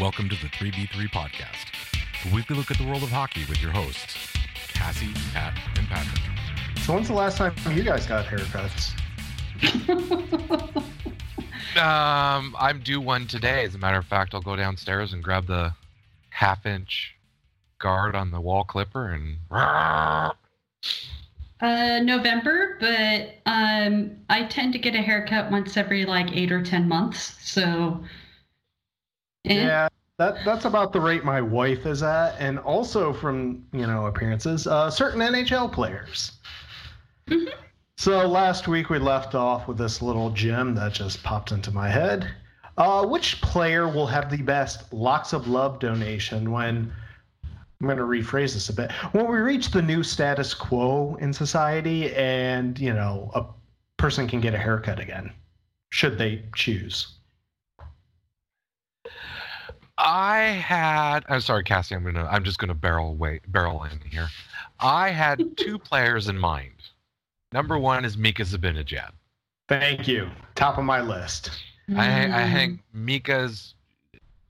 Welcome 0.00 0.30
to 0.30 0.36
the 0.36 0.48
3v3 0.48 1.10
podcast, 1.10 2.30
a 2.30 2.34
weekly 2.34 2.56
look 2.56 2.70
at 2.70 2.78
the 2.78 2.86
world 2.86 3.02
of 3.02 3.10
hockey 3.10 3.44
with 3.48 3.60
your 3.60 3.72
hosts, 3.72 4.16
Cassie, 4.72 5.12
Pat, 5.34 5.54
and 5.76 5.86
Patrick. 5.86 6.22
So 6.80 6.94
when's 6.94 7.08
the 7.08 7.14
last 7.14 7.36
time 7.36 7.54
you 7.70 7.82
guys 7.82 8.06
got 8.06 8.24
haircuts? 8.24 8.92
Um, 11.76 12.54
I'm 12.58 12.80
due 12.80 13.00
one 13.00 13.26
today. 13.26 13.64
As 13.64 13.74
a 13.74 13.78
matter 13.78 13.96
of 13.96 14.04
fact, 14.04 14.34
I'll 14.34 14.42
go 14.42 14.56
downstairs 14.56 15.14
and 15.14 15.22
grab 15.22 15.46
the 15.46 15.72
half 16.28 16.66
inch 16.66 17.14
guard 17.78 18.14
on 18.14 18.30
the 18.30 18.40
wall 18.40 18.64
clipper 18.64 19.12
and. 19.12 19.36
Uh, 21.60 22.00
November, 22.00 22.76
but 22.80 23.36
um, 23.46 24.10
I 24.28 24.44
tend 24.44 24.72
to 24.74 24.78
get 24.78 24.94
a 24.94 25.00
haircut 25.00 25.50
once 25.50 25.76
every 25.76 26.04
like 26.04 26.36
eight 26.36 26.52
or 26.52 26.62
ten 26.62 26.88
months. 26.88 27.36
So, 27.40 28.02
eh. 29.46 29.54
Yeah, 29.54 29.88
that 30.18 30.44
that's 30.44 30.64
about 30.64 30.92
the 30.92 31.00
rate 31.00 31.24
my 31.24 31.40
wife 31.40 31.86
is 31.86 32.02
at, 32.02 32.36
and 32.38 32.58
also 32.58 33.12
from 33.12 33.64
you 33.72 33.86
know 33.86 34.06
appearances, 34.06 34.66
uh, 34.66 34.90
certain 34.90 35.20
NHL 35.20 35.68
players. 35.72 36.32
Mhm. 37.28 37.52
So 37.96 38.26
last 38.26 38.66
week 38.68 38.90
we 38.90 38.98
left 38.98 39.34
off 39.34 39.68
with 39.68 39.78
this 39.78 40.02
little 40.02 40.30
gem 40.30 40.74
that 40.74 40.92
just 40.92 41.22
popped 41.22 41.52
into 41.52 41.70
my 41.70 41.88
head. 41.88 42.28
Uh, 42.78 43.04
which 43.06 43.40
player 43.42 43.86
will 43.86 44.06
have 44.06 44.30
the 44.30 44.42
best 44.42 44.92
locks 44.92 45.32
of 45.32 45.46
love 45.46 45.78
donation 45.78 46.50
when? 46.50 46.92
I'm 47.80 47.86
going 47.88 47.98
to 47.98 48.04
rephrase 48.04 48.54
this 48.54 48.68
a 48.68 48.72
bit. 48.72 48.92
When 49.10 49.26
we 49.28 49.38
reach 49.38 49.72
the 49.72 49.82
new 49.82 50.04
status 50.04 50.54
quo 50.54 51.16
in 51.20 51.32
society, 51.32 52.14
and 52.14 52.78
you 52.78 52.92
know 52.92 53.30
a 53.34 53.44
person 53.96 54.28
can 54.28 54.40
get 54.40 54.54
a 54.54 54.58
haircut 54.58 55.00
again, 55.00 55.32
should 55.90 56.16
they 56.16 56.44
choose? 56.54 57.18
I 60.04 60.38
had. 60.40 61.20
I'm 61.28 61.40
sorry, 61.40 61.62
Cassie. 61.62 61.94
I'm 61.94 62.04
gonna. 62.04 62.26
I'm 62.30 62.42
just 62.44 62.58
gonna 62.58 62.74
barrel 62.74 63.10
away, 63.10 63.40
barrel 63.48 63.84
in 63.84 64.00
here. 64.10 64.28
I 64.80 65.10
had 65.10 65.56
two 65.56 65.78
players 65.90 66.28
in 66.28 66.38
mind. 66.38 66.72
Number 67.52 67.78
one 67.78 68.04
is 68.04 68.16
Mika 68.16 68.42
Zibanejad. 68.42 69.12
Thank 69.68 70.08
you. 70.08 70.28
Top 70.54 70.76
of 70.78 70.84
my 70.84 71.00
list. 71.00 71.50
I, 71.96 72.24
I 72.26 72.48
Mm. 72.48 72.52
think 72.52 72.80
Mika's 72.92 73.74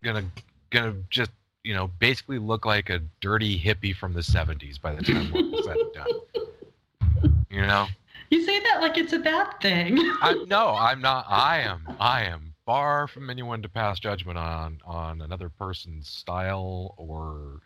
gonna 0.02 0.24
gonna 0.70 0.94
just 1.10 1.30
you 1.64 1.74
know 1.74 1.88
basically 1.98 2.38
look 2.38 2.64
like 2.64 2.88
a 2.88 3.00
dirty 3.20 3.58
hippie 3.58 3.94
from 3.94 4.14
the 4.14 4.20
'70s 4.20 4.80
by 4.80 4.94
the 4.94 5.02
time 5.02 5.30
we're 5.30 5.42
said 5.60 5.78
and 5.80 5.92
done. 5.92 6.08
You 7.50 7.62
know, 7.62 7.86
you 8.30 8.44
say 8.46 8.58
that 8.60 8.80
like 8.80 8.96
it's 8.96 9.12
a 9.12 9.18
bad 9.18 9.60
thing. 9.60 9.98
I, 10.22 10.36
no, 10.46 10.68
I'm 10.74 11.00
not. 11.02 11.26
I 11.28 11.58
am. 11.60 11.88
I 12.00 12.22
am 12.24 12.51
far 12.64 13.08
from 13.08 13.30
anyone 13.30 13.62
to 13.62 13.68
pass 13.68 13.98
judgment 13.98 14.38
on 14.38 14.80
on 14.84 15.20
another 15.20 15.48
person's 15.48 16.08
style 16.08 16.94
or 16.96 17.60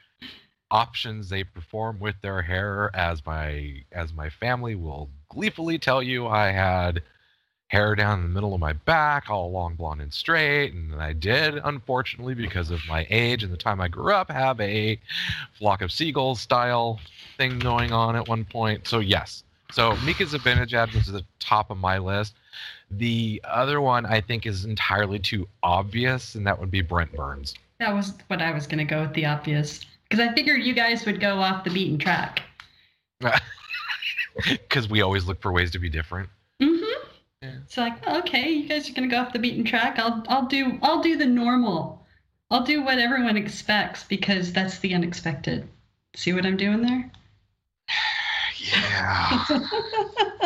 options 0.71 1.29
they 1.29 1.45
perform 1.45 1.99
with 2.01 2.15
their 2.23 2.43
hair. 2.43 2.91
As 2.95 3.25
my 3.25 3.85
as 3.93 4.13
my 4.13 4.31
family 4.31 4.75
will 4.75 5.11
gleefully 5.29 5.79
tell 5.79 6.03
you, 6.03 6.27
I 6.27 6.51
had 6.51 7.03
hair 7.69 7.97
down 7.97 8.21
in 8.21 8.23
the 8.23 8.33
middle 8.33 8.55
of 8.55 8.61
my 8.61 8.73
back, 8.73 9.29
all 9.29 9.51
long, 9.51 9.75
blonde, 9.75 10.01
and 10.01 10.13
straight. 10.13 10.73
And 10.73 10.95
I 11.03 11.13
did, 11.13 11.61
unfortunately, 11.65 12.35
because 12.35 12.71
of 12.71 12.81
my 12.89 13.07
age 13.11 13.43
and 13.43 13.53
the 13.53 13.57
time 13.57 13.81
I 13.81 13.89
grew 13.89 14.13
up, 14.13 14.31
have 14.31 14.61
a 14.61 15.01
flock 15.59 15.83
of 15.83 15.91
seagulls 15.91 16.41
style 16.41 17.01
thing 17.37 17.59
going 17.59 17.93
on 17.93 18.15
at 18.15 18.29
one 18.29 18.45
point. 18.45 18.87
So 18.87 19.01
yes. 19.01 19.43
So 19.73 19.97
Mika 20.05 20.25
Zibanejad 20.25 20.95
was 20.95 21.09
at 21.09 21.15
the 21.15 21.25
top 21.41 21.71
of 21.71 21.77
my 21.77 21.99
list. 21.99 22.35
The 22.91 23.41
other 23.45 23.81
one 23.81 24.07
I 24.07 24.21
think 24.21 24.47
is 24.47 24.65
entirely 24.65 25.19
too 25.19 25.49
obvious, 25.63 26.35
and 26.37 26.47
that 26.47 26.59
would 26.61 26.71
be 26.71 26.83
Brent 26.83 27.13
Burns. 27.13 27.55
that 27.81 27.93
was 27.95 28.13
what 28.29 28.41
I 28.41 28.53
was 28.53 28.67
going 28.67 28.79
to 28.79 28.85
go 28.85 29.03
with 29.03 29.13
the 29.15 29.27
obvious 29.27 29.85
because 30.09 30.21
I 30.27 30.33
figured 30.35 30.63
you 30.63 30.73
guys 30.73 31.05
would 31.05 31.21
go 31.21 31.39
off 31.39 31.65
the 31.65 31.71
beaten 31.71 31.99
track. 31.99 32.43
Because 34.45 34.87
we 34.89 35.01
always 35.01 35.25
look 35.25 35.41
for 35.41 35.51
ways 35.51 35.71
to 35.71 35.79
be 35.79 35.89
different. 35.89 36.29
Mm-hmm. 36.61 37.09
Yeah. 37.41 37.55
It's 37.65 37.79
like 37.79 38.07
okay, 38.07 38.51
you 38.51 38.69
guys 38.69 38.89
are 38.89 38.93
going 38.93 39.09
to 39.09 39.15
go 39.15 39.21
off 39.23 39.33
the 39.33 39.39
beaten 39.39 39.65
track. 39.65 39.99
I'll 39.99 40.23
I'll 40.29 40.45
do 40.47 40.79
I'll 40.83 41.01
do 41.03 41.17
the 41.17 41.25
normal. 41.25 42.05
I'll 42.51 42.63
do 42.63 42.83
what 42.83 42.99
everyone 42.99 43.39
expects 43.39 44.05
because 44.05 44.53
that's 44.53 44.79
the 44.81 44.95
unexpected. 44.95 45.67
See 46.15 46.35
what 46.35 46.45
I'm 46.47 46.57
doing 46.59 46.83
there? 46.83 47.11
Yeah. 48.59 49.45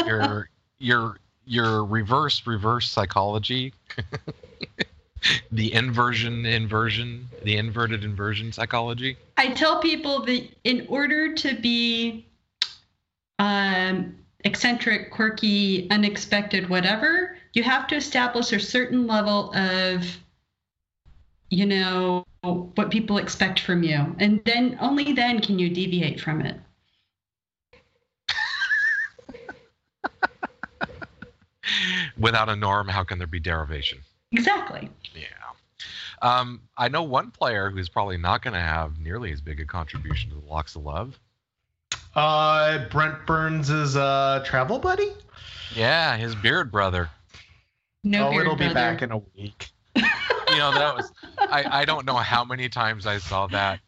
your 0.06 0.48
your 0.78 1.16
your 1.50 1.84
reverse 1.84 2.46
reverse 2.46 2.88
psychology 2.88 3.74
the 5.52 5.72
inversion 5.74 6.46
inversion 6.46 7.28
the 7.42 7.56
inverted 7.56 8.04
inversion 8.04 8.52
psychology 8.52 9.16
I 9.36 9.48
tell 9.48 9.80
people 9.80 10.24
that 10.26 10.48
in 10.64 10.86
order 10.88 11.34
to 11.34 11.54
be 11.60 12.26
um, 13.40 14.16
eccentric, 14.44 15.10
quirky, 15.10 15.90
unexpected, 15.90 16.68
whatever, 16.68 17.36
you 17.54 17.62
have 17.62 17.86
to 17.88 17.96
establish 17.96 18.52
a 18.52 18.60
certain 18.60 19.06
level 19.06 19.52
of, 19.54 20.06
you 21.48 21.66
know, 21.66 22.24
what 22.42 22.90
people 22.90 23.18
expect 23.18 23.60
from 23.60 23.82
you. 23.82 24.14
And 24.18 24.42
then 24.44 24.78
only 24.80 25.12
then 25.12 25.40
can 25.40 25.58
you 25.58 25.70
deviate 25.70 26.20
from 26.20 26.40
it. 26.42 26.58
Without 32.18 32.48
a 32.48 32.56
norm 32.56 32.88
how 32.88 33.04
can 33.04 33.18
there 33.18 33.26
be 33.26 33.40
derivation 33.40 33.98
Exactly. 34.32 34.88
yeah 35.14 35.26
um, 36.22 36.60
i 36.76 36.88
know 36.88 37.02
one 37.02 37.30
player 37.30 37.70
who's 37.70 37.88
probably 37.88 38.16
not 38.16 38.42
going 38.42 38.54
to 38.54 38.60
have 38.60 38.98
nearly 38.98 39.32
as 39.32 39.40
big 39.40 39.60
a 39.60 39.64
contribution 39.64 40.30
to 40.30 40.36
the 40.36 40.46
locks 40.46 40.76
of 40.76 40.82
love 40.84 41.18
Uh, 42.14 42.86
Brent 42.90 43.26
Burns 43.26 43.70
is 43.70 43.96
a 43.96 44.42
travel 44.44 44.78
buddy. 44.78 45.12
yeah 45.74 46.16
his 46.16 46.34
beard 46.34 46.70
brother 46.72 47.08
No 48.04 48.28
oh, 48.28 48.30
beard 48.30 48.42
it'll 48.46 48.56
be 48.56 48.72
back 48.72 49.02
in 49.02 49.12
a 49.12 49.18
week. 49.36 49.70
you 49.96 50.56
know 50.58 50.72
that 50.72 50.94
was 50.96 51.12
I, 51.38 51.80
I 51.82 51.84
don't 51.84 52.04
know 52.06 52.16
how 52.16 52.44
many 52.44 52.68
times 52.68 53.06
i 53.06 53.18
saw 53.18 53.46
that 53.48 53.80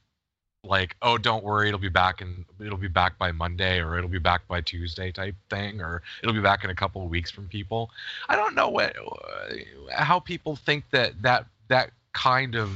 like 0.65 0.95
oh 1.03 1.19
don't 1.19 1.43
worry 1.43 1.67
it'll 1.67 1.81
be 1.81 1.89
back 1.89 2.21
and 2.21 2.45
it'll 2.61 2.79
be 2.79 2.87
back 2.87 3.19
by 3.19 3.33
monday 3.33 3.81
or 3.81 3.99
it'll 3.99 4.09
be 4.09 4.19
back 4.19 4.47
by 4.47 4.61
tuesday 4.61 5.11
type 5.11 5.35
thing 5.51 5.81
or 5.81 6.03
it'll 6.23 6.35
be 6.35 6.41
back 6.41 6.63
in 6.63 6.71
a 6.71 6.75
couple 6.75 7.03
of 7.03 7.11
weeks 7.11 7.31
from 7.31 7.49
people. 7.49 7.91
I 8.29 8.37
don't 8.37 8.55
know 8.55 8.69
what 8.69 8.97
uh, 8.97 9.55
how 9.91 10.21
people 10.21 10.57
think 10.57 10.85
that 10.91 11.21
that 11.23 11.47
that 11.69 11.91
kind 12.13 12.55
of 12.55 12.71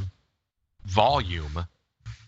volume 0.87 1.67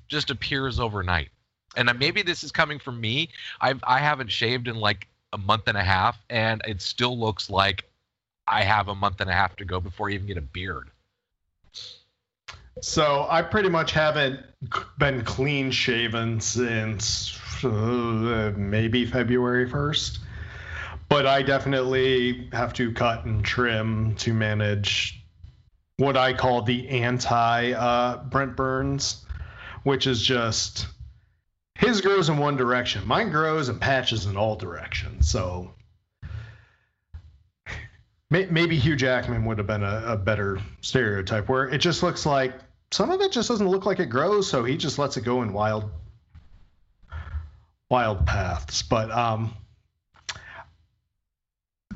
just 0.09 0.31
appears 0.31 0.79
overnight. 0.79 1.29
And 1.77 1.91
maybe 1.99 2.23
this 2.23 2.43
is 2.43 2.51
coming 2.51 2.79
from 2.79 3.01
me. 3.01 3.29
I've 3.61 3.83
i 3.87 3.99
haven't 3.99 4.31
shaved 4.31 4.69
in 4.69 4.77
like 4.77 5.09
a 5.33 5.39
month 5.39 5.65
and 5.67 5.77
a 5.77 5.85
half 5.85 6.19
and 6.31 6.63
it 6.67 6.81
still 6.81 7.19
looks 7.19 7.51
like 7.51 7.85
i 8.47 8.63
have 8.63 8.89
a 8.89 8.95
month 8.95 9.21
and 9.21 9.29
a 9.29 9.33
half 9.33 9.55
to 9.57 9.65
go 9.67 9.79
before 9.79 10.09
i 10.09 10.15
even 10.15 10.27
get 10.27 10.39
a 10.39 10.43
beard 10.43 10.89
So 12.81 13.27
I 13.29 13.43
pretty 13.43 13.69
much 13.69 13.93
haven't 13.93 14.41
been 14.99 15.25
clean 15.25 15.71
shaven 15.71 16.41
since 16.41 17.39
uh, 17.65 18.53
maybe 18.57 19.07
February 19.07 19.69
1st. 19.69 20.19
But 21.09 21.27
I 21.27 21.43
definitely 21.43 22.49
have 22.53 22.75
to 22.75 22.93
cut 22.93 23.25
and 23.25 23.43
trim 23.43 24.15
to 24.17 24.35
manage 24.35 25.25
what 25.97 26.17
I 26.17 26.35
call 26.35 26.63
the 26.63 26.89
anti 26.89 27.73
uh, 27.73 28.25
Brent 28.25 28.57
Burns, 28.57 29.25
which 29.85 30.07
is 30.07 30.23
just 30.23 30.87
his 31.75 32.01
grows 32.01 32.29
in 32.29 32.39
one 32.39 32.57
direction. 32.57 33.07
Mine 33.07 33.31
grows 33.31 33.69
and 33.69 33.81
patches 33.81 34.27
in 34.27 34.37
all 34.37 34.57
directions. 34.57 35.31
So 35.31 35.73
maybe 38.31 38.79
Hugh 38.79 38.97
Jackman 38.97 39.47
would 39.47 39.59
have 39.59 39.67
been 39.67 39.83
a, 39.83 40.03
a 40.09 40.17
better 40.17 40.61
stereotype 40.83 41.49
where 41.49 41.69
it 41.69 41.79
just 41.79 42.03
looks 42.03 42.27
like 42.27 42.53
some 42.91 43.11
of 43.11 43.21
it 43.21 43.33
just 43.33 43.49
doesn't 43.49 43.69
look 43.69 43.87
like 43.87 44.01
it 44.01 44.07
grows, 44.07 44.49
so 44.49 44.65
he 44.65 44.77
just 44.77 44.99
lets 44.99 45.17
it 45.17 45.25
go 45.25 45.43
in 45.43 45.53
wild 45.53 45.91
wild 47.91 48.27
paths. 48.27 48.83
But 48.83 49.11
um 49.11 49.55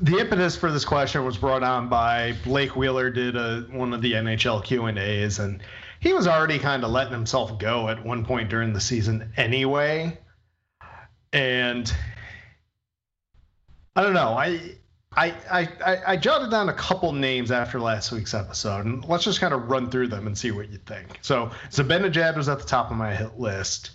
the 0.01 0.19
impetus 0.19 0.55
for 0.57 0.71
this 0.71 0.83
question 0.85 1.23
was 1.23 1.37
brought 1.37 1.63
on 1.63 1.87
by 1.87 2.33
Blake 2.43 2.75
Wheeler 2.75 3.09
did 3.09 3.37
a, 3.37 3.61
one 3.71 3.93
of 3.93 4.01
the 4.01 4.13
NHL 4.13 4.63
Q 4.63 4.85
and 4.85 4.97
A's, 4.97 5.39
and 5.39 5.63
he 5.99 6.13
was 6.13 6.27
already 6.27 6.59
kind 6.59 6.83
of 6.83 6.91
letting 6.91 7.13
himself 7.13 7.57
go 7.57 7.87
at 7.87 8.03
one 8.03 8.25
point 8.25 8.49
during 8.49 8.73
the 8.73 8.81
season 8.81 9.31
anyway. 9.37 10.17
And 11.31 11.91
I 13.95 14.03
don't 14.03 14.13
know, 14.13 14.33
I 14.33 14.75
I, 15.15 15.33
I, 15.51 15.69
I, 15.85 15.97
I 16.13 16.17
jotted 16.17 16.49
down 16.51 16.69
a 16.69 16.73
couple 16.73 17.11
names 17.13 17.51
after 17.51 17.79
last 17.79 18.11
week's 18.11 18.33
episode, 18.33 18.85
and 18.85 19.05
let's 19.05 19.23
just 19.23 19.39
kind 19.39 19.53
of 19.53 19.69
run 19.69 19.89
through 19.89 20.07
them 20.07 20.27
and 20.27 20.37
see 20.37 20.51
what 20.51 20.69
you 20.69 20.77
think. 20.85 21.19
So, 21.21 21.51
Zibanejad 21.69 22.35
was 22.35 22.49
at 22.49 22.59
the 22.59 22.65
top 22.65 22.89
of 22.91 22.97
my 22.97 23.13
hit 23.15 23.39
list. 23.39 23.91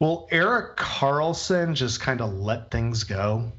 Will 0.00 0.28
Erik 0.30 0.76
Karlsson 0.76 1.74
just 1.74 2.00
kind 2.00 2.20
of 2.20 2.32
let 2.32 2.70
things 2.70 3.04
go? 3.04 3.52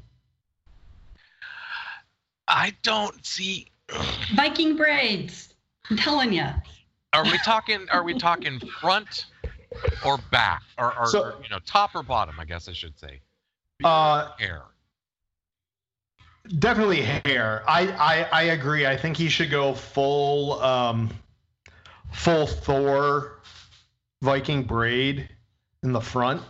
I 2.48 2.74
don't 2.82 3.24
see. 3.24 3.66
Viking 4.34 4.76
braids. 4.76 5.54
I'm 5.90 5.96
telling 5.96 6.32
you. 6.32 6.46
Are 7.12 7.24
we 7.24 7.38
talking? 7.38 7.86
Are 7.90 8.02
we 8.02 8.14
talking 8.14 8.60
front 8.80 9.26
or 10.04 10.18
back, 10.30 10.62
or, 10.78 10.96
or, 10.98 11.06
So- 11.06 11.22
or, 11.22 11.34
you 11.42 11.48
know, 11.48 11.58
top 11.64 11.94
or 11.94 12.02
bottom? 12.02 12.38
I 12.38 12.44
guess 12.44 12.68
I 12.68 12.72
should 12.72 12.98
say. 12.98 13.20
Uh, 13.84 14.30
Hair. 14.38 14.62
Definitely 16.46 17.02
hair. 17.02 17.64
I, 17.66 17.88
I 17.88 18.28
I 18.32 18.42
agree. 18.44 18.86
I 18.86 18.96
think 18.96 19.16
he 19.16 19.28
should 19.28 19.50
go 19.50 19.74
full 19.74 20.62
um 20.62 21.10
full 22.12 22.46
Thor 22.46 23.40
Viking 24.22 24.62
braid 24.62 25.28
in 25.82 25.92
the 25.92 26.00
front. 26.00 26.42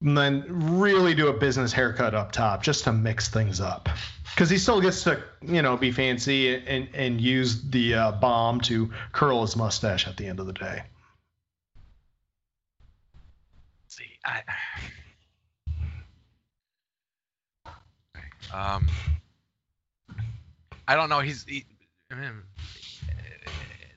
And 0.00 0.18
then 0.18 0.78
really 0.78 1.14
do 1.14 1.28
a 1.28 1.32
business 1.32 1.72
haircut 1.72 2.14
up 2.14 2.32
top 2.32 2.62
just 2.62 2.84
to 2.84 2.92
mix 2.92 3.28
things 3.28 3.60
up. 3.60 3.88
Because 4.34 4.50
he 4.50 4.58
still 4.58 4.80
gets 4.80 5.04
to, 5.04 5.22
you 5.40 5.62
know, 5.62 5.76
be 5.76 5.92
fancy 5.92 6.54
and, 6.54 6.88
and 6.92 7.20
use 7.20 7.62
the 7.62 7.94
uh, 7.94 8.12
bomb 8.12 8.60
to 8.62 8.90
curl 9.12 9.42
his 9.42 9.56
mustache 9.56 10.06
at 10.06 10.16
the 10.16 10.26
end 10.26 10.40
of 10.40 10.46
the 10.46 10.52
day. 10.52 10.82
See, 13.86 14.10
I. 14.24 14.42
Um, 18.52 18.88
I 20.86 20.96
don't 20.96 21.08
know. 21.08 21.20
He's 21.20 21.44
he, 21.44 21.64
I 22.10 22.14
mean, 22.14 22.42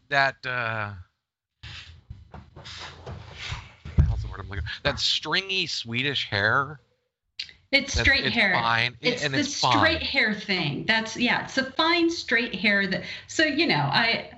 that. 0.10 0.36
Uh, 0.46 0.94
what 4.08 4.22
the 4.22 4.28
word 4.28 4.40
I'm 4.40 4.50
looking? 4.50 4.66
That 4.84 5.00
stringy 5.00 5.68
Swedish 5.68 6.28
hair. 6.30 6.80
It's 7.72 8.00
straight 8.00 8.26
it's 8.26 8.36
hair. 8.36 8.54
Fine, 8.54 8.96
It's 9.02 9.24
and 9.24 9.34
the 9.34 9.40
it's 9.40 9.56
straight 9.56 10.02
hair 10.02 10.34
thing. 10.34 10.86
That's 10.88 11.18
yeah. 11.18 11.44
It's 11.44 11.58
a 11.58 11.70
fine 11.72 12.10
straight 12.10 12.56
hair 12.56 12.88
that. 12.88 13.04
So 13.28 13.44
you 13.44 13.68
know, 13.68 13.76
I 13.76 14.30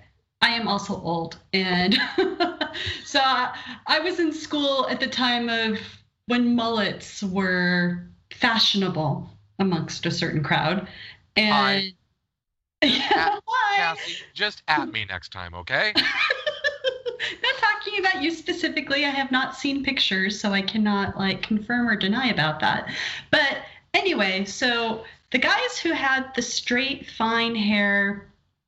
I 0.41 0.49
am 0.49 0.67
also 0.67 0.99
old, 0.99 1.37
and 1.53 1.93
so 3.05 3.19
I, 3.21 3.55
I 3.85 3.99
was 3.99 4.19
in 4.19 4.33
school 4.33 4.87
at 4.89 4.99
the 4.99 5.07
time 5.07 5.49
of 5.49 5.77
when 6.25 6.55
mullets 6.55 7.21
were 7.21 8.09
fashionable 8.31 9.29
amongst 9.59 10.05
a 10.05 10.11
certain 10.11 10.43
crowd, 10.43 10.87
and 11.35 11.93
yeah, 12.83 13.39
why? 13.45 13.73
Cassie, 13.77 14.17
just 14.33 14.63
at 14.67 14.91
me 14.91 15.05
next 15.05 15.31
time, 15.31 15.53
okay? 15.53 15.93
not 17.43 17.55
talking 17.57 17.99
about 17.99 18.21
you 18.21 18.31
specifically. 18.31 19.05
I 19.05 19.09
have 19.09 19.31
not 19.31 19.55
seen 19.55 19.83
pictures, 19.83 20.39
so 20.39 20.51
I 20.51 20.61
cannot 20.61 21.17
like 21.17 21.41
confirm 21.41 21.87
or 21.87 21.95
deny 21.95 22.27
about 22.27 22.59
that. 22.61 22.89
But 23.31 23.59
anyway, 23.93 24.45
so 24.45 25.03
the 25.31 25.37
guys 25.37 25.77
who 25.77 25.91
had 25.91 26.33
the 26.35 26.41
straight, 26.41 27.09
fine 27.09 27.55
hair, 27.55 28.27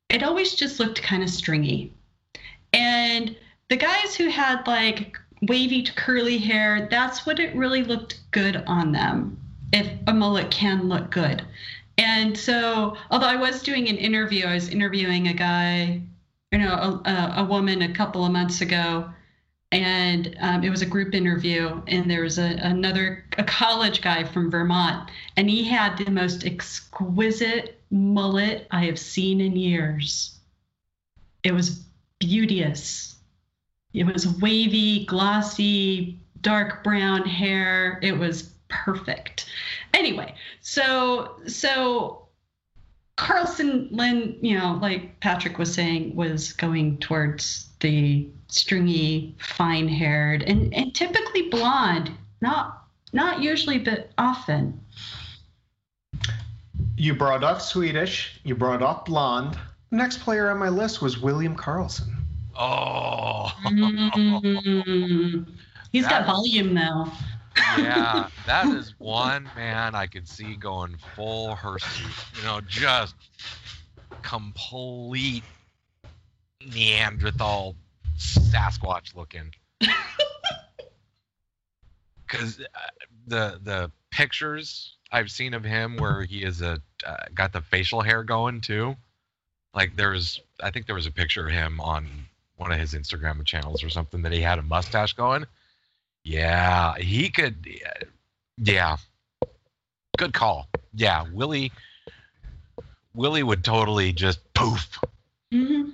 it 0.10 0.24
always 0.24 0.56
just 0.56 0.80
looked 0.80 1.02
kind 1.02 1.24
of 1.24 1.30
stringy. 1.30 1.94
And 2.74 3.36
the 3.70 3.78
guys 3.78 4.16
who 4.16 4.28
had 4.30 4.66
like 4.68 5.18
wavy 5.44 5.82
to 5.84 5.94
curly 5.94 6.38
hair, 6.38 6.88
that's 6.92 7.26
what 7.26 7.40
it 7.40 7.56
really 7.56 7.84
looked 7.84 8.20
good 8.32 8.64
on 8.68 8.92
them. 8.92 9.38
If 9.74 9.88
a 10.08 10.14
mullet 10.14 10.52
can 10.52 10.90
look 10.90 11.12
good. 11.12 11.46
And 11.98 12.38
so, 12.38 12.98
although 13.10 13.28
I 13.28 13.36
was 13.36 13.62
doing 13.62 13.88
an 13.90 13.98
interview, 13.98 14.46
I 14.46 14.56
was 14.56 14.70
interviewing 14.70 15.28
a 15.28 15.34
guy 15.34 16.02
you 16.52 16.60
know, 16.60 17.02
a, 17.06 17.34
a, 17.38 17.46
woman 17.46 17.82
a 17.82 17.94
couple 17.94 18.26
of 18.26 18.32
months 18.32 18.60
ago, 18.60 19.10
and 19.72 20.36
um, 20.42 20.64
it 20.64 20.70
was 20.70 20.82
a 20.82 20.86
group 20.86 21.16
interview, 21.16 21.82
and 21.88 22.12
there 22.12 22.24
was 22.24 22.38
a, 22.38 22.58
another 22.62 23.24
a 23.38 23.44
college 23.44 24.02
guy 24.02 24.26
from 24.26 24.52
Vermont, 24.52 25.10
and 25.38 25.50
he 25.50 25.64
had 25.64 25.98
the 25.98 26.12
most 26.12 26.46
exquisite 26.46 27.80
mullet 27.90 28.68
I 28.70 28.86
have 28.86 29.00
seen 29.00 29.40
in 29.40 29.56
years. 29.56 30.38
It 31.44 31.54
was 31.54 31.84
beauteous. 32.20 33.16
It 33.94 34.04
was 34.04 34.28
wavy, 34.40 35.06
glossy, 35.06 36.20
dark 36.42 36.84
brown 36.84 37.24
hair. 37.24 37.98
It 38.02 38.18
was 38.18 38.50
perfect. 38.72 39.46
Anyway, 39.94 40.34
so 40.62 41.38
so 41.48 42.28
Carlson 43.18 43.90
Lynn, 43.92 44.38
you 44.42 44.58
know, 44.58 44.80
like 44.82 45.20
Patrick 45.20 45.60
was 45.60 45.74
saying, 45.74 46.16
was 46.16 46.54
going 46.54 46.98
towards 46.98 47.70
the 47.82 48.28
stringy, 48.48 49.36
fine-haired, 49.40 50.44
and, 50.44 50.74
and 50.74 50.96
typically 50.96 51.50
blonde. 51.50 52.12
Not 52.42 52.88
not 53.14 53.42
usually, 53.42 53.78
but 53.78 54.12
often. 54.18 54.80
You 56.98 57.14
brought 57.16 57.44
up 57.44 57.62
Swedish. 57.62 58.40
You 58.44 58.56
brought 58.56 58.82
up 58.82 59.06
blonde. 59.06 59.58
The 59.90 59.98
Next 59.98 60.20
player 60.22 60.50
on 60.50 60.58
my 60.58 60.70
list 60.70 61.02
was 61.02 61.20
William 61.20 61.56
Karlsson. 61.56 62.16
Oh. 62.58 63.52
Mm. 63.66 65.46
He's 65.92 66.04
got 66.04 66.26
That- 66.26 66.28
volume 66.28 66.74
though. 66.74 67.08
Yeah, 67.57 68.27
that 68.45 68.68
is 68.68 68.94
one 69.00 69.50
man 69.56 69.95
I 69.95 70.07
could 70.07 70.27
see 70.27 70.56
going 70.56 70.98
full 71.15 71.56
hirsute. 71.56 72.12
You 72.38 72.44
know, 72.44 72.62
just 72.62 73.15
complete 74.21 75.44
Neanderthal 76.65 77.75
Sasquatch 78.18 79.15
looking. 79.15 79.53
Because 82.27 82.62
uh, 82.62 82.80
the 83.27 83.59
the 83.62 83.92
pictures 84.09 84.95
I've 85.12 85.30
seen 85.30 85.53
of 85.53 85.65
him 85.65 85.98
where 85.98 86.24
he 86.24 86.44
is 86.44 86.62
a 86.62 86.81
uh, 87.06 87.15
got 87.33 87.51
the 87.51 87.62
facial 87.62 88.01
hair 88.01 88.24
going 88.24 88.62
too. 88.62 88.95
Like 89.74 89.95
there's, 89.98 90.39
I 90.62 90.71
think 90.71 90.86
there 90.86 90.95
was 90.95 91.07
a 91.07 91.12
picture 91.12 91.45
of 91.45 91.51
him 91.51 91.81
on 91.81 92.07
one 92.56 92.71
of 92.71 92.80
his 92.80 92.94
Instagram 92.94 93.44
channels 93.45 93.83
or 93.83 93.89
something 93.89 94.21
that 94.21 94.31
he 94.31 94.42
had 94.42 94.59
a 94.59 94.62
mustache 94.62 95.13
going. 95.13 95.45
Yeah, 96.24 96.96
he 96.98 97.30
could. 97.30 97.68
Yeah, 98.58 98.98
good 100.18 100.34
call. 100.34 100.68
Yeah, 100.94 101.26
Willie. 101.32 101.72
Willie 103.14 103.44
would 103.44 103.64
totally 103.64 104.14
just 104.14 104.40
poof. 104.54 105.00
hmm 105.52 105.90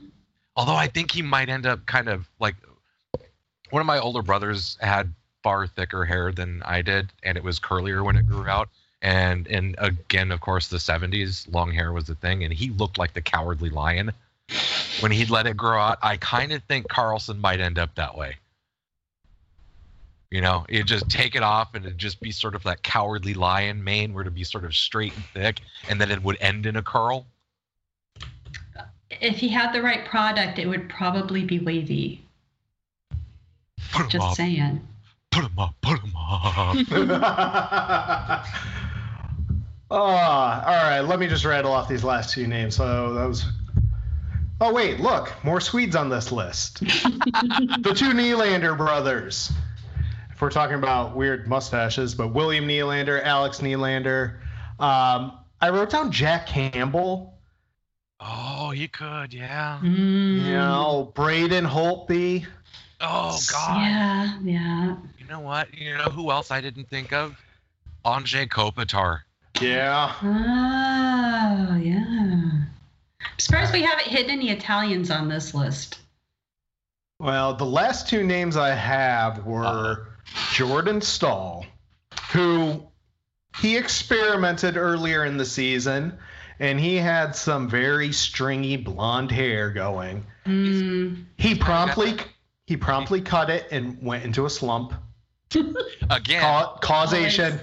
Although 0.55 0.75
I 0.75 0.87
think 0.87 1.11
he 1.11 1.21
might 1.21 1.49
end 1.49 1.67
up 1.67 1.85
kind 1.85 2.09
of 2.09 2.27
like 2.39 2.55
one 3.69 3.79
of 3.79 3.85
my 3.85 3.99
older 3.99 4.23
brothers 4.23 4.75
had 4.81 5.13
far 5.43 5.67
thicker 5.67 6.03
hair 6.03 6.31
than 6.31 6.63
I 6.63 6.81
did, 6.81 7.13
and 7.21 7.37
it 7.37 7.43
was 7.43 7.59
curlier 7.59 8.03
when 8.03 8.15
it 8.15 8.27
grew 8.27 8.47
out. 8.47 8.69
And 9.01 9.47
and 9.47 9.75
again, 9.77 10.31
of 10.31 10.41
course, 10.41 10.67
the 10.67 10.77
'70s, 10.77 11.53
long 11.53 11.71
hair 11.71 11.93
was 11.93 12.05
the 12.05 12.15
thing, 12.15 12.43
and 12.43 12.51
he 12.51 12.71
looked 12.71 12.97
like 12.97 13.13
the 13.13 13.21
cowardly 13.21 13.69
lion 13.69 14.11
when 15.01 15.11
he'd 15.11 15.29
let 15.29 15.45
it 15.45 15.55
grow 15.55 15.79
out. 15.79 15.99
I 16.01 16.17
kind 16.17 16.51
of 16.51 16.63
think 16.63 16.87
Karlsson 16.87 17.39
might 17.39 17.59
end 17.59 17.77
up 17.77 17.93
that 17.95 18.17
way. 18.17 18.37
You 20.29 20.41
know, 20.41 20.65
it 20.67 20.83
just 20.83 21.09
take 21.09 21.35
it 21.35 21.43
off 21.43 21.73
and 21.73 21.85
it'd 21.85 21.97
just 21.97 22.19
be 22.19 22.31
sort 22.31 22.53
of 22.53 22.63
that 22.63 22.83
cowardly 22.83 23.33
lion 23.33 23.83
mane 23.83 24.13
where 24.13 24.21
it'd 24.21 24.35
be 24.35 24.43
sort 24.43 24.65
of 24.65 24.75
straight 24.75 25.15
and 25.15 25.23
thick, 25.33 25.61
and 25.89 26.01
then 26.01 26.11
it 26.11 26.21
would 26.21 26.37
end 26.41 26.65
in 26.65 26.75
a 26.75 26.81
curl. 26.81 27.25
If 29.09 29.37
he 29.37 29.47
had 29.47 29.73
the 29.73 29.81
right 29.81 30.05
product, 30.05 30.59
it 30.59 30.67
would 30.67 30.89
probably 30.89 31.45
be 31.45 31.59
wavy. 31.59 32.25
Put 33.93 34.03
him 34.03 34.09
Just 34.09 34.25
up, 34.25 34.35
saying. 34.35 34.85
put 35.31 35.45
him 35.45 35.57
up, 35.57 35.73
put 35.81 35.99
him 35.99 36.13
up. 36.17 38.45
Oh, 39.89 39.99
all 39.99 40.83
right. 40.83 40.99
Let 40.99 41.19
me 41.19 41.27
just 41.27 41.45
rattle 41.45 41.71
off 41.71 41.87
these 41.87 42.03
last 42.03 42.33
two 42.33 42.47
names. 42.47 42.75
So 42.75 43.13
that 43.13 43.25
was. 43.25 43.45
Oh 44.59 44.73
wait, 44.73 44.99
look, 44.99 45.31
more 45.43 45.61
Swedes 45.61 45.95
on 45.95 46.09
this 46.09 46.31
list. 46.31 46.79
the 46.79 47.93
two 47.95 48.09
Nylander 48.09 48.75
brothers. 48.75 49.51
If 50.37 50.41
we're 50.41 50.51
talking 50.51 50.75
about 50.75 51.15
weird 51.15 51.47
mustaches, 51.47 52.13
but 52.13 52.27
William 52.27 52.67
Nylander, 52.67 53.23
Alex 53.23 53.57
Nylander. 53.59 54.35
Um, 54.79 55.31
I 55.59 55.71
wrote 55.71 55.89
down 55.89 56.11
Jack 56.11 56.45
Campbell. 56.45 57.33
oh, 58.19 58.69
you 58.69 58.87
could, 58.87 59.33
yeah. 59.33 59.79
Mm. 59.81 60.45
You 60.45 60.51
know, 60.51 61.11
Braden 61.15 61.65
Holtby. 61.65 62.45
Oh 63.01 63.39
God. 63.51 63.81
Yeah, 63.81 64.39
yeah. 64.43 64.95
You 65.17 65.25
know 65.27 65.39
what? 65.39 65.73
You 65.73 65.97
know 65.97 66.03
who 66.03 66.29
else 66.29 66.51
I 66.51 66.61
didn't 66.61 66.87
think 66.87 67.11
of? 67.13 67.35
Anze 68.05 68.47
Kopitar. 68.47 69.21
Yeah. 69.59 70.13
Oh, 70.21 71.77
yeah. 71.77 72.51
I'm 73.21 73.39
surprised 73.39 73.73
we 73.73 73.81
haven't 73.81 74.07
hit 74.07 74.29
any 74.29 74.51
Italians 74.51 75.09
on 75.09 75.29
this 75.29 75.55
list. 75.55 75.97
Well, 77.19 77.55
the 77.55 77.65
last 77.65 78.07
two 78.07 78.23
names 78.23 78.55
I 78.55 78.75
have 78.75 79.43
were 79.43 79.65
Uh-oh. 79.65 80.05
Jordan 80.53 81.01
Staal, 81.01 81.65
who 82.31 82.83
he 83.59 83.77
experimented 83.77 84.77
earlier 84.77 85.25
in 85.25 85.37
the 85.37 85.45
season, 85.45 86.17
and 86.59 86.79
he 86.79 86.95
had 86.95 87.35
some 87.35 87.69
very 87.69 88.11
stringy 88.11 88.77
blonde 88.77 89.31
hair 89.31 89.71
going. 89.71 90.25
Mm. 90.45 91.25
He 91.37 91.55
promptly 91.55 92.15
he 92.65 92.77
promptly 92.77 93.21
cut 93.21 93.49
it 93.49 93.67
and 93.71 94.01
went 94.01 94.23
into 94.25 94.45
a 94.45 94.49
slump. 94.49 94.93
Again, 96.09 96.41
Ca- 96.41 96.77
causation. 96.79 97.59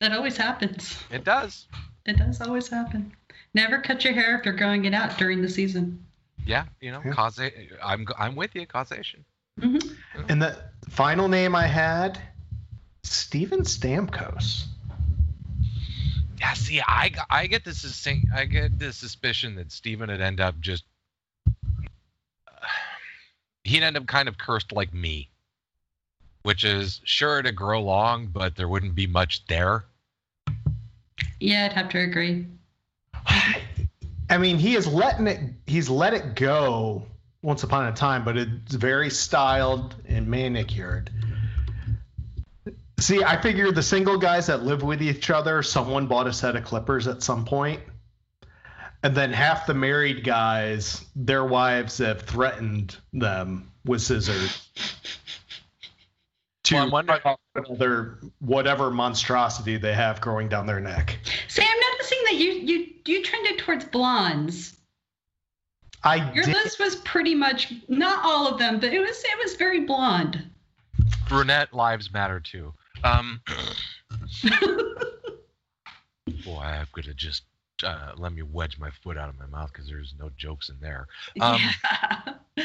That 0.00 0.12
always 0.12 0.36
happens. 0.36 0.96
it 1.10 1.24
does. 1.24 1.66
It 2.06 2.16
does 2.18 2.40
always 2.40 2.68
happen. 2.68 3.12
Never 3.54 3.80
cut 3.80 4.04
your 4.04 4.12
hair 4.12 4.38
if 4.38 4.44
you're 4.44 4.54
growing 4.54 4.84
it 4.84 4.94
out 4.94 5.18
during 5.18 5.42
the 5.42 5.48
season. 5.48 6.04
yeah, 6.46 6.64
you 6.80 6.92
know, 6.92 7.02
Yeah. 7.04 7.12
causa- 7.12 7.50
I'm 7.84 8.06
I'm 8.16 8.36
with 8.36 8.54
you. 8.54 8.64
Causation. 8.66 9.24
Mhm. 9.58 9.96
And 10.28 10.42
the 10.42 10.56
final 10.88 11.28
name 11.28 11.54
I 11.54 11.66
had, 11.66 12.20
Steven 13.02 13.60
Stamkos. 13.60 14.64
Yeah, 16.40 16.52
see, 16.52 16.80
I, 16.86 17.08
g- 17.08 17.20
I 17.30 17.46
get 17.46 17.64
this 17.64 17.80
sus- 17.82 18.06
I 18.34 18.44
get 18.44 18.78
this 18.78 18.96
suspicion 18.96 19.56
that 19.56 19.72
Steven 19.72 20.08
would 20.10 20.20
end 20.20 20.40
up 20.40 20.60
just 20.60 20.84
he'd 23.64 23.82
end 23.82 23.96
up 23.96 24.06
kind 24.06 24.28
of 24.28 24.38
cursed 24.38 24.72
like 24.72 24.94
me, 24.94 25.28
which 26.42 26.64
is 26.64 27.00
sure 27.04 27.42
to 27.42 27.52
grow 27.52 27.82
long, 27.82 28.26
but 28.26 28.54
there 28.56 28.68
wouldn't 28.68 28.94
be 28.94 29.06
much 29.06 29.44
there. 29.46 29.84
Yeah, 31.40 31.66
I'd 31.66 31.72
have 31.72 31.88
to 31.90 31.98
agree. 31.98 32.46
I 34.30 34.36
mean, 34.38 34.58
he 34.58 34.76
is 34.76 34.86
letting 34.86 35.26
it. 35.26 35.40
He's 35.66 35.88
let 35.88 36.12
it 36.14 36.34
go 36.34 37.06
once 37.42 37.62
upon 37.62 37.86
a 37.86 37.92
time, 37.92 38.24
but 38.24 38.36
it's 38.36 38.74
very 38.74 39.10
styled 39.10 39.94
and 40.06 40.26
manicured. 40.26 41.10
See, 42.98 43.22
I 43.22 43.40
figure 43.40 43.70
the 43.70 43.82
single 43.82 44.18
guys 44.18 44.46
that 44.48 44.64
live 44.64 44.82
with 44.82 45.00
each 45.00 45.30
other, 45.30 45.62
someone 45.62 46.06
bought 46.08 46.26
a 46.26 46.32
set 46.32 46.56
of 46.56 46.64
clippers 46.64 47.06
at 47.06 47.22
some 47.22 47.44
point, 47.44 47.80
and 49.04 49.16
then 49.16 49.32
half 49.32 49.66
the 49.66 49.74
married 49.74 50.24
guys, 50.24 51.04
their 51.14 51.44
wives 51.44 51.98
have 51.98 52.22
threatened 52.22 52.96
them 53.12 53.70
with 53.84 54.02
scissors 54.02 54.68
to 56.64 56.74
Well, 56.74 56.90
wondering- 56.90 57.20
cut 57.20 57.30
off 57.30 57.38
another 57.54 58.18
whatever 58.40 58.90
monstrosity 58.90 59.76
they 59.76 59.94
have 59.94 60.20
growing 60.20 60.48
down 60.48 60.66
their 60.66 60.80
neck. 60.80 61.18
See, 61.46 61.62
I'm 61.62 61.80
noticing 61.92 62.18
that 62.24 62.34
you 62.34 62.52
you 62.52 62.94
you 63.06 63.22
trended 63.22 63.58
towards 63.58 63.84
blondes. 63.86 64.77
I 66.04 66.32
Your 66.32 66.44
did. 66.44 66.54
list 66.54 66.78
was 66.78 66.96
pretty 66.96 67.34
much 67.34 67.72
not 67.88 68.24
all 68.24 68.46
of 68.46 68.58
them, 68.58 68.78
but 68.80 68.92
it 68.92 69.00
was 69.00 69.22
it 69.24 69.38
was 69.42 69.56
very 69.56 69.80
blonde. 69.80 70.42
Brunette 71.28 71.74
lives 71.74 72.12
matter 72.12 72.40
too. 72.40 72.72
Um, 73.04 73.40
boy, 76.44 76.60
I'm 76.60 76.86
gonna 76.92 77.14
just 77.14 77.42
uh, 77.82 78.12
let 78.16 78.32
me 78.32 78.42
wedge 78.42 78.78
my 78.78 78.90
foot 79.02 79.16
out 79.16 79.28
of 79.28 79.38
my 79.38 79.46
mouth 79.46 79.72
because 79.72 79.88
there's 79.88 80.14
no 80.18 80.30
jokes 80.36 80.68
in 80.68 80.76
there. 80.80 81.06
Um, 81.40 81.60
yeah. 82.56 82.64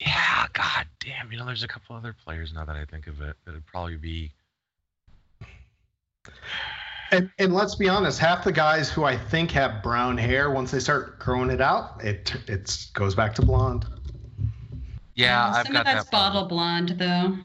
Yeah, 0.00 0.46
god 0.52 0.86
damn. 1.00 1.32
You 1.32 1.38
know, 1.38 1.46
there's 1.46 1.62
a 1.62 1.68
couple 1.68 1.96
other 1.96 2.14
players 2.24 2.52
now 2.52 2.64
that 2.64 2.76
I 2.76 2.84
think 2.84 3.06
of 3.06 3.20
it. 3.20 3.36
That'd 3.44 3.64
probably 3.66 3.96
be. 3.96 4.30
And, 7.12 7.30
and 7.38 7.54
let's 7.54 7.74
be 7.74 7.88
honest, 7.88 8.18
half 8.18 8.44
the 8.44 8.52
guys 8.52 8.90
who 8.90 9.04
I 9.04 9.16
think 9.16 9.50
have 9.52 9.82
brown 9.82 10.18
hair, 10.18 10.50
once 10.50 10.70
they 10.70 10.80
start 10.80 11.18
growing 11.18 11.50
it 11.50 11.60
out, 11.60 12.04
it 12.04 12.34
it 12.48 12.86
goes 12.94 13.14
back 13.14 13.34
to 13.36 13.42
blonde. 13.42 13.86
Yeah, 15.14 15.50
I've 15.50 15.66
some 15.66 15.72
got 15.72 15.80
of 15.80 15.84
that's 15.86 16.04
that. 16.04 16.10
problem. 16.10 16.32
bottle 16.32 16.48
blonde 16.48 16.94
though. 16.98 17.38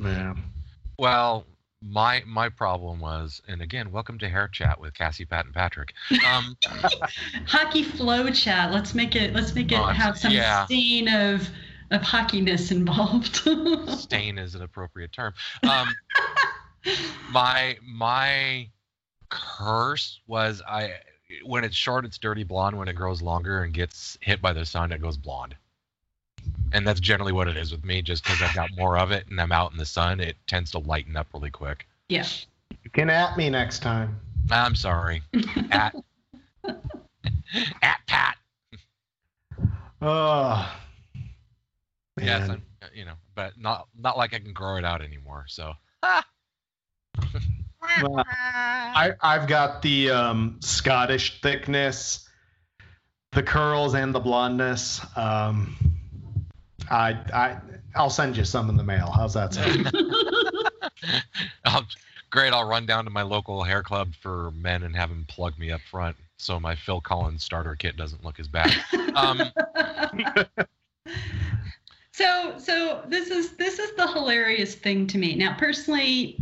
Yeah. 0.00 0.34
Well, 0.98 1.46
my 1.82 2.22
my 2.26 2.48
problem 2.48 2.98
was, 2.98 3.42
and 3.46 3.60
again, 3.60 3.92
welcome 3.92 4.18
to 4.18 4.28
Hair 4.28 4.48
Chat 4.48 4.80
with 4.80 4.94
Cassie, 4.94 5.24
Pat, 5.24 5.44
and 5.44 5.54
Patrick. 5.54 5.92
Um, 6.26 6.56
Hockey 7.46 7.82
flow 7.82 8.30
chat. 8.30 8.72
Let's 8.72 8.94
make 8.94 9.14
it. 9.14 9.34
Let's 9.34 9.54
make 9.54 9.70
it 9.70 9.78
have 9.78 10.18
some 10.18 10.32
yeah. 10.32 10.64
stain 10.64 11.08
of 11.08 11.48
of 11.90 12.00
hockeyness 12.00 12.72
involved. 12.72 13.36
stain 13.98 14.38
is 14.38 14.54
an 14.54 14.62
appropriate 14.62 15.12
term. 15.12 15.34
Um, 15.62 15.88
my 17.30 17.76
my 17.82 18.68
curse 19.34 20.20
was 20.26 20.62
I 20.66 20.94
when 21.44 21.64
it's 21.64 21.74
short, 21.74 22.04
it's 22.04 22.18
dirty 22.18 22.44
blonde. 22.44 22.78
When 22.78 22.88
it 22.88 22.92
grows 22.94 23.20
longer 23.20 23.62
and 23.64 23.74
gets 23.74 24.16
hit 24.20 24.40
by 24.40 24.52
the 24.52 24.64
sun, 24.64 24.92
it 24.92 25.02
goes 25.02 25.16
blonde. 25.16 25.56
And 26.72 26.86
that's 26.86 27.00
generally 27.00 27.32
what 27.32 27.48
it 27.48 27.56
is 27.56 27.72
with 27.72 27.84
me, 27.84 28.02
just 28.02 28.22
because 28.24 28.42
I've 28.42 28.54
got 28.54 28.70
more 28.76 28.98
of 28.98 29.10
it 29.10 29.26
and 29.28 29.40
I'm 29.40 29.52
out 29.52 29.72
in 29.72 29.78
the 29.78 29.86
sun, 29.86 30.20
it 30.20 30.36
tends 30.46 30.70
to 30.72 30.78
lighten 30.78 31.16
up 31.16 31.26
really 31.34 31.50
quick. 31.50 31.86
yeah. 32.08 32.26
You 32.82 32.90
can 32.90 33.08
at 33.08 33.36
me 33.36 33.48
next 33.50 33.80
time. 33.80 34.20
I'm 34.50 34.74
sorry. 34.74 35.22
At 35.70 35.94
at 37.82 37.98
Pat. 38.06 38.36
Oh. 40.02 40.76
Yes. 42.20 42.50
I'm, 42.50 42.62
you 42.94 43.04
know, 43.04 43.14
but 43.34 43.58
not 43.58 43.88
not 43.98 44.18
like 44.18 44.34
I 44.34 44.38
can 44.38 44.52
grow 44.52 44.76
it 44.76 44.84
out 44.84 45.02
anymore. 45.02 45.44
So 45.48 45.72
Well, 48.02 48.24
I, 48.26 49.12
I've 49.20 49.46
got 49.46 49.82
the 49.82 50.10
um, 50.10 50.56
Scottish 50.60 51.40
thickness, 51.40 52.28
the 53.32 53.42
curls, 53.42 53.94
and 53.94 54.14
the 54.14 54.20
blondness. 54.20 55.00
Um, 55.16 55.76
I, 56.90 57.10
I, 57.32 57.58
I'll 57.94 58.10
send 58.10 58.36
you 58.36 58.44
some 58.44 58.68
in 58.68 58.76
the 58.76 58.84
mail. 58.84 59.10
How's 59.10 59.34
that 59.34 59.54
sound? 59.54 59.90
I'll, 61.64 61.86
great. 62.30 62.52
I'll 62.52 62.68
run 62.68 62.86
down 62.86 63.04
to 63.04 63.10
my 63.10 63.22
local 63.22 63.62
hair 63.62 63.82
club 63.82 64.14
for 64.20 64.50
men 64.52 64.82
and 64.82 64.94
have 64.96 65.08
them 65.08 65.24
plug 65.28 65.58
me 65.58 65.70
up 65.70 65.80
front, 65.90 66.16
so 66.38 66.58
my 66.60 66.74
Phil 66.74 67.00
Collins 67.00 67.44
starter 67.44 67.74
kit 67.76 67.96
doesn't 67.96 68.24
look 68.24 68.40
as 68.40 68.48
bad. 68.48 68.74
Um, 69.14 69.40
so 72.12 72.54
so 72.58 73.02
this 73.08 73.30
is 73.30 73.52
this 73.56 73.78
is 73.78 73.94
the 73.96 74.06
hilarious 74.08 74.74
thing 74.74 75.06
to 75.08 75.18
me. 75.18 75.34
Now 75.34 75.56
personally, 75.56 76.38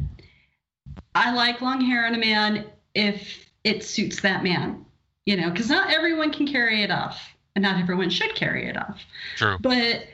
I 1.14 1.32
like 1.32 1.60
long 1.60 1.80
hair 1.80 2.06
on 2.06 2.14
a 2.14 2.18
man 2.18 2.66
if 2.94 3.50
it 3.64 3.84
suits 3.84 4.20
that 4.22 4.42
man. 4.42 4.84
You 5.26 5.36
know, 5.36 5.50
because 5.50 5.68
not 5.68 5.90
everyone 5.92 6.32
can 6.32 6.48
carry 6.48 6.82
it 6.82 6.90
off, 6.90 7.20
and 7.54 7.62
not 7.62 7.80
everyone 7.80 8.10
should 8.10 8.34
carry 8.34 8.68
it 8.68 8.76
off. 8.76 9.00
true. 9.36 9.56
but 9.60 10.06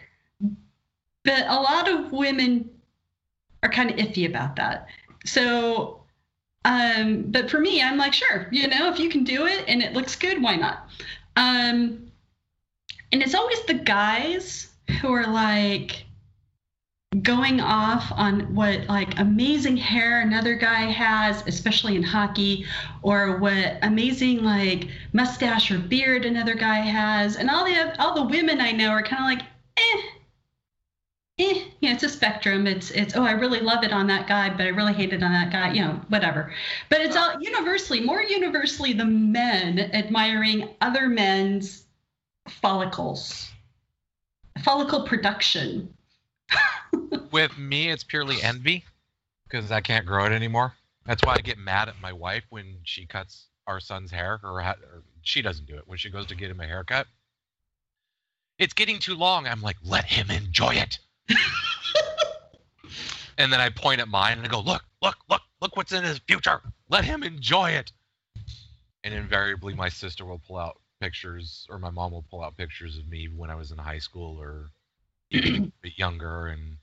but 1.25 1.47
a 1.47 1.61
lot 1.61 1.89
of 1.89 2.13
women 2.13 2.69
are 3.63 3.69
kind 3.71 3.91
of 3.91 3.97
iffy 3.97 4.27
about 4.27 4.57
that 4.57 4.87
so 5.25 6.01
um 6.65 7.25
but 7.29 7.51
for 7.51 7.59
me 7.59 7.83
i'm 7.83 7.99
like 7.99 8.13
sure 8.13 8.49
you 8.51 8.67
know 8.69 8.91
if 8.91 8.99
you 8.99 9.09
can 9.09 9.25
do 9.25 9.47
it 9.47 9.65
and 9.69 9.83
it 9.83 9.93
looks 9.93 10.17
good 10.17 10.41
why 10.43 10.57
not 10.57 10.89
um 11.37 12.07
and 13.13 13.23
it's 13.23 13.35
always 13.35 13.61
the 13.65 13.75
guys 13.75 14.69
who 15.01 15.13
are 15.13 15.27
like 15.27 16.05
going 17.23 17.61
off 17.61 18.13
on 18.13 18.55
what 18.55 18.87
like 18.87 19.19
amazing 19.19 19.77
hair 19.77 20.21
another 20.21 20.55
guy 20.55 20.83
has 20.83 21.43
especially 21.47 21.97
in 21.97 22.03
hockey 22.03 22.67
or 23.03 23.39
what 23.39 23.79
amazing 23.83 24.45
like 24.45 24.89
mustache 25.13 25.71
or 25.71 25.79
beard 25.79 26.25
another 26.25 26.55
guy 26.55 26.81
has. 26.81 27.37
And 27.37 27.49
all 27.49 27.65
the 27.65 28.01
all 28.01 28.15
the 28.15 28.25
women 28.25 28.61
i 28.61 28.73
know 28.73 28.89
are 28.91 29.03
kind 29.03 29.23
of 29.23 29.39
like 29.39 29.49
eh 29.77 30.03
eh 31.39 31.65
yeah 31.81 31.93
it's 31.93 32.03
a 32.03 32.09
spectrum. 32.09 32.67
It's 32.67 32.91
it's 32.91 33.17
oh 33.17 33.23
i 33.23 33.33
really 33.33 33.61
love 33.61 33.85
it 33.85 33.93
on 33.93 34.07
that 34.09 34.27
guy 34.27 34.51
but 34.51 34.63
i 34.63 34.69
really 34.69 34.93
hate 34.93 35.13
it 35.13 35.23
on 35.23 35.33
that 35.33 35.51
guy 35.51 35.73
you 35.73 35.81
know 35.81 36.01
whatever. 36.09 36.53
But 36.91 37.01
it's 37.01 37.17
all 37.17 37.41
universally 37.41 38.01
more 38.01 38.23
universally 38.23 38.93
the 38.93 39.07
men 39.07 39.79
admiring 39.79 40.69
other 40.81 41.09
men's 41.09 41.85
follicles 42.49 43.51
follicle 44.63 45.03
production 45.03 45.95
With 47.33 47.57
me, 47.59 47.91
it's 47.91 48.05
purely 48.05 48.43
envy 48.43 48.85
because 49.49 49.71
I 49.71 49.81
can't 49.81 50.07
grow 50.07 50.25
it 50.27 50.33
anymore. 50.33 50.75
That's 51.07 51.23
why 51.25 51.35
I 51.35 51.41
get 51.41 51.59
mad 51.59 51.89
at 51.89 52.01
my 52.01 52.13
wife 52.13 52.45
when 52.51 52.79
she 52.85 53.07
cuts 53.07 53.47
our 53.67 53.81
son's 53.81 54.11
hair, 54.11 54.41
or, 54.43 54.61
ha- 54.61 54.77
or 54.83 55.03
she 55.23 55.43
doesn't 55.43 55.67
do 55.67 55.77
it 55.77 55.87
when 55.87 55.99
she 55.99 56.11
goes 56.11 56.27
to 56.27 56.35
get 56.35 56.51
him 56.51 56.61
a 56.61 56.67
haircut. 56.67 57.07
It's 58.59 58.75
getting 58.75 58.99
too 58.99 59.15
long. 59.15 59.47
I'm 59.47 59.63
like, 59.63 59.77
let 59.85 60.05
him 60.05 60.31
enjoy 60.31 60.75
it. 60.75 60.99
and 63.39 63.53
then 63.53 63.61
I 63.61 63.69
point 63.71 64.01
at 64.01 64.09
mine 64.09 64.39
and 64.39 64.47
I 64.47 64.51
go, 64.51 64.61
look, 64.61 64.83
look, 65.03 65.17
look, 65.31 65.43
look 65.61 65.77
what's 65.77 65.93
in 65.93 66.03
his 66.03 66.19
future. 66.19 66.61
Let 66.89 67.05
him 67.05 67.23
enjoy 67.23 67.71
it. 67.71 67.93
And 69.05 69.15
invariably, 69.15 69.75
my 69.75 69.89
sister 69.89 70.25
will 70.25 70.41
pull 70.41 70.57
out 70.57 70.81
pictures, 71.01 71.67
or 71.71 71.79
my 71.79 71.91
mom 71.91 72.13
will 72.13 72.25
pull 72.29 72.43
out 72.43 72.57
pictures 72.57 72.99
of 72.99 73.09
me 73.09 73.29
when 73.29 73.51
I 73.51 73.55
was 73.55 73.71
in 73.71 73.79
high 73.79 73.99
school 73.99 74.39
or 74.41 74.71
bit 75.83 75.99
younger, 75.99 76.49
and 76.49 76.79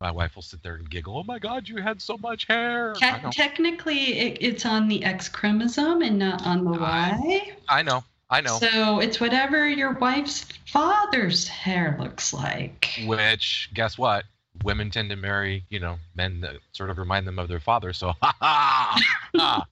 my 0.00 0.10
wife 0.10 0.36
will 0.36 0.42
sit 0.42 0.62
there 0.62 0.76
and 0.76 0.88
giggle. 0.88 1.18
Oh 1.18 1.24
my 1.24 1.38
God, 1.38 1.68
you 1.68 1.78
had 1.78 2.00
so 2.00 2.16
much 2.18 2.46
hair. 2.46 2.94
Te- 2.94 3.30
technically 3.32 4.18
it, 4.18 4.38
it's 4.40 4.64
on 4.64 4.88
the 4.88 5.04
x 5.04 5.28
chromosome 5.28 6.02
and 6.02 6.18
not 6.18 6.46
on 6.46 6.64
the 6.64 6.70
y 6.70 7.56
I 7.68 7.82
know, 7.82 8.04
I 8.30 8.40
know. 8.40 8.58
so 8.58 9.00
it's 9.00 9.20
whatever 9.20 9.68
your 9.68 9.92
wife's 9.92 10.46
father's 10.66 11.48
hair 11.48 11.96
looks 11.98 12.32
like 12.32 12.88
Which, 13.06 13.70
guess 13.74 13.98
what? 13.98 14.24
Women 14.62 14.90
tend 14.90 15.10
to 15.10 15.16
marry, 15.16 15.64
you 15.68 15.80
know, 15.80 15.98
men 16.14 16.40
that 16.42 16.56
sort 16.72 16.90
of 16.90 16.98
remind 16.98 17.26
them 17.26 17.38
of 17.38 17.48
their 17.48 17.60
father. 17.60 17.92
So, 17.92 18.12
ha 18.22 18.34
ha, 18.40 19.00
ha, 19.36 19.66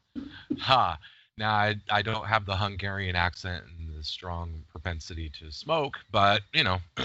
ha. 0.59 0.99
Now, 1.39 1.53
I, 1.55 1.77
I 1.91 2.03
don't 2.03 2.27
have 2.27 2.47
the 2.47 2.57
Hungarian 2.57 3.15
accent 3.15 3.65
and 3.79 3.95
the 3.95 4.03
strong 4.03 4.63
propensity 4.71 5.31
to 5.41 5.53
smoke, 5.53 5.99
but, 6.11 6.43
you 6.55 6.65
know, 6.65 6.79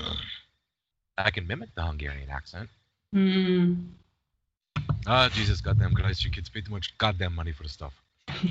I 1.25 1.31
can 1.31 1.47
mimic 1.47 1.73
the 1.75 1.83
Hungarian 1.83 2.29
accent. 2.29 2.69
Hmm. 3.13 3.73
Ah, 5.07 5.29
Jesus, 5.29 5.61
goddamn 5.61 5.93
Christ, 5.93 6.23
you 6.23 6.31
kids 6.31 6.49
pay 6.49 6.61
too 6.61 6.71
much 6.71 6.97
goddamn 6.97 7.33
money 7.35 7.51
for 7.51 7.63
the 7.63 7.69
stuff. 7.69 7.93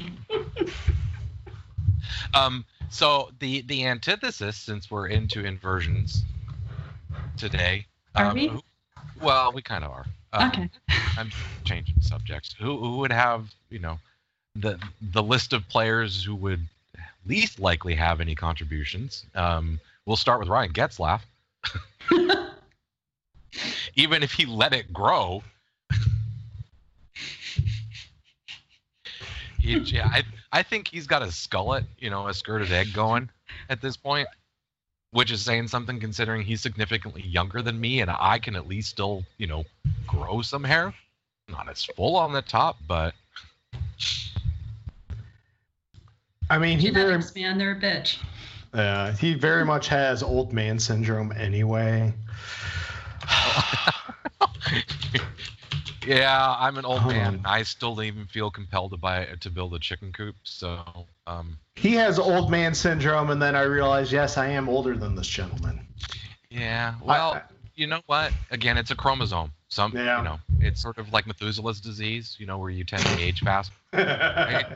Um, 2.35 2.65
so 2.89 3.31
the 3.41 3.63
the 3.63 3.87
antithesis, 3.87 4.57
since 4.57 4.91
we're 4.91 5.09
into 5.09 5.45
inversions 5.45 6.25
today, 7.37 7.87
Are 8.15 8.27
um, 8.27 8.35
we? 8.35 8.51
well, 9.21 9.53
we 9.53 9.63
kind 9.63 9.85
of 9.85 9.91
are. 9.91 10.07
Um, 10.33 10.49
Okay. 10.49 10.71
I'm 11.19 11.31
changing 11.65 12.01
subjects. 12.01 12.55
Who 12.59 12.79
who 12.79 12.99
would 12.99 13.13
have 13.13 13.53
you 13.71 13.79
know 13.79 13.99
the 14.57 14.79
the 15.13 15.23
list 15.23 15.53
of 15.53 15.69
players 15.69 16.25
who 16.25 16.35
would 16.37 16.67
least 17.27 17.59
likely 17.61 17.95
have 17.95 18.21
any 18.21 18.35
contributions? 18.35 19.25
Um, 19.35 19.81
we'll 20.07 20.17
start 20.17 20.41
with 20.41 20.49
Ryan 20.49 20.73
Getzlaf. 20.73 21.21
Even 23.95 24.23
if 24.23 24.33
he 24.33 24.47
let 24.47 24.73
it 24.73 24.93
grow, 24.93 25.43
he, 29.59 29.79
yeah, 29.79 30.09
I 30.09 30.23
I 30.53 30.63
think 30.63 30.89
he's 30.89 31.07
got 31.07 31.23
a 31.23 31.27
skullet, 31.27 31.85
you 31.99 32.11
know, 32.11 32.29
a 32.29 32.35
skirted 32.35 32.73
egg 32.73 32.93
going 32.95 33.31
at 33.69 33.81
this 33.81 33.97
point, 33.97 34.29
which 35.13 35.31
is 35.31 35.43
saying 35.43 35.69
something 35.69 36.01
considering 36.01 36.43
he's 36.43 36.61
significantly 36.61 37.23
younger 37.23 37.63
than 37.63 37.81
me, 37.81 38.01
and 38.01 38.11
I 38.11 38.39
can 38.39 38.57
at 38.57 38.67
least 38.67 38.91
still, 38.91 39.25
you 39.39 39.47
know, 39.47 39.65
grow 40.07 40.43
some 40.43 40.65
hair. 40.65 40.95
Not 41.49 41.69
as 41.69 41.85
full 41.85 42.17
on 42.17 42.33
the 42.33 42.43
top, 42.43 42.77
but 42.87 43.15
I 46.49 46.59
mean, 46.59 46.79
he 46.79 46.91
very 46.91 47.07
Genetics, 47.11 47.35
man, 47.35 47.59
they're 47.59 47.73
a 47.73 47.81
bitch. 47.81 48.19
uh, 48.73 49.13
he 49.13 49.35
very 49.35 49.65
much 49.65 49.89
has 49.89 50.23
old 50.23 50.53
man 50.53 50.79
syndrome 50.79 51.33
anyway. 51.33 52.13
yeah, 56.07 56.55
I'm 56.59 56.79
an 56.79 56.85
old 56.85 57.07
man. 57.07 57.35
Um, 57.37 57.41
I 57.45 57.63
still 57.63 57.95
don't 57.95 58.05
even 58.05 58.27
feel 58.27 58.51
compelled 58.51 58.91
to 58.93 58.97
buy 58.97 59.27
to 59.41 59.51
build 59.51 59.75
a 59.75 59.79
chicken 59.79 60.13
coop. 60.13 60.37
So, 60.45 60.81
um, 61.27 61.59
He 61.77 61.95
has 61.95 62.19
old 62.19 62.51
man 62.51 62.75
syndrome, 62.75 63.31
and 63.31 63.41
then 63.41 63.55
I 63.55 63.63
realized, 63.63 64.13
yes, 64.13 64.37
I 64.37 64.49
am 64.49 64.69
older 64.69 64.97
than 64.97 65.15
this 65.15 65.29
gentleman. 65.29 65.87
yeah. 66.51 66.95
I- 67.01 67.05
Well, 67.05 67.43
you 67.75 67.87
know 67.87 68.01
what? 68.07 68.33
Again, 68.51 68.77
it's 68.77 68.91
a 68.91 68.97
chromosome. 68.97 69.53
Some, 69.69 69.97
Yeah. 69.97 70.19
you 70.19 70.25
know, 70.25 70.41
it's 70.61 70.83
sort 70.83 70.99
of 70.99 71.13
like 71.13 71.27
Methuselah's 71.27 71.81
disease. 71.81 72.37
You 72.39 72.47
know, 72.47 72.59
where 72.59 72.71
you 72.71 72.85
tend 72.85 73.05
to 73.05 73.21
age 73.21 73.41
fast. 73.45 73.71
yeah. 73.93 74.75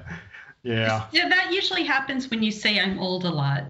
Yeah, 0.63 1.07
that 1.29 1.53
usually 1.53 1.85
happens 1.85 2.31
when 2.31 2.43
you 2.43 2.51
say 2.53 2.81
I'm 2.81 2.99
old 2.99 3.25
a 3.25 3.31
lot. 3.31 3.65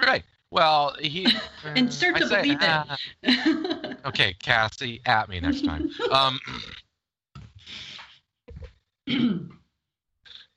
Right. 0.00 0.24
Well, 0.50 0.94
he 1.00 1.26
And 1.64 1.92
start 1.92 2.16
I 2.16 2.18
to 2.20 2.28
say, 2.28 2.42
believe 2.42 2.58
it. 3.24 3.91
Okay, 4.04 4.34
Cassie, 4.38 5.00
at 5.06 5.28
me 5.28 5.40
next 5.40 5.64
time. 5.64 5.90
Um, 6.12 6.40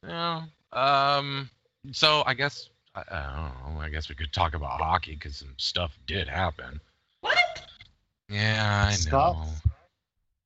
no, 0.04 0.44
um, 0.72 1.50
so 1.92 2.24
I 2.26 2.34
guess 2.34 2.70
I, 2.96 3.04
I 3.12 3.52
don't 3.66 3.76
know. 3.76 3.82
I 3.82 3.90
guess 3.90 4.10
we 4.10 4.16
could 4.16 4.32
talk 4.34 4.54
about 4.54 4.80
hockey 4.82 5.14
because 5.16 5.38
some 5.38 5.54
stuff 5.58 5.98
did 6.08 6.28
happen. 6.28 6.80
what? 7.22 7.38
Yeah, 8.30 8.86
I 8.88 8.92
know. 8.92 8.96
Stuff? 8.96 9.62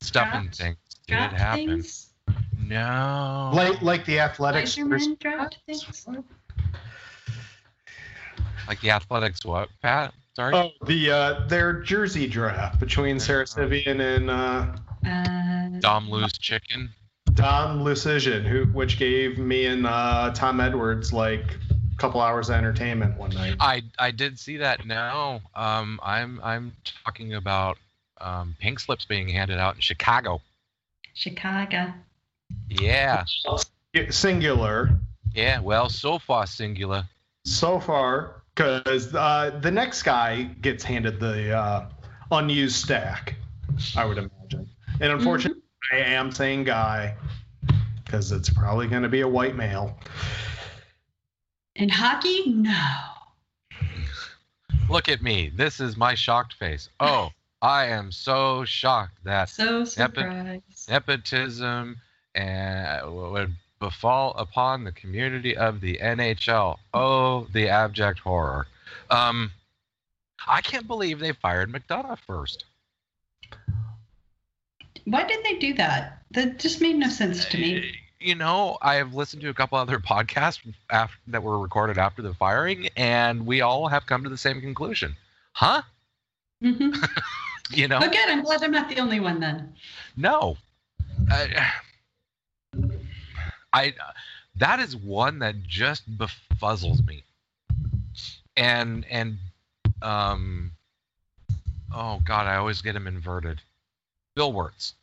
Stuff 0.02 0.28
and 0.34 0.44
Draft? 0.46 0.58
things 0.58 0.78
did 1.08 1.14
Draft 1.16 1.36
happen. 1.36 1.68
things? 1.68 2.10
No. 2.58 3.52
Like 3.54 3.82
like 3.82 4.06
the 4.06 4.20
athletics. 4.20 4.74
Spider-Man 4.74 5.18
draft 5.20 5.58
things? 5.66 6.08
like 8.68 8.80
the 8.82 8.92
athletics, 8.92 9.44
what, 9.44 9.70
Pat? 9.82 10.14
Sorry. 10.40 10.56
Oh, 10.56 10.72
the 10.86 11.12
uh, 11.12 11.48
their 11.48 11.74
jersey 11.82 12.26
draft 12.26 12.80
between 12.80 13.20
Sara 13.20 13.46
Civian 13.46 14.00
and 14.00 14.30
uh, 14.30 14.68
Uh, 15.06 15.68
Dom 15.80 16.10
loose 16.10 16.38
chicken. 16.38 16.92
Dom 17.34 17.84
Luszczyszyn, 17.84 18.44
who 18.44 18.64
which 18.68 18.98
gave 18.98 19.38
me 19.38 19.66
and 19.66 19.86
uh, 19.86 20.32
Tom 20.34 20.62
Edwards 20.62 21.12
like 21.12 21.58
a 21.72 21.98
couple 21.98 22.22
hours 22.22 22.48
of 22.48 22.56
entertainment 22.56 23.18
one 23.18 23.32
night. 23.32 23.58
I 23.60 23.82
I 24.00 24.12
did 24.12 24.40
see 24.40 24.56
that 24.56 24.86
now. 24.86 25.42
Um, 25.56 26.00
I'm 26.02 26.40
I'm 26.42 26.72
talking 27.04 27.34
about 27.34 27.78
um, 28.22 28.56
pink 28.62 28.80
slips 28.80 29.04
being 29.04 29.28
handed 29.28 29.60
out 29.60 29.76
in 29.76 29.82
Chicago. 29.82 30.42
Chicago. 31.16 31.94
Yeah, 32.70 33.26
Singular 34.10 34.92
yeah. 35.34 35.60
Well, 35.60 35.90
so 35.90 36.18
far 36.18 36.48
singular. 36.48 37.04
so 37.44 37.82
far 37.82 38.39
because 38.56 39.14
uh, 39.16 39.58
the 39.62 39.72
next 39.72 40.04
guy 40.04 40.44
gets 40.62 40.84
handed 40.84 41.20
the 41.20 41.56
uh, 41.56 41.86
unused 42.32 42.76
stack. 42.76 43.36
I 43.96 44.06
would 44.06 44.18
imagine, 44.18 44.70
and 45.00 45.12
unfortunately, 45.12 45.62
I 45.92 45.98
am 45.98 46.32
saying 46.32 46.66
guy 46.66 47.16
because 48.04 48.32
it's 48.32 48.50
probably 48.50 48.88
going 48.88 49.04
to 49.04 49.10
be 49.10 49.22
a 49.22 49.28
white 49.28 49.56
male. 49.56 49.98
In 51.76 51.88
hockey, 51.90 52.52
no. 52.52 52.88
Look 54.90 55.08
at 55.08 55.22
me. 55.22 55.52
This 55.56 55.80
is 55.80 55.96
my 55.96 56.16
shocked 56.16 56.54
face. 56.56 56.90
Oh, 57.00 57.30
I 57.62 57.86
am 57.86 58.12
so 58.12 58.66
shocked 58.66 59.24
that 59.24 59.50
So 59.50 59.86
surprised. 59.86 60.90
nepotism 60.90 61.98
and 62.36 63.14
would 63.14 63.54
befall 63.80 64.34
upon 64.38 64.84
the 64.84 64.92
community 64.92 65.56
of 65.56 65.82
the 65.82 65.98
NHL. 66.02 66.78
Oh, 66.94 67.48
the 67.54 67.70
abject 67.70 68.20
horror. 68.20 68.68
Um, 69.10 69.52
I 70.48 70.62
can't 70.62 70.88
believe 70.88 71.20
they 71.20 71.32
fired 71.32 71.72
McDonough 71.72 72.20
first. 72.26 72.66
Why 75.06 75.24
did 75.24 75.44
they 75.44 75.56
do 75.58 75.74
that? 75.76 76.24
That 76.32 76.60
just 76.60 76.82
made 76.82 76.98
no 76.98 77.10
sense 77.10 77.46
to 77.46 77.58
me. 77.58 77.96
You 78.20 78.36
know, 78.36 78.78
I 78.82 78.96
have 78.96 79.14
listened 79.14 79.42
to 79.44 79.50
a 79.50 79.54
couple 79.54 79.78
other 79.78 80.00
podcasts 80.00 80.60
after, 80.90 81.18
that 81.28 81.42
were 81.42 81.58
recorded 81.58 81.98
after 81.98 82.22
the 82.22 82.34
firing, 82.34 82.90
and 82.96 83.46
we 83.46 83.62
all 83.62 83.88
have 83.88 84.06
come 84.06 84.24
to 84.24 84.30
the 84.30 84.38
same 84.38 84.62
conclusion. 84.62 85.16
Huh? 85.54 85.82
hmm 86.62 86.92
You 87.72 87.88
know, 87.88 88.00
good. 88.00 88.30
I'm 88.30 88.42
glad 88.42 88.64
I'm 88.64 88.72
not 88.72 88.90
the 88.90 89.00
only 89.00 89.20
one 89.20 89.40
then. 89.40 89.76
no. 90.18 90.58
I, 91.30 91.72
I 93.74 93.94
that 94.56 94.80
is 94.80 94.96
one 94.96 95.40
that 95.40 95.64
just 95.64 96.10
befuzzles 96.18 97.06
me. 97.06 97.24
And 98.58 99.06
and 99.10 99.38
um 100.02 100.72
oh 101.94 102.22
god, 102.26 102.48
I 102.48 102.56
always 102.56 102.82
get 102.82 102.96
him 102.96 103.08
inverted. 103.08 103.62
Bill 104.36 104.54
Wirtz 104.54 104.94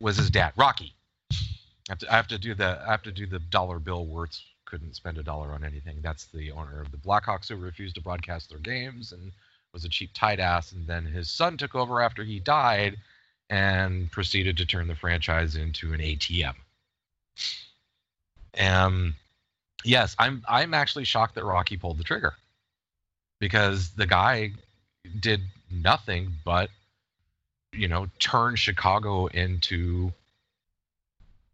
was 0.00 0.16
his 0.16 0.30
dad. 0.30 0.52
Rocky. 0.56 0.94
I 1.32 1.92
have 1.92 1.98
to, 2.00 2.12
I 2.12 2.16
have 2.16 2.28
to 2.28 2.38
do 2.38 2.54
the 2.54 2.82
I 2.86 2.90
have 2.90 3.02
to 3.02 3.12
do 3.12 3.26
the 3.26 3.38
dollar 3.38 3.78
bill 3.78 4.06
Wirtz 4.06 4.42
couldn't 4.66 4.94
spend 4.94 5.16
a 5.16 5.22
dollar 5.22 5.52
on 5.52 5.64
anything. 5.64 6.00
That's 6.02 6.26
the 6.26 6.52
owner 6.52 6.82
of 6.82 6.90
the 6.90 6.98
Blackhawks 6.98 7.48
who 7.48 7.56
refused 7.56 7.94
to 7.94 8.02
broadcast 8.02 8.50
their 8.50 8.58
games 8.58 9.12
and 9.12 9.32
was 9.72 9.84
a 9.84 9.88
cheap 9.88 10.10
tight 10.12 10.40
ass 10.40 10.72
and 10.72 10.86
then 10.86 11.04
his 11.04 11.30
son 11.30 11.56
took 11.56 11.74
over 11.74 12.00
after 12.02 12.24
he 12.24 12.38
died 12.38 12.98
and 13.50 14.10
proceeded 14.10 14.58
to 14.58 14.66
turn 14.66 14.88
the 14.88 14.94
franchise 14.94 15.56
into 15.56 15.94
an 15.94 16.00
ATM. 16.00 16.54
Um, 18.58 19.14
yes, 19.84 20.16
I'm 20.18 20.42
I'm 20.48 20.74
actually 20.74 21.04
shocked 21.04 21.34
that 21.36 21.44
Rocky 21.44 21.76
pulled 21.76 21.98
the 21.98 22.04
trigger 22.04 22.34
because 23.40 23.90
the 23.90 24.06
guy 24.06 24.52
did 25.20 25.42
nothing 25.70 26.32
but 26.44 26.70
you 27.72 27.88
know 27.88 28.08
turn 28.18 28.56
Chicago 28.56 29.26
into 29.26 30.12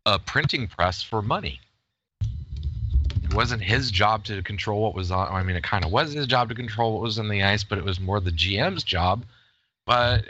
a 0.07 0.19
printing 0.19 0.67
press 0.67 1.03
for 1.03 1.23
money. 1.23 1.61
It 3.25 3.35
wasn't 3.35 3.63
his 3.63 3.91
job 3.91 4.25
to 4.25 4.43
control 4.43 4.83
what 4.83 4.95
was 4.95 5.11
on. 5.11 5.33
I 5.33 5.43
mean, 5.43 5.57
it 5.57 5.63
kind 5.63 5.85
of 5.85 5.91
was 5.91 6.13
his 6.13 6.27
job 6.27 6.49
to 6.51 6.55
control 6.55 6.95
what 6.95 7.03
was 7.03 7.19
in 7.19 7.29
the 7.29 7.43
ice, 7.43 7.65
but 7.65 7.79
it 7.79 7.85
was 7.85 7.99
more 7.99 8.21
the 8.21 8.31
GM's 8.31 8.85
job. 8.85 9.25
But 9.87 10.25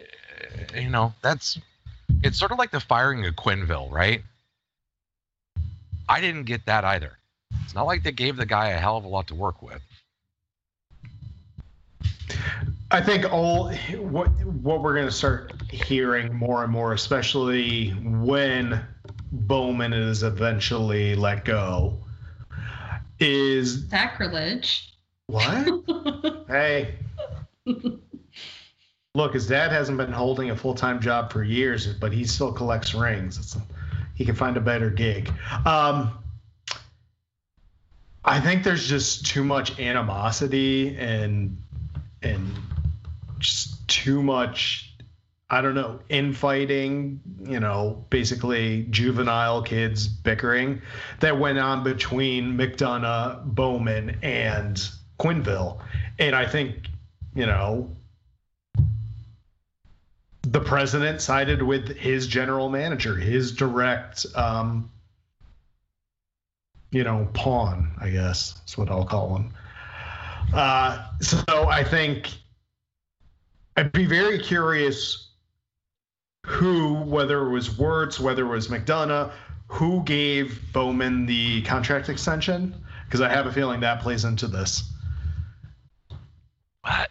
you 0.75 0.89
know, 0.89 1.13
that's 1.23 1.59
it's 2.23 2.39
sort 2.39 2.53
of 2.53 2.59
like 2.59 2.71
the 2.71 2.81
firing 2.81 3.27
of 3.27 3.35
Quenneville, 3.35 3.91
right? 3.91 4.23
I 6.09 6.21
didn't 6.21 6.45
get 6.45 6.67
that 6.67 6.85
either. 6.85 7.19
It's 7.65 7.75
not 7.75 7.87
like 7.87 8.03
they 8.03 8.13
gave 8.13 8.37
the 8.37 8.47
guy 8.47 8.69
a 8.69 8.79
hell 8.79 8.97
of 8.97 9.05
a 9.05 9.09
lot 9.09 9.29
to 9.29 9.35
work 9.35 9.63
with. 9.63 9.81
I 12.91 13.01
think 13.01 13.33
all 13.33 13.73
what 13.99 14.29
what 14.47 14.83
we're 14.83 14.95
going 14.95 15.07
to 15.07 15.13
start 15.13 15.53
hearing 15.71 16.35
more 16.35 16.63
and 16.63 16.73
more, 16.73 16.93
especially 16.93 17.91
when 17.91 18.81
Bowman 19.33 19.93
is 19.93 20.23
eventually 20.23 21.17
let 21.17 21.45
go, 21.45 21.99
is 23.19 23.89
Sacrilege. 23.89 24.95
what? 25.27 26.45
hey, 26.49 26.95
look, 29.15 29.35
his 29.35 29.47
dad 29.49 29.73
hasn't 29.73 29.99
been 29.99 30.13
holding 30.13 30.51
a 30.51 30.57
full 30.57 30.75
time 30.75 31.01
job 31.01 31.33
for 31.33 31.43
years, 31.43 31.87
but 31.95 32.13
he 32.13 32.25
still 32.25 32.53
collects 32.53 32.95
rings. 32.95 33.39
It's, 33.39 33.57
he 34.15 34.25
can 34.25 34.35
find 34.35 34.57
a 34.57 34.61
better 34.61 34.91
gig. 34.91 35.31
Um, 35.67 36.19
I 38.25 38.41
think 38.41 38.65
there's 38.65 38.89
just 38.89 39.27
too 39.27 39.45
much 39.45 39.79
animosity 39.79 40.97
and 40.97 41.59
and 42.23 42.51
just 43.39 43.87
too 43.87 44.23
much 44.23 44.95
I 45.51 45.61
don't 45.61 45.75
know, 45.75 46.01
infighting, 46.09 47.21
you 47.45 47.61
know, 47.61 48.05
basically 48.09 48.87
juvenile 48.91 49.63
kids 49.63 50.09
bickering 50.09 50.81
that 51.21 51.39
went 51.39 51.59
on 51.59 51.85
between 51.85 52.57
McDonough, 52.57 53.45
Bowman, 53.45 54.19
and 54.23 54.77
Quenneville. 55.21 55.81
And 56.19 56.35
I 56.35 56.47
think, 56.47 56.89
you 57.37 57.47
know, 57.47 57.95
the 60.55 60.61
president 60.61 61.21
sided 61.21 61.61
with 61.61 61.97
his 61.97 62.29
general 62.29 62.69
manager, 62.69 63.17
his 63.17 63.51
direct, 63.51 64.25
um, 64.37 64.89
you 66.93 67.03
know, 67.03 67.29
pawn, 67.35 67.91
I 68.01 68.11
guess 68.11 68.55
is 68.65 68.79
what 68.79 68.89
I'll 68.89 69.05
call 69.05 69.35
him. 69.35 69.53
Uh, 70.55 71.09
so 71.21 71.43
I 71.49 71.83
think 71.83 72.31
I'd 73.77 73.91
be 73.91 74.07
very 74.07 74.39
curious 74.39 75.31
who, 76.47 77.03
whether 77.03 77.45
it 77.45 77.51
was 77.51 77.77
Wirtz, 77.77 78.21
whether 78.21 78.45
it 78.45 78.49
was 78.49 78.69
McDonough, 78.69 79.33
who 79.67 80.05
gave 80.05 80.73
Bowman 80.73 81.27
the 81.27 81.63
contract 81.63 82.09
extension, 82.09 82.81
because 83.07 83.21
I 83.21 83.29
have 83.29 83.47
a 83.47 83.53
feeling 83.53 83.81
that 83.81 84.03
plays 84.03 84.25
into 84.25 84.47
this. 84.47 84.89
What? 86.83 87.11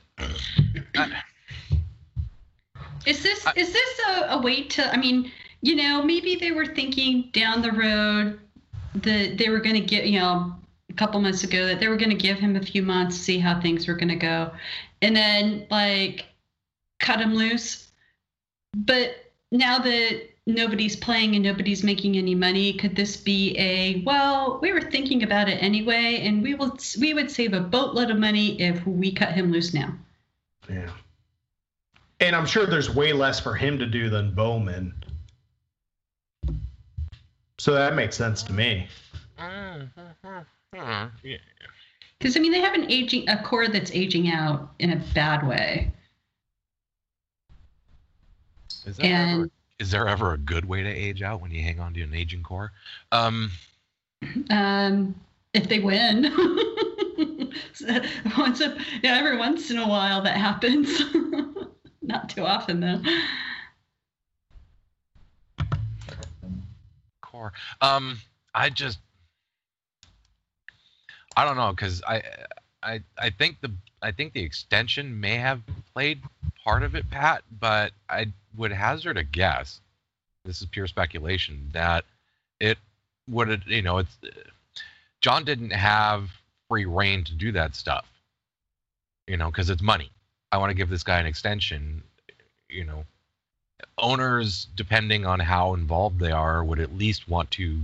Is 3.05 3.21
this 3.21 3.45
is 3.55 3.73
this 3.73 3.99
a, 4.07 4.35
a 4.35 4.41
way 4.41 4.63
to? 4.63 4.93
I 4.93 4.97
mean, 4.97 5.31
you 5.61 5.75
know, 5.75 6.03
maybe 6.03 6.35
they 6.35 6.51
were 6.51 6.65
thinking 6.65 7.29
down 7.33 7.61
the 7.61 7.71
road 7.71 8.39
that 8.95 9.37
they 9.37 9.49
were 9.49 9.59
going 9.59 9.75
to 9.75 9.81
get, 9.81 10.07
you 10.07 10.19
know, 10.19 10.53
a 10.89 10.93
couple 10.93 11.19
months 11.19 11.43
ago 11.43 11.65
that 11.65 11.79
they 11.79 11.87
were 11.87 11.97
going 11.97 12.09
to 12.09 12.15
give 12.15 12.37
him 12.37 12.55
a 12.55 12.61
few 12.61 12.83
months, 12.83 13.15
see 13.15 13.39
how 13.39 13.59
things 13.59 13.87
were 13.87 13.95
going 13.95 14.09
to 14.09 14.15
go, 14.15 14.51
and 15.01 15.15
then 15.15 15.65
like 15.69 16.25
cut 16.99 17.19
him 17.19 17.33
loose. 17.33 17.91
But 18.75 19.15
now 19.51 19.79
that 19.79 20.29
nobody's 20.45 20.95
playing 20.95 21.35
and 21.35 21.43
nobody's 21.43 21.83
making 21.83 22.17
any 22.17 22.35
money, 22.35 22.73
could 22.73 22.95
this 22.95 23.17
be 23.17 23.57
a 23.57 24.01
well? 24.05 24.59
We 24.61 24.71
were 24.71 24.81
thinking 24.81 25.23
about 25.23 25.49
it 25.49 25.61
anyway, 25.61 26.21
and 26.23 26.43
we 26.43 26.53
will 26.53 26.77
we 26.99 27.13
would 27.13 27.31
save 27.31 27.53
a 27.53 27.59
boatload 27.59 28.11
of 28.11 28.17
money 28.17 28.61
if 28.61 28.85
we 28.85 29.11
cut 29.11 29.33
him 29.33 29.51
loose 29.51 29.73
now. 29.73 29.93
Yeah. 30.69 30.89
And 32.23 32.37
I'm 32.37 32.45
sure 32.45 32.65
there's 32.65 32.89
way 32.89 33.11
less 33.11 33.41
for 33.41 33.53
him 33.53 33.77
to 33.79 33.85
do 33.85 34.09
than 34.09 34.33
Bowman. 34.33 34.93
So 37.57 37.73
that 37.73 37.95
makes 37.95 38.15
sense 38.15 38.43
to 38.43 38.53
me. 38.53 38.87
Because 42.17 42.37
I 42.37 42.39
mean, 42.39 42.53
they 42.53 42.61
have 42.61 42.75
an 42.75 42.89
aging 42.89 43.27
a 43.27 43.43
core 43.43 43.67
that's 43.67 43.91
aging 43.91 44.31
out 44.31 44.71
in 44.79 44.93
a 44.93 45.03
bad 45.13 45.45
way. 45.45 45.91
Is 48.85 48.95
there, 48.95 49.05
And- 49.05 49.41
ever, 49.41 49.49
is 49.79 49.91
there 49.91 50.07
ever 50.07 50.31
a 50.31 50.37
good 50.37 50.63
way 50.63 50.81
to 50.81 50.89
age 50.89 51.21
out 51.21 51.41
when 51.41 51.51
you 51.51 51.61
hang 51.61 51.81
on 51.81 51.93
to 51.93 52.01
an 52.03 52.13
aging 52.13 52.43
core? 52.43 52.71
Um, 53.11 53.51
Um, 54.49 55.13
if 55.53 55.67
they 55.67 55.79
win, 55.79 56.23
once 58.37 58.61
a, 58.61 58.77
yeah, 59.01 59.17
every 59.17 59.37
once 59.37 59.69
in 59.69 59.77
a 59.77 59.85
while 59.87 60.21
that 60.21 60.37
happens. 60.37 61.01
Not 62.03 62.29
too 62.29 62.45
often 62.45 62.79
though. 62.79 63.01
core. 67.33 67.51
Um, 67.81 68.19
I 68.55 68.69
just, 68.69 68.99
I 71.35 71.43
don't 71.43 71.57
know, 71.57 71.71
because 71.71 72.01
I, 72.07 72.21
I, 72.81 73.01
I 73.17 73.29
think 73.31 73.57
the, 73.61 73.71
I 74.01 74.11
think 74.11 74.33
the 74.33 74.43
extension 74.43 75.19
may 75.19 75.35
have 75.37 75.61
played 75.93 76.21
part 76.63 76.83
of 76.83 76.95
it, 76.95 77.09
Pat. 77.09 77.43
But 77.59 77.91
I 78.09 78.27
would 78.55 78.71
hazard 78.71 79.17
a 79.17 79.23
guess. 79.23 79.81
This 80.45 80.61
is 80.61 80.67
pure 80.67 80.87
speculation 80.87 81.69
that 81.73 82.05
it 82.59 82.77
would, 83.29 83.63
you 83.65 83.81
know, 83.81 83.99
it's 83.99 84.17
John 85.21 85.45
didn't 85.45 85.71
have 85.71 86.29
free 86.69 86.85
reign 86.85 87.23
to 87.23 87.33
do 87.33 87.51
that 87.53 87.75
stuff. 87.75 88.05
You 89.27 89.37
know, 89.37 89.49
because 89.49 89.69
it's 89.69 89.81
money. 89.81 90.11
I 90.53 90.57
want 90.57 90.69
to 90.69 90.75
give 90.75 90.89
this 90.89 91.03
guy 91.03 91.19
an 91.19 91.25
extension. 91.25 92.03
You 92.69 92.83
know, 92.83 93.05
owners, 93.97 94.67
depending 94.75 95.25
on 95.25 95.39
how 95.39 95.73
involved 95.73 96.19
they 96.19 96.31
are, 96.31 96.63
would 96.63 96.79
at 96.79 96.95
least 96.95 97.27
want 97.27 97.49
to 97.51 97.79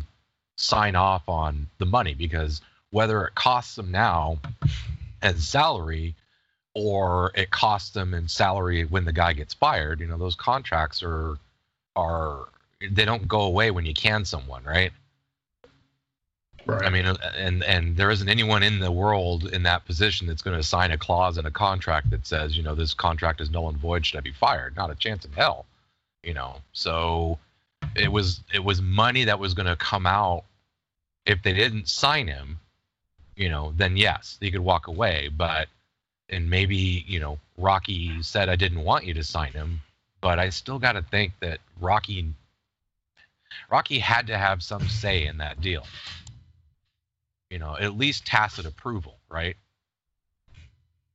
sign 0.56 0.96
off 0.96 1.28
on 1.28 1.68
the 1.80 1.88
money 1.88 2.14
because 2.14 2.62
whether 2.92 3.26
it 3.26 3.34
costs 3.34 3.76
them 3.76 3.90
now 3.90 4.38
as 5.24 5.48
salary 5.48 6.14
or 6.76 7.32
it 7.34 7.50
costs 7.50 7.90
them 7.90 8.14
in 8.14 8.28
salary 8.28 8.86
when 8.86 9.04
the 9.04 9.14
guy 9.14 9.34
gets 9.34 9.56
fired, 9.56 10.00
you 10.00 10.08
know, 10.08 10.18
those 10.18 10.36
contracts 10.36 11.02
are 11.02 11.40
are 11.96 12.50
they 12.88 13.04
don't 13.04 13.28
go 13.28 13.42
away 13.42 13.72
when 13.72 13.86
you 13.86 13.96
can 13.96 14.26
someone, 14.26 14.64
right? 14.64 14.92
Right. 16.70 16.86
I 16.86 16.90
mean, 16.90 17.06
uh, 17.06 17.16
and 17.36 17.64
and 17.64 17.98
there 17.98 18.12
isn't 18.12 18.30
anyone 18.30 18.64
in 18.64 18.80
the 18.80 18.92
world 18.92 19.48
in 19.48 19.64
that 19.64 19.86
position 19.86 20.28
that's 20.28 20.42
going 20.42 20.58
to 20.58 20.64
sign 20.64 20.92
a 20.92 20.98
clause 20.98 21.38
in 21.38 21.46
a 21.46 21.52
contract 21.52 22.10
that 22.12 22.28
says, 22.28 22.56
you 22.56 22.64
know, 22.64 22.76
this 22.76 22.94
contract 22.94 23.42
is 23.42 23.50
null 23.50 23.70
and 23.70 23.78
void. 23.78 24.06
Should 24.06 24.18
I 24.18 24.22
be 24.22 24.32
fired? 24.32 24.76
Not 24.76 24.92
a 24.92 24.96
chance 24.96 25.26
in 25.26 25.32
hell. 25.32 25.66
You 26.24 26.34
know, 26.34 26.58
so 26.74 27.40
it 27.96 28.12
was 28.12 28.42
it 28.54 28.64
was 28.64 28.82
money 28.82 29.24
that 29.24 29.40
was 29.40 29.54
going 29.54 29.68
to 29.68 29.76
come 29.76 30.06
out 30.06 30.44
if 31.26 31.42
they 31.44 31.54
didn't 31.54 31.88
sign 31.88 32.28
him. 32.28 32.60
You 33.36 33.50
know, 33.50 33.74
then 33.78 33.98
yes, 33.98 34.38
he 34.40 34.52
could 34.52 34.62
walk 34.62 34.88
away. 34.88 35.30
But 35.36 35.70
and 36.30 36.50
maybe 36.50 37.04
you 37.08 37.20
know, 37.20 37.40
Rocky 37.58 38.22
said 38.22 38.50
I 38.50 38.56
didn't 38.56 38.84
want 38.84 39.06
you 39.06 39.14
to 39.16 39.24
sign 39.24 39.54
him, 39.54 39.82
but 40.22 40.40
I 40.40 40.50
still 40.50 40.78
got 40.78 40.94
to 40.94 41.02
think 41.02 41.34
that 41.40 41.60
Rocky 41.80 42.34
Rocky 43.72 43.98
had 43.98 44.28
to 44.28 44.38
have 44.38 44.62
some 44.62 44.88
say 44.88 45.26
in 45.26 45.38
that 45.38 45.62
deal 45.62 45.86
you 47.50 47.60
know, 47.60 47.76
at 47.80 47.98
least 47.98 48.26
tacit 48.26 48.66
approval, 48.66 49.20
right? 49.30 49.56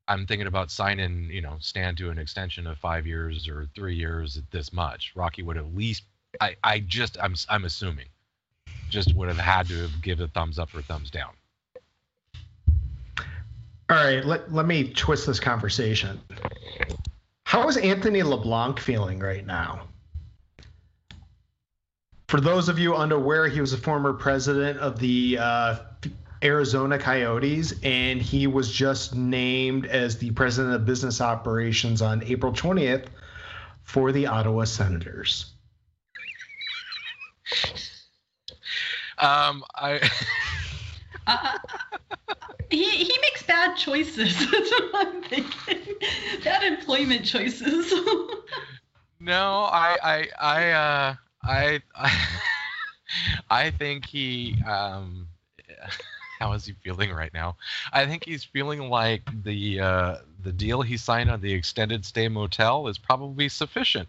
I'm 0.07 0.27
thinking 0.27 0.47
about 0.47 0.71
signing, 0.71 1.31
you 1.31 1.41
know, 1.41 1.57
Stan 1.61 1.97
to 1.97 2.11
an 2.11 2.19
extension 2.19 2.67
of 2.67 2.77
five 2.79 3.07
years 3.07 3.49
or 3.49 3.69
three 3.75 3.95
years 3.95 4.37
at 4.37 4.51
this 4.51 4.73
much. 4.73 5.13
Rocky 5.15 5.43
would 5.43 5.57
at 5.57 5.75
least, 5.75 6.03
I, 6.41 6.57
I 6.63 6.81
just, 6.81 7.17
I'm, 7.23 7.35
I'm 7.49 7.65
assuming, 7.65 8.07
just 8.91 9.15
would 9.15 9.29
have 9.29 9.39
had 9.39 9.67
to 9.69 9.83
have 9.83 10.03
give 10.03 10.21
a 10.21 10.29
thumbs 10.29 10.59
up 10.59 10.75
or 10.75 10.83
thumbs 10.83 11.11
down. 11.11 11.33
All 13.91 13.97
right, 13.97 14.25
let, 14.25 14.53
let 14.53 14.67
me 14.67 14.91
twist 14.91 15.27
this 15.27 15.41
conversation. 15.41 16.21
How 17.45 17.69
is 17.69 17.77
Anthony 17.77 18.23
LeBlanc 18.23 18.81
feeling 18.81 19.21
right 19.21 19.47
now? 19.47 19.89
For 22.29 22.41
those 22.41 22.69
of 22.69 22.79
you 22.79 22.97
unaware, 22.97 23.47
he 23.49 23.61
was 23.61 23.73
a 23.73 23.79
former 23.79 24.13
president 24.13 24.79
of 24.81 24.99
the 24.99 25.39
uh, 25.39 25.77
Arizona 26.45 26.99
Coyotes, 26.99 27.75
and 27.83 28.21
he 28.21 28.47
was 28.47 28.71
just 28.71 29.15
named 29.15 29.87
as 29.87 30.19
the 30.19 30.31
president 30.33 30.75
of 30.75 30.85
business 30.85 31.21
operations 31.21 32.03
on 32.03 32.23
April 32.25 32.53
20th 32.53 33.07
for 33.83 34.13
the 34.13 34.27
Ottawa 34.27 34.65
Senators. 34.65 35.53
Um, 39.19 39.65
I, 39.75 40.01
Uh, 41.27 41.59
he 42.71 42.85
he 42.85 43.19
makes 43.23 43.43
bad 43.43 43.77
choices. 43.77 44.39
That's 44.51 44.71
what 44.71 45.07
I'm 45.07 45.23
thinking. 45.23 45.95
Bad 46.43 46.63
employment 46.65 47.25
choices. 47.25 47.93
no, 49.21 49.69
I, 49.71 49.97
I, 50.03 50.29
I, 50.39 50.71
uh, 50.71 51.15
I, 51.43 51.83
I, 51.95 52.27
I 53.51 53.71
think 53.71 54.07
he, 54.07 54.57
um, 54.67 55.29
how 56.39 56.53
is 56.53 56.67
he 56.67 56.73
feeling 56.83 57.13
right 57.13 57.33
now? 57.33 57.57
I 57.93 58.07
think 58.07 58.25
he's 58.25 58.45
feeling 58.45 58.91
like 58.91 59.23
the 59.45 59.81
uh, 59.81 60.17
the 60.43 60.53
deal 60.53 60.83
he 60.83 60.97
signed 60.97 61.31
on 61.31 61.41
the 61.41 61.53
extended 61.53 62.05
stay 62.05 62.29
motel 62.29 62.89
is 62.89 62.99
probably 62.99 63.49
sufficient, 63.49 64.09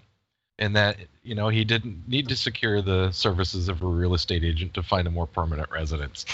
and 0.59 0.75
that 0.75 0.97
you 1.23 1.35
know 1.35 1.49
he 1.49 1.63
didn't 1.63 2.07
need 2.07 2.27
to 2.29 2.35
secure 2.35 2.81
the 2.81 3.11
services 3.11 3.69
of 3.69 3.81
a 3.81 3.87
real 3.87 4.13
estate 4.13 4.43
agent 4.43 4.73
to 4.73 4.83
find 4.83 5.07
a 5.07 5.11
more 5.11 5.27
permanent 5.27 5.69
residence. 5.71 6.25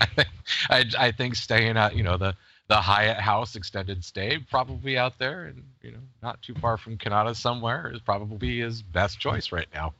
I, 0.00 0.08
I, 0.70 0.84
I 0.98 1.10
think 1.12 1.34
staying 1.34 1.76
at 1.76 1.96
you 1.96 2.02
know 2.02 2.16
the 2.16 2.34
the 2.68 2.76
Hyatt 2.76 3.18
House 3.18 3.56
extended 3.56 4.04
stay 4.04 4.38
probably 4.50 4.98
out 4.98 5.18
there 5.18 5.46
and 5.46 5.64
you 5.82 5.92
know 5.92 5.98
not 6.22 6.40
too 6.42 6.54
far 6.54 6.76
from 6.76 6.98
Canada 6.98 7.34
somewhere 7.34 7.90
is 7.92 8.00
probably 8.00 8.58
his 8.58 8.82
best 8.82 9.18
choice 9.18 9.50
right 9.52 9.68
now. 9.72 9.94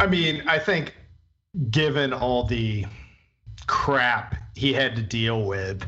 I 0.00 0.06
mean, 0.06 0.42
I 0.46 0.58
think 0.58 0.94
given 1.70 2.12
all 2.12 2.44
the 2.44 2.86
crap 3.66 4.36
he 4.54 4.72
had 4.72 4.96
to 4.96 5.02
deal 5.02 5.44
with 5.44 5.84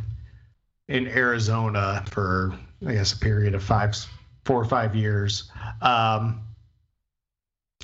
in 0.88 1.08
Arizona 1.08 2.04
for, 2.10 2.54
I 2.86 2.94
guess, 2.94 3.12
a 3.12 3.18
period 3.18 3.54
of 3.54 3.62
five, 3.62 3.96
four 4.44 4.60
or 4.60 4.64
five 4.64 4.94
years, 4.94 5.50
um, 5.80 6.40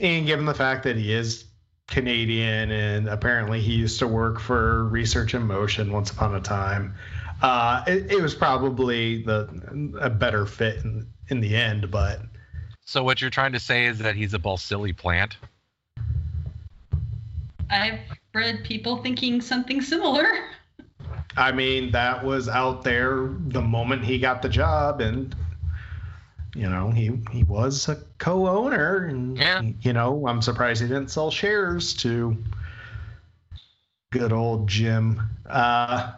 and 0.00 0.26
given 0.26 0.44
the 0.44 0.54
fact 0.54 0.84
that 0.84 0.96
he 0.96 1.12
is 1.12 1.44
Canadian 1.88 2.70
and 2.70 3.08
apparently 3.08 3.60
he 3.60 3.72
used 3.74 3.98
to 3.98 4.06
work 4.06 4.38
for 4.38 4.84
Research 4.84 5.34
in 5.34 5.42
Motion 5.42 5.92
once 5.92 6.10
upon 6.10 6.34
a 6.34 6.40
time, 6.40 6.94
Uh, 7.40 7.84
it, 7.86 8.10
it 8.10 8.20
was 8.20 8.34
probably 8.34 9.22
the 9.22 9.48
a 10.00 10.10
better 10.10 10.44
fit 10.44 10.82
in, 10.84 11.06
in 11.28 11.40
the 11.40 11.54
end, 11.54 11.88
but 11.90 12.20
So 12.84 13.04
what 13.04 13.20
you're 13.20 13.30
trying 13.30 13.52
to 13.52 13.60
say 13.60 13.86
is 13.86 13.98
that 13.98 14.16
he's 14.16 14.34
a 14.34 14.38
Balsillie 14.38 14.96
plant? 14.96 15.36
I've 17.70 18.00
read 18.34 18.64
people 18.64 19.02
thinking 19.02 19.40
something 19.40 19.80
similar. 19.82 20.26
I 21.36 21.52
mean 21.52 21.90
that 21.92 22.24
was 22.24 22.48
out 22.48 22.82
there 22.82 23.28
the 23.48 23.62
moment 23.62 24.04
he 24.04 24.18
got 24.18 24.42
the 24.42 24.48
job, 24.48 25.00
and 25.00 25.34
you 26.54 26.68
know 26.68 26.90
he 26.90 27.12
he 27.30 27.44
was 27.44 27.88
a 27.88 27.96
co-owner, 28.18 29.04
and 29.06 29.36
Yeah. 29.36 29.62
you 29.82 29.92
know 29.92 30.26
I'm 30.26 30.42
surprised 30.42 30.82
he 30.82 30.88
didn't 30.88 31.10
sell 31.10 31.30
shares 31.30 31.94
to 31.94 32.36
good 34.10 34.32
old 34.32 34.68
Jim. 34.68 35.20
Uh, 35.48 36.12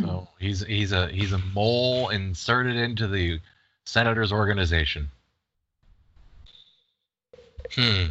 So 0.00 0.28
he's 0.38 0.64
he's 0.66 0.90
a 0.92 1.08
he's 1.08 1.32
a 1.32 1.38
mole 1.38 2.08
inserted 2.08 2.76
into 2.76 3.06
the 3.06 3.40
senator's 3.84 4.32
organization. 4.32 5.08
Hmm. 7.74 8.06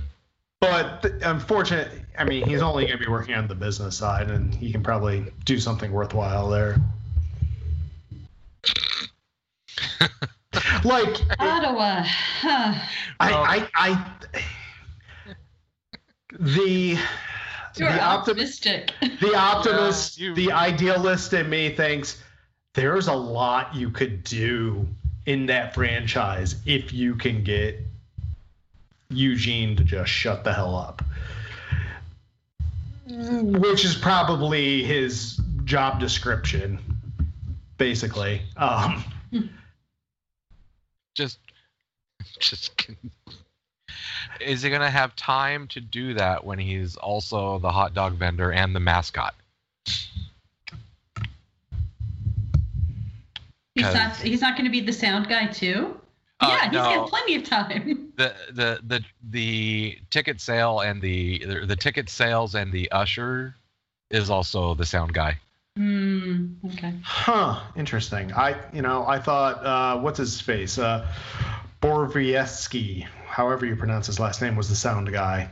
But 0.61 1.05
unfortunately, 1.21 2.01
I 2.17 2.25
mean, 2.25 2.45
he's 2.47 2.61
only 2.61 2.85
going 2.85 2.97
to 2.99 3.03
be 3.05 3.09
working 3.09 3.35
on 3.35 3.47
the 3.47 3.55
business 3.55 3.95
side, 3.97 4.29
and 4.29 4.53
he 4.53 4.71
can 4.73 4.83
probably 4.83 5.25
do 5.45 5.57
something 5.59 5.89
worthwhile 5.91 6.49
there. 6.49 6.77
like, 10.83 11.21
Ottawa. 11.39 12.03
Huh. 12.41 12.73
I, 13.21 13.31
I, 13.31 13.67
I, 13.75 14.05
the 16.39 16.97
You're 17.77 17.91
the, 17.91 17.97
optim- 17.97 17.99
optimistic. 18.01 18.91
the 19.21 19.35
optimist, 19.35 20.19
Yeah, 20.19 20.27
you- 20.29 20.35
the 20.35 20.51
idealist 20.51 21.31
in 21.33 21.49
me 21.49 21.69
thinks 21.73 22.21
there's 22.73 23.07
a 23.07 23.13
lot 23.13 23.73
you 23.75 23.89
could 23.89 24.23
do 24.25 24.87
in 25.25 25.45
that 25.47 25.73
franchise 25.73 26.55
if 26.65 26.91
you 26.93 27.15
can 27.15 27.43
get 27.43 27.79
Eugene 29.09 29.75
to 29.75 29.83
just 29.83 30.11
shut 30.11 30.43
the 30.43 30.53
hell 30.53 30.75
up. 30.75 31.03
Which 33.07 33.83
is 33.83 33.95
probably 33.95 34.83
his 34.83 35.41
job 35.63 35.99
description, 35.99 36.79
basically. 37.77 38.41
Um, 38.55 39.03
Just 41.15 41.39
just 42.39 42.85
is 44.39 44.61
he 44.61 44.69
gonna 44.69 44.89
have 44.89 45.15
time 45.17 45.67
to 45.69 45.81
do 45.81 46.13
that 46.13 46.45
when 46.45 46.59
he's 46.59 46.95
also 46.95 47.59
the 47.59 47.71
hot 47.71 47.93
dog 47.93 48.13
vendor 48.13 48.53
and 48.53 48.73
the 48.73 48.79
mascot? 48.79 49.35
He's 53.75 53.93
not. 53.93 54.15
He's 54.17 54.41
not 54.41 54.55
going 54.55 54.65
to 54.65 54.71
be 54.71 54.81
the 54.81 54.93
sound 54.93 55.27
guy 55.27 55.47
too. 55.47 55.99
Uh, 56.41 56.47
yeah, 56.49 56.63
he's 56.65 56.71
no. 56.73 56.83
got 56.83 57.09
plenty 57.09 57.35
of 57.35 57.43
time. 57.43 58.11
the 58.15 58.33
the 58.51 58.79
the 58.87 59.03
the 59.29 59.97
ticket 60.09 60.39
sale 60.39 60.79
and 60.79 61.01
the 61.01 61.39
the, 61.45 61.65
the 61.65 61.75
ticket 61.75 62.09
sales 62.09 62.55
and 62.55 62.71
the 62.71 62.89
usher 62.91 63.55
is 64.09 64.29
also 64.29 64.73
the 64.73 64.85
sound 64.85 65.13
guy. 65.13 65.37
Hmm. 65.77 66.47
Okay. 66.65 66.93
huh, 67.03 67.61
interesting. 67.75 68.33
I, 68.33 68.55
you 68.73 68.81
know, 68.81 69.05
I 69.07 69.19
thought, 69.19 69.63
uh, 69.65 69.99
what's 69.99 70.17
his 70.17 70.41
face? 70.41 70.77
Uh, 70.77 71.07
Borvieski, 71.79 73.05
however 73.27 73.65
you 73.65 73.75
pronounce 73.75 74.07
his 74.07 74.19
last 74.19 74.41
name, 74.41 74.55
was 74.55 74.67
the 74.69 74.75
sound 74.75 75.11
guy. 75.11 75.49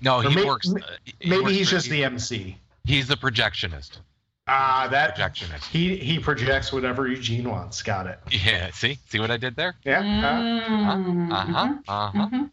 No, 0.00 0.18
Or 0.18 0.22
he 0.28 0.34
may- 0.34 0.44
works. 0.44 0.68
m- 0.68 0.76
uh, 0.76 0.86
he 1.20 1.30
Maybe 1.30 1.42
works 1.42 1.54
he's 1.56 1.68
for- 1.68 1.74
just 1.76 1.86
he- 1.86 1.92
the 1.92 2.04
MC. 2.04 2.56
He's 2.84 3.08
the 3.08 3.16
projectionist. 3.16 3.98
Ah, 4.48 4.86
that 4.90 5.16
Projectionist. 5.16 5.64
he 5.70 5.96
he 5.96 6.18
projects 6.20 6.72
whatever 6.72 7.08
Eugene 7.08 7.50
wants. 7.50 7.82
Got 7.82 8.06
it. 8.06 8.20
Yeah. 8.30 8.70
See, 8.70 8.98
see 9.08 9.18
what 9.18 9.30
I 9.32 9.36
did 9.38 9.56
there? 9.56 9.74
Yeah. 9.84 9.98
uh, 10.00 10.42
Mm, 10.96 11.32
Uh 11.32 11.44
huh. 11.44 11.68
mhm, 11.68 11.82
Uh 11.88 12.10
huh. 12.10 12.28
mhm. 12.28 12.50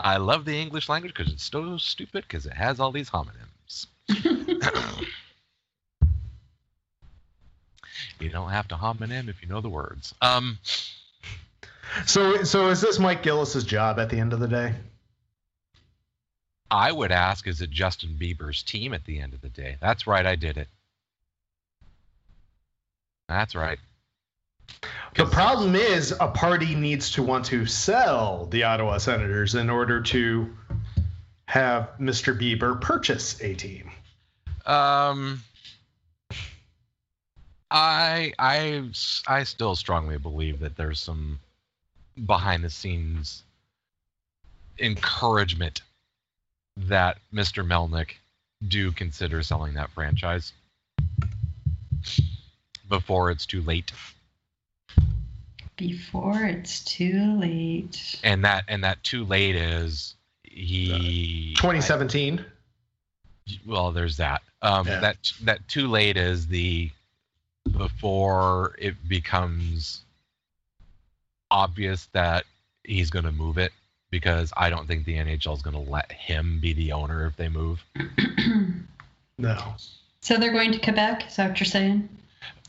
I 0.00 0.16
love 0.18 0.44
the 0.44 0.56
English 0.60 0.88
language 0.88 1.14
because 1.14 1.32
it's 1.32 1.48
so 1.48 1.78
stupid 1.78 2.24
because 2.28 2.46
it 2.46 2.52
has 2.52 2.80
all 2.80 2.90
these 2.92 3.08
homonyms. 3.10 3.86
you 8.20 8.28
don't 8.28 8.50
have 8.50 8.68
to 8.68 8.74
homonym 8.74 9.28
if 9.28 9.40
you 9.42 9.48
know 9.48 9.60
the 9.60 9.68
words. 9.68 10.14
Um, 10.20 10.58
so 12.06 12.42
so 12.44 12.68
is 12.70 12.80
this 12.80 12.98
Mike 12.98 13.22
Gillis's 13.22 13.64
job 13.64 13.98
at 13.98 14.10
the 14.10 14.18
end 14.18 14.32
of 14.32 14.40
the 14.40 14.48
day? 14.48 14.74
I 16.70 16.90
would 16.90 17.12
ask, 17.12 17.46
is 17.46 17.60
it 17.62 17.70
Justin 17.70 18.16
Bieber's 18.20 18.62
team 18.64 18.92
at 18.92 19.04
the 19.04 19.20
end 19.20 19.32
of 19.34 19.40
the 19.40 19.48
day? 19.48 19.76
That's 19.80 20.06
right, 20.08 20.26
I 20.26 20.34
did 20.34 20.56
it. 20.58 20.66
That's 23.28 23.54
right. 23.54 23.78
The 25.16 25.26
problem 25.26 25.74
is 25.74 26.12
a 26.12 26.28
party 26.28 26.74
needs 26.74 27.12
to 27.12 27.22
want 27.22 27.46
to 27.46 27.66
sell 27.66 28.46
the 28.46 28.64
Ottawa 28.64 28.98
Senators 28.98 29.54
in 29.54 29.70
order 29.70 30.02
to 30.02 30.54
have 31.46 31.90
Mr. 31.98 32.38
Bieber 32.38 32.80
purchase 32.80 33.40
a 33.40 33.54
team. 33.54 33.90
Um, 34.66 35.42
I 37.70 38.32
I 38.38 38.90
I 39.26 39.44
still 39.44 39.74
strongly 39.74 40.18
believe 40.18 40.60
that 40.60 40.76
there's 40.76 41.00
some 41.00 41.38
behind 42.26 42.64
the 42.64 42.70
scenes 42.70 43.42
encouragement 44.78 45.82
that 46.76 47.18
Mr. 47.32 47.66
Melnyk 47.66 48.16
do 48.66 48.92
consider 48.92 49.42
selling 49.42 49.74
that 49.74 49.90
franchise 49.90 50.52
before 52.88 53.30
it's 53.30 53.46
too 53.46 53.62
late. 53.62 53.92
Before 55.76 56.44
it's 56.44 56.82
too 56.84 57.36
late. 57.38 58.18
And 58.24 58.44
that 58.44 58.64
and 58.68 58.82
that 58.84 59.02
too 59.02 59.24
late 59.24 59.56
is 59.56 60.14
he 60.44 61.54
2017. 61.58 62.44
well 63.66 63.92
there's 63.92 64.16
that 64.16 64.42
um 64.62 64.86
Yeah. 64.86 65.00
that 65.00 65.16
that 65.42 65.68
too 65.68 65.86
late 65.88 66.16
is 66.16 66.46
the 66.46 66.90
before 67.76 68.74
it 68.78 68.94
becomes 69.06 70.00
obvious 71.50 72.06
that 72.12 72.44
he's 72.84 73.10
going 73.10 73.24
to 73.26 73.32
move 73.32 73.58
it 73.58 73.72
because 74.10 74.52
i 74.56 74.70
don't 74.70 74.86
think 74.86 75.04
the 75.04 75.14
nhl 75.16 75.54
is 75.54 75.62
going 75.62 75.74
to 75.74 75.90
let 75.90 76.10
him 76.10 76.58
be 76.60 76.72
the 76.72 76.92
owner 76.92 77.26
if 77.26 77.36
they 77.36 77.48
move 77.48 77.84
No. 79.38 79.74
so 80.22 80.38
they're 80.38 80.52
going 80.52 80.72
to 80.72 80.78
Quebec. 80.78 81.26
Is 81.28 81.36
that 81.36 81.50
what 81.50 81.60
you're 81.60 81.66
saying? 81.66 82.08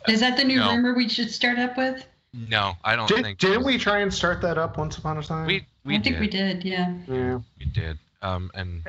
Is 0.07 0.19
that 0.21 0.37
the 0.37 0.43
new 0.43 0.57
No. 0.59 0.71
rumor 0.71 0.93
we 0.93 1.07
should 1.09 1.31
start 1.31 1.59
up 1.59 1.77
with? 1.77 2.05
no 2.33 2.73
i 2.83 2.95
don't 2.95 3.07
Did, 3.07 3.23
think 3.23 3.39
didn't 3.39 3.63
we 3.63 3.77
try 3.77 3.99
and 4.01 4.13
start 4.13 4.41
that 4.41 4.57
up 4.57 4.77
once 4.77 4.97
upon 4.97 5.17
a 5.17 5.23
time? 5.23 5.47
we 5.47 5.65
we 5.85 5.95
I 5.95 5.97
did 5.97 6.03
think 6.03 6.19
we 6.19 6.27
did. 6.27 6.63
Yeah. 6.65 6.93
Yeah. 7.07 7.39
we 7.57 7.65
did 7.65 7.97
um 8.21 8.51
and 8.53 8.83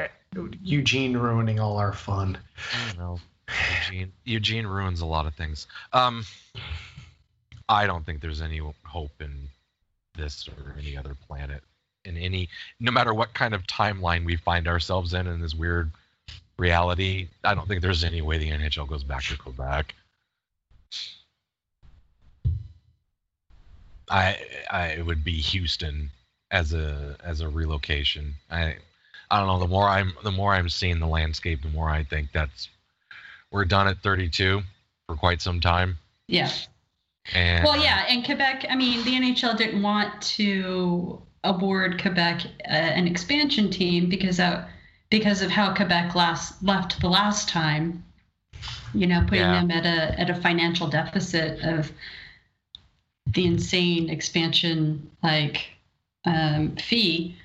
Eugene 0.62 1.16
ruining 1.16 1.58
all 1.58 1.78
our 1.78 1.92
fun. 1.92 2.36
I 2.74 2.88
don't 2.88 2.98
know. 2.98 3.20
Eugene 3.86 4.12
Eugene 4.24 4.66
ruins 4.66 5.00
a 5.00 5.06
lot 5.06 5.24
of 5.26 5.34
things. 5.34 5.66
Um, 5.94 6.24
I 7.68 7.86
don't 7.86 8.04
think 8.04 8.20
there's 8.20 8.42
any 8.42 8.60
hope 8.84 9.12
in 9.20 9.48
this 10.16 10.48
or 10.48 10.74
any 10.78 10.96
other 10.96 11.14
planet 11.26 11.62
in 12.04 12.16
any 12.16 12.48
no 12.80 12.90
matter 12.92 13.14
what 13.14 13.32
kind 13.34 13.54
of 13.54 13.62
timeline 13.66 14.24
we 14.26 14.36
find 14.36 14.66
ourselves 14.68 15.14
in 15.14 15.26
in 15.26 15.40
this 15.40 15.54
weird 15.54 15.92
reality. 16.58 17.28
I 17.44 17.54
don't 17.54 17.68
think 17.68 17.80
there's 17.82 18.04
any 18.04 18.20
way 18.20 18.36
the 18.38 18.50
NHL 18.50 18.88
goes 18.88 19.04
back 19.04 19.22
to 19.24 19.36
Quebec. 19.38 19.94
I 24.10 24.38
I 24.70 24.86
it 24.88 25.06
would 25.06 25.24
be 25.24 25.32
Houston 25.32 26.10
as 26.50 26.72
a 26.72 27.16
as 27.22 27.40
a 27.40 27.48
relocation. 27.48 28.34
I 28.50 28.76
I 29.30 29.38
don't 29.38 29.46
know. 29.46 29.58
The 29.58 29.68
more 29.68 29.88
I'm 29.88 30.12
the 30.24 30.30
more 30.30 30.54
I'm 30.54 30.68
seeing 30.68 30.98
the 30.98 31.06
landscape, 31.06 31.62
the 31.62 31.68
more 31.68 31.88
I 31.88 32.02
think 32.04 32.32
that's 32.32 32.68
we're 33.50 33.64
done 33.64 33.88
at 33.88 33.98
32 34.02 34.62
for 35.06 35.16
quite 35.16 35.40
some 35.40 35.60
time. 35.60 35.98
Yeah. 36.26 36.50
And 37.34 37.64
Well, 37.64 37.76
yeah, 37.82 38.04
and 38.08 38.24
Quebec. 38.24 38.66
I 38.70 38.76
mean, 38.76 39.04
the 39.04 39.12
NHL 39.12 39.56
didn't 39.56 39.82
want 39.82 40.20
to 40.22 41.20
award 41.44 42.00
Quebec 42.00 42.42
uh, 42.64 42.68
an 42.72 43.06
expansion 43.06 43.70
team 43.70 44.08
because 44.08 44.40
of 44.40 44.64
because 45.10 45.40
of 45.42 45.50
how 45.50 45.74
Quebec 45.74 46.14
last 46.14 46.62
left 46.62 47.00
the 47.00 47.08
last 47.08 47.48
time. 47.48 48.04
You 48.94 49.06
know, 49.06 49.20
putting 49.22 49.40
Yeah. 49.40 49.60
them 49.60 49.70
at 49.70 49.84
a 49.84 50.18
at 50.20 50.30
a 50.30 50.34
financial 50.34 50.88
deficit 50.88 51.60
of 51.62 51.92
the 53.32 53.46
insane 53.46 54.08
expansion 54.08 55.10
like 55.22 55.66
um, 56.24 56.76
fee. 56.76 57.36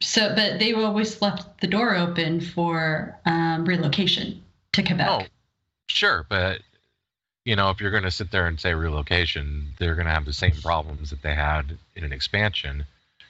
So, 0.00 0.34
but 0.34 0.58
they 0.58 0.72
always 0.72 1.22
left 1.22 1.60
the 1.60 1.66
door 1.66 1.94
open 1.94 2.40
for 2.40 3.16
um, 3.24 3.64
relocation 3.64 4.42
to 4.72 4.82
Quebec. 4.82 5.08
Oh, 5.08 5.22
sure, 5.88 6.26
but 6.28 6.60
you 7.44 7.56
know, 7.56 7.70
if 7.70 7.80
you're 7.80 7.90
going 7.90 8.02
to 8.04 8.10
sit 8.10 8.30
there 8.30 8.46
and 8.46 8.58
say 8.58 8.74
relocation, 8.74 9.68
they're 9.78 9.94
going 9.94 10.06
to 10.06 10.12
have 10.12 10.24
the 10.24 10.32
same 10.32 10.54
problems 10.62 11.10
that 11.10 11.22
they 11.22 11.34
had 11.34 11.76
in 11.96 12.04
an 12.04 12.12
expansion 12.12 12.84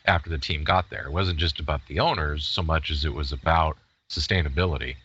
after 0.04 0.28
the 0.28 0.38
team 0.38 0.64
got 0.64 0.90
there. 0.90 1.06
It 1.06 1.12
wasn't 1.12 1.38
just 1.38 1.60
about 1.60 1.80
the 1.88 2.00
owners 2.00 2.44
so 2.44 2.62
much 2.62 2.90
as 2.90 3.04
it 3.04 3.14
was 3.14 3.32
about 3.32 3.76
sustainability. 4.10 4.96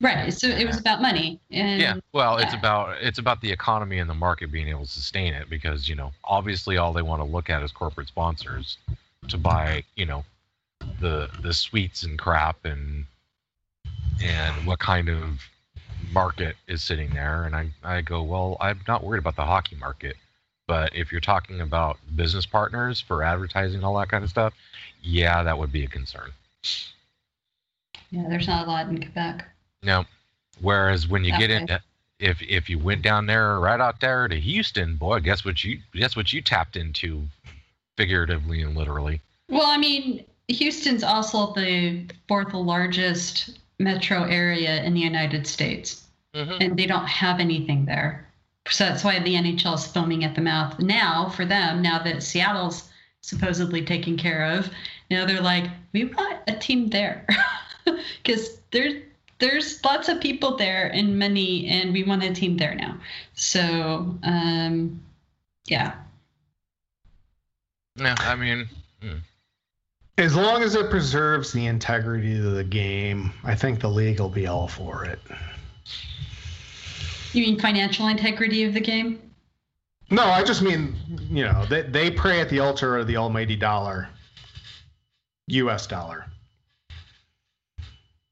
Right. 0.00 0.32
So 0.32 0.48
it 0.48 0.66
was 0.66 0.78
about 0.78 1.00
money. 1.00 1.40
And 1.50 1.80
Yeah, 1.80 1.94
well, 2.12 2.36
it's 2.36 2.52
about 2.52 2.98
it's 3.00 3.18
about 3.18 3.40
the 3.40 3.50
economy 3.50 3.98
and 3.98 4.10
the 4.10 4.14
market 4.14 4.52
being 4.52 4.68
able 4.68 4.84
to 4.84 4.90
sustain 4.90 5.32
it 5.32 5.48
because 5.48 5.88
you 5.88 5.94
know 5.94 6.12
obviously 6.24 6.76
all 6.76 6.92
they 6.92 7.02
want 7.02 7.20
to 7.20 7.24
look 7.24 7.48
at 7.48 7.62
is 7.62 7.72
corporate 7.72 8.08
sponsors 8.08 8.76
to 9.28 9.38
buy 9.38 9.84
you 9.94 10.04
know 10.04 10.24
the 11.00 11.30
the 11.40 11.54
sweets 11.54 12.02
and 12.02 12.18
crap 12.18 12.64
and 12.64 13.06
and 14.22 14.66
what 14.66 14.78
kind 14.78 15.08
of 15.08 15.40
market 16.12 16.56
is 16.68 16.82
sitting 16.82 17.10
there 17.10 17.44
and 17.44 17.56
I 17.56 17.70
I 17.82 18.02
go 18.02 18.22
well 18.22 18.58
I'm 18.60 18.80
not 18.86 19.02
worried 19.02 19.18
about 19.18 19.36
the 19.36 19.46
hockey 19.46 19.76
market 19.76 20.16
but 20.66 20.94
if 20.94 21.10
you're 21.10 21.22
talking 21.22 21.62
about 21.62 21.96
business 22.14 22.44
partners 22.44 23.00
for 23.00 23.22
advertising 23.22 23.82
all 23.82 23.96
that 23.98 24.10
kind 24.10 24.22
of 24.22 24.30
stuff 24.30 24.52
yeah 25.02 25.42
that 25.42 25.58
would 25.58 25.72
be 25.72 25.84
a 25.84 25.88
concern 25.88 26.32
yeah, 28.10 28.28
there's 28.28 28.46
not 28.46 28.66
a 28.66 28.70
lot 28.70 28.88
in 28.88 29.00
Quebec. 29.00 29.46
No. 29.82 30.04
Whereas 30.60 31.06
when 31.08 31.24
you 31.24 31.32
get 31.32 31.50
Okay. 31.50 31.56
into 31.60 31.82
if 32.18 32.40
if 32.42 32.70
you 32.70 32.78
went 32.78 33.02
down 33.02 33.26
there 33.26 33.60
right 33.60 33.80
out 33.80 34.00
there 34.00 34.26
to 34.26 34.40
Houston, 34.40 34.96
boy, 34.96 35.20
guess 35.20 35.44
what 35.44 35.62
you 35.62 35.80
guess 35.92 36.16
what 36.16 36.32
you 36.32 36.40
tapped 36.40 36.76
into 36.76 37.26
figuratively 37.96 38.62
and 38.62 38.76
literally. 38.76 39.20
Well, 39.48 39.66
I 39.66 39.76
mean, 39.76 40.24
Houston's 40.48 41.02
also 41.04 41.52
the 41.52 42.06
fourth 42.28 42.52
largest 42.54 43.58
metro 43.78 44.24
area 44.24 44.82
in 44.82 44.94
the 44.94 45.00
United 45.00 45.46
States, 45.46 46.02
Mm-hmm. 46.34 46.56
and 46.60 46.76
they 46.78 46.86
don't 46.86 47.06
have 47.06 47.40
anything 47.40 47.84
there. 47.86 48.26
So 48.68 48.84
that's 48.84 49.04
why 49.04 49.18
the 49.20 49.34
NHL 49.34 49.74
is 49.76 49.86
foaming 49.86 50.24
at 50.24 50.34
the 50.34 50.42
mouth 50.42 50.78
now 50.80 51.28
for 51.30 51.44
them. 51.46 51.80
Now 51.82 52.02
that 52.02 52.22
Seattle's 52.22 52.90
supposedly 53.22 53.82
taken 53.84 54.16
care 54.16 54.44
of, 54.44 54.68
now 55.10 55.24
they're 55.24 55.40
like, 55.40 55.64
we 55.92 56.04
want 56.06 56.40
a 56.48 56.54
team 56.58 56.88
there 56.88 57.26
because 58.22 58.58
there's 58.72 59.02
there's 59.38 59.82
lots 59.84 60.08
of 60.08 60.20
people 60.20 60.56
there 60.56 60.90
and 60.92 61.18
many, 61.18 61.66
and 61.68 61.92
we 61.92 62.04
want 62.04 62.22
a 62.22 62.32
team 62.32 62.56
there 62.56 62.74
now. 62.74 62.98
So, 63.34 64.16
um, 64.22 65.00
yeah, 65.66 65.94
Yeah, 67.96 68.14
I 68.18 68.34
mean, 68.34 68.68
mm. 69.02 69.20
As 70.18 70.34
long 70.34 70.62
as 70.62 70.74
it 70.74 70.88
preserves 70.88 71.52
the 71.52 71.66
integrity 71.66 72.38
of 72.38 72.52
the 72.52 72.64
game, 72.64 73.32
I 73.44 73.54
think 73.54 73.80
the 73.80 73.90
league 73.90 74.18
will 74.18 74.30
be 74.30 74.46
all 74.46 74.66
for 74.66 75.04
it. 75.04 75.18
you 77.32 77.42
mean 77.42 77.60
financial 77.60 78.08
integrity 78.08 78.64
of 78.64 78.72
the 78.72 78.80
game? 78.80 79.20
No, 80.08 80.24
I 80.24 80.42
just 80.42 80.62
mean, 80.62 80.94
you 81.30 81.44
know, 81.44 81.66
they, 81.66 81.82
they 81.82 82.10
pray 82.10 82.40
at 82.40 82.48
the 82.48 82.60
altar 82.60 82.96
of 82.96 83.06
the 83.06 83.16
almighty 83.18 83.56
dollar, 83.56 84.08
U.S. 85.48 85.86
dollar. 85.86 86.26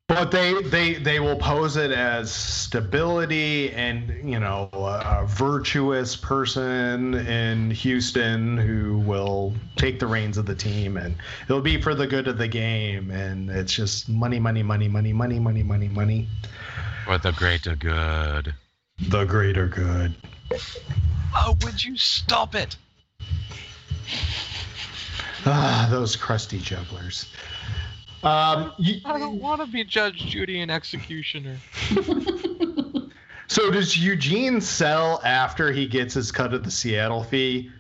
But 0.08 0.30
they, 0.30 0.60
they, 0.64 0.94
they 0.94 1.18
will 1.18 1.36
pose 1.36 1.78
it 1.78 1.90
as 1.90 2.30
stability 2.30 3.72
and, 3.72 4.30
you 4.30 4.38
know, 4.38 4.68
a, 4.74 5.22
a 5.22 5.26
virtuous 5.26 6.14
person 6.14 7.14
in 7.14 7.70
Houston 7.70 8.58
who 8.58 8.98
will 8.98 9.54
take 9.76 9.98
the 9.98 10.06
reins 10.06 10.36
of 10.36 10.44
the 10.44 10.54
team 10.54 10.98
and 10.98 11.16
it'll 11.44 11.62
be 11.62 11.80
for 11.80 11.94
the 11.94 12.06
good 12.06 12.28
of 12.28 12.36
the 12.36 12.48
game. 12.48 13.10
And 13.10 13.48
it's 13.48 13.72
just 13.72 14.10
money, 14.10 14.38
money, 14.38 14.62
money, 14.62 14.88
money, 14.88 15.14
money, 15.14 15.40
money, 15.40 15.62
money, 15.62 15.88
money. 15.88 16.28
for 17.06 17.16
the 17.16 17.32
greater 17.32 17.74
good. 17.74 18.54
The 19.08 19.24
greater 19.24 19.68
good. 19.68 20.14
Oh, 21.34 21.56
would 21.64 21.82
you 21.82 21.96
stop 21.96 22.54
it? 22.54 22.76
Ah, 25.46 25.88
those 25.90 26.14
crusty 26.14 26.58
jugglers. 26.58 27.26
Um, 28.24 28.72
you, 28.78 29.00
I 29.04 29.18
don't 29.18 29.38
want 29.40 29.60
to 29.60 29.66
be 29.66 29.84
Judge 29.84 30.16
Judy 30.16 30.60
and 30.60 30.70
executioner. 30.70 31.56
so 33.46 33.70
does 33.70 33.96
Eugene 33.98 34.60
sell 34.60 35.20
after 35.24 35.70
he 35.70 35.86
gets 35.86 36.14
his 36.14 36.32
cut 36.32 36.54
of 36.54 36.64
the 36.64 36.70
Seattle 36.70 37.22
fee? 37.22 37.70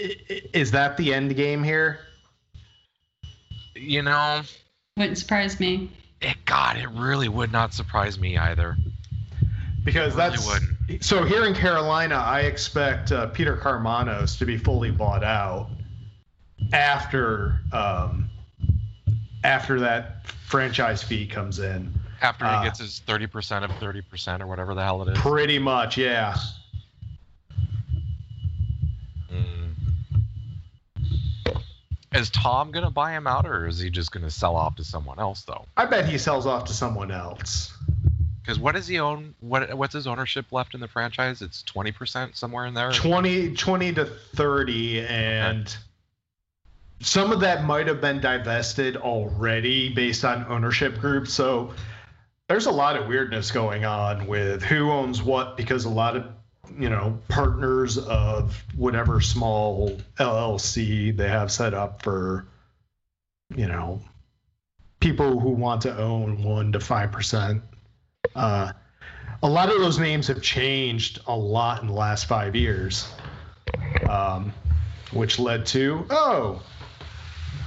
I- 0.00 0.16
i- 0.28 0.42
Is 0.52 0.72
that 0.72 0.96
the 0.96 1.14
end 1.14 1.34
game 1.36 1.62
here? 1.62 2.00
You 3.76 4.02
know, 4.02 4.42
Wouldn't 4.96 5.18
surprise 5.18 5.58
me. 5.60 5.90
it, 6.20 6.36
God, 6.44 6.76
it 6.76 6.88
really 6.90 7.28
would 7.28 7.52
not 7.52 7.72
surprise 7.72 8.18
me 8.18 8.36
either. 8.36 8.76
Because 9.84 10.14
Really 10.14 10.30
that's 10.30 10.46
wouldn't. 10.46 11.04
so 11.04 11.24
here 11.24 11.44
in 11.46 11.54
Carolina, 11.54 12.16
I 12.16 12.40
expect 12.42 13.10
uh, 13.12 13.26
Peter 13.28 13.56
Karmanos 13.56 14.38
to 14.38 14.44
be 14.46 14.56
fully 14.56 14.90
bought 14.90 15.24
out 15.24 15.70
after 16.72 17.60
um, 17.72 18.28
after 19.44 19.80
that 19.80 20.26
franchise 20.46 21.02
fee 21.02 21.26
comes 21.26 21.58
in. 21.58 21.92
After 22.20 22.44
he 22.44 22.50
Uh, 22.50 22.62
gets 22.64 22.78
his 22.78 23.00
thirty 23.00 23.26
percent 23.26 23.64
of 23.64 23.70
thirty 23.78 24.00
percent 24.00 24.42
or 24.42 24.46
whatever 24.46 24.74
the 24.74 24.82
hell 24.82 25.02
it 25.02 25.12
is. 25.12 25.18
Pretty 25.18 25.58
much, 25.58 25.96
yeah. 25.96 26.36
Mm. 29.32 29.74
Is 32.14 32.30
Tom 32.30 32.70
gonna 32.70 32.90
buy 32.90 33.12
him 33.12 33.26
out, 33.26 33.46
or 33.46 33.66
is 33.66 33.78
he 33.78 33.90
just 33.90 34.12
gonna 34.12 34.30
sell 34.30 34.54
off 34.54 34.76
to 34.76 34.84
someone 34.84 35.18
else 35.18 35.42
though? 35.42 35.66
I 35.76 35.86
bet 35.86 36.08
he 36.08 36.18
sells 36.18 36.46
off 36.46 36.64
to 36.66 36.72
someone 36.74 37.10
else. 37.10 37.72
Because 38.42 38.58
what 38.58 38.74
does 38.74 38.86
he 38.86 38.98
own? 39.00 39.34
What 39.40 39.72
what's 39.74 39.94
his 39.94 40.06
ownership 40.06 40.46
left 40.52 40.74
in 40.74 40.80
the 40.80 40.88
franchise? 40.88 41.42
It's 41.42 41.62
twenty 41.62 41.92
percent 41.92 42.36
somewhere 42.36 42.66
in 42.66 42.74
there. 42.74 42.92
20, 42.92 43.54
20 43.54 43.92
to 43.94 44.04
30 44.04 45.00
and 45.06 45.76
some 47.02 47.32
of 47.32 47.40
that 47.40 47.64
might 47.64 47.86
have 47.86 48.00
been 48.00 48.20
divested 48.20 48.96
already 48.96 49.92
based 49.92 50.24
on 50.24 50.46
ownership 50.48 50.98
groups. 50.98 51.32
So 51.32 51.74
there's 52.48 52.66
a 52.66 52.70
lot 52.70 52.96
of 52.96 53.08
weirdness 53.08 53.50
going 53.50 53.84
on 53.84 54.26
with 54.26 54.62
who 54.62 54.90
owns 54.90 55.22
what 55.22 55.56
because 55.56 55.84
a 55.84 55.90
lot 55.90 56.16
of 56.16 56.26
you 56.78 56.88
know 56.88 57.18
partners 57.28 57.98
of 57.98 58.64
whatever 58.76 59.20
small 59.20 59.98
llc 60.18 61.16
they 61.16 61.28
have 61.28 61.52
set 61.52 61.74
up 61.74 62.02
for 62.02 62.46
you 63.54 63.66
know 63.66 64.00
people 65.00 65.38
who 65.38 65.50
want 65.50 65.82
to 65.82 65.94
own 65.98 66.42
1 66.42 66.72
to 66.72 66.78
5% 66.78 67.60
uh, 68.34 68.72
a 69.42 69.48
lot 69.48 69.68
of 69.68 69.80
those 69.80 69.98
names 69.98 70.28
have 70.28 70.40
changed 70.40 71.20
a 71.26 71.36
lot 71.36 71.80
in 71.82 71.88
the 71.88 71.92
last 71.92 72.26
five 72.26 72.54
years, 72.54 73.08
um, 74.08 74.52
which 75.12 75.38
led 75.38 75.66
to 75.66 76.06
oh, 76.10 76.62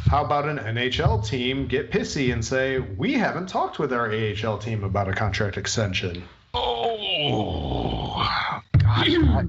how 0.06 0.24
about 0.24 0.48
an 0.48 0.58
NHL 0.60 1.26
team 1.26 1.68
get 1.68 1.92
pissy 1.92 2.32
and 2.34 2.44
say 2.44 2.80
we 2.80 3.14
haven't 3.14 3.48
talked 3.48 3.80
with 3.80 3.92
our 3.94 4.12
AHL 4.12 4.58
team 4.58 4.84
about 4.84 5.08
a 5.10 5.14
contract 5.14 5.58
extension? 5.58 6.24
Oh, 6.54 8.16
God, 8.78 9.08
I- 9.08 9.48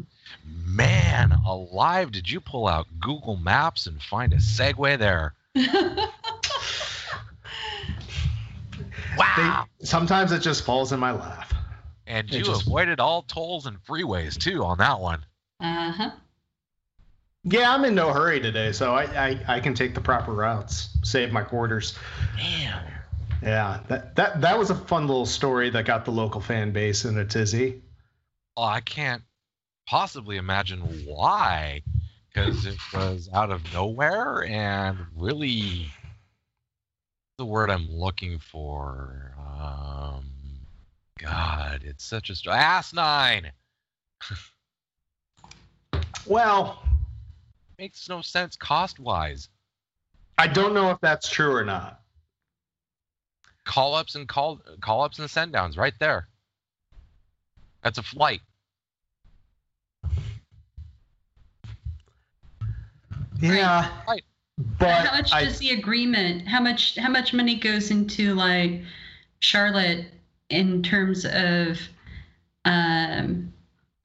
man, 0.66 1.32
alive! 1.46 2.10
Did 2.12 2.28
you 2.30 2.40
pull 2.40 2.66
out 2.66 2.86
Google 3.00 3.36
Maps 3.36 3.86
and 3.86 4.00
find 4.02 4.32
a 4.32 4.36
segue 4.36 4.98
there? 4.98 5.34
Wow! 9.18 9.64
They, 9.80 9.86
sometimes 9.86 10.32
it 10.32 10.40
just 10.40 10.64
falls 10.64 10.92
in 10.92 11.00
my 11.00 11.12
lap. 11.12 11.52
and 12.06 12.28
it 12.28 12.34
you 12.36 12.44
just- 12.44 12.66
avoided 12.66 13.00
all 13.00 13.22
tolls 13.22 13.64
and 13.66 13.82
freeways 13.84 14.36
too 14.38 14.62
on 14.64 14.76
that 14.78 15.00
one. 15.00 15.24
Uh 15.60 15.90
huh. 15.92 16.10
Yeah, 17.48 17.72
I'm 17.72 17.84
in 17.84 17.94
no 17.94 18.12
hurry 18.12 18.40
today, 18.40 18.72
so 18.72 18.92
I, 18.92 19.04
I, 19.04 19.40
I 19.46 19.60
can 19.60 19.72
take 19.72 19.94
the 19.94 20.00
proper 20.00 20.32
routes, 20.32 20.88
save 21.04 21.32
my 21.32 21.42
quarters. 21.42 21.96
Damn. 22.36 22.82
Yeah, 23.40 23.80
that, 23.86 24.16
that 24.16 24.40
that 24.40 24.58
was 24.58 24.70
a 24.70 24.74
fun 24.74 25.06
little 25.06 25.26
story 25.26 25.70
that 25.70 25.84
got 25.84 26.04
the 26.04 26.10
local 26.10 26.40
fan 26.40 26.72
base 26.72 27.04
in 27.04 27.16
a 27.18 27.24
tizzy. 27.24 27.82
Oh, 28.56 28.64
I 28.64 28.80
can't 28.80 29.22
possibly 29.86 30.38
imagine 30.38 30.80
why, 31.06 31.82
because 32.28 32.66
it 32.66 32.78
was 32.92 33.28
out 33.32 33.52
of 33.52 33.62
nowhere 33.72 34.42
and 34.44 34.98
really 35.16 35.86
the 37.38 37.44
word 37.44 37.70
I'm 37.70 37.88
looking 37.88 38.40
for. 38.40 39.34
Um, 39.38 40.24
God, 41.20 41.82
it's 41.84 42.04
such 42.04 42.28
a 42.28 42.34
st- 42.34 42.92
nine. 42.94 43.52
Well, 46.28 46.82
Makes 47.78 48.08
no 48.08 48.22
sense 48.22 48.56
cost 48.56 48.98
wise. 48.98 49.48
I 50.38 50.46
don't 50.46 50.74
know 50.74 50.90
if 50.90 51.00
that's 51.00 51.28
true 51.28 51.54
or 51.54 51.64
not. 51.64 52.00
Call 53.64 53.94
ups 53.94 54.14
and 54.14 54.28
call 54.28 54.60
call 54.80 55.02
ups 55.02 55.18
and 55.18 55.28
send 55.28 55.52
downs 55.52 55.76
right 55.76 55.94
there. 55.98 56.28
That's 57.82 57.98
a 57.98 58.02
flight. 58.02 58.40
Yeah, 63.40 63.90
Right. 64.08 64.24
but 64.78 65.06
how 65.06 65.16
much 65.16 65.32
I, 65.32 65.44
does 65.44 65.58
the 65.58 65.70
agreement? 65.70 66.48
How 66.48 66.60
much? 66.60 66.96
How 66.96 67.10
much 67.10 67.34
money 67.34 67.56
goes 67.56 67.90
into 67.90 68.34
like 68.34 68.82
Charlotte 69.40 70.06
in 70.48 70.82
terms 70.82 71.26
of 71.26 71.78
um, 72.64 73.52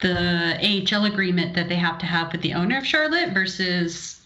the 0.02 0.86
AHL 0.92 1.06
agreement 1.06 1.54
that 1.54 1.68
they 1.68 1.76
have 1.76 1.98
to 1.98 2.06
have 2.06 2.32
with 2.32 2.42
the 2.42 2.52
owner 2.54 2.76
of 2.76 2.86
Charlotte 2.86 3.32
versus 3.32 4.20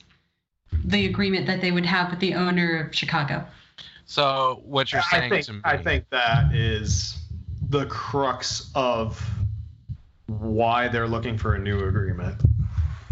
the 0.85 1.07
agreement 1.07 1.47
that 1.47 1.61
they 1.61 1.70
would 1.70 1.87
have 1.87 2.11
with 2.11 2.20
the 2.20 2.35
owner 2.35 2.79
of 2.79 2.95
Chicago? 2.95 3.47
So 4.07 4.62
what 4.64 4.93
you're 4.93 5.03
I 5.12 5.18
saying 5.18 5.31
think 5.31 5.47
to 5.47 5.53
me? 5.53 5.61
I 5.64 5.77
think 5.77 6.09
that 6.11 6.55
is 6.55 7.18
the 7.68 7.87
crux 7.87 8.70
of 8.74 9.22
why 10.27 10.89
they're 10.89 11.09
looking 11.09 11.39
for 11.39 11.55
a 11.55 11.59
new 11.59 11.87
agreement. 11.87 12.41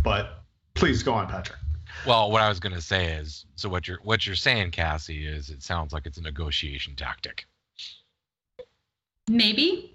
But 0.02 0.42
please 0.74 1.02
go 1.02 1.14
on, 1.14 1.28
Patrick. 1.28 1.58
Well, 2.06 2.30
what 2.30 2.42
I 2.42 2.48
was 2.48 2.60
going 2.60 2.74
to 2.74 2.80
say 2.80 3.12
is, 3.12 3.46
so 3.56 3.68
what 3.68 3.88
you're 3.88 3.98
what 4.02 4.26
you're 4.26 4.36
saying, 4.36 4.72
Cassie, 4.72 5.26
is 5.26 5.48
it 5.48 5.62
sounds 5.62 5.92
like 5.92 6.06
it's 6.06 6.18
a 6.18 6.22
negotiation 6.22 6.94
tactic. 6.96 7.46
Maybe, 9.28 9.93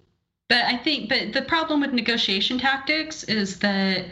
but 0.49 0.65
I 0.65 0.77
think, 0.77 1.09
but 1.09 1.31
the 1.31 1.43
problem 1.43 1.79
with 1.79 1.93
negotiation 1.93 2.57
tactics 2.57 3.23
is 3.23 3.59
that 3.59 4.05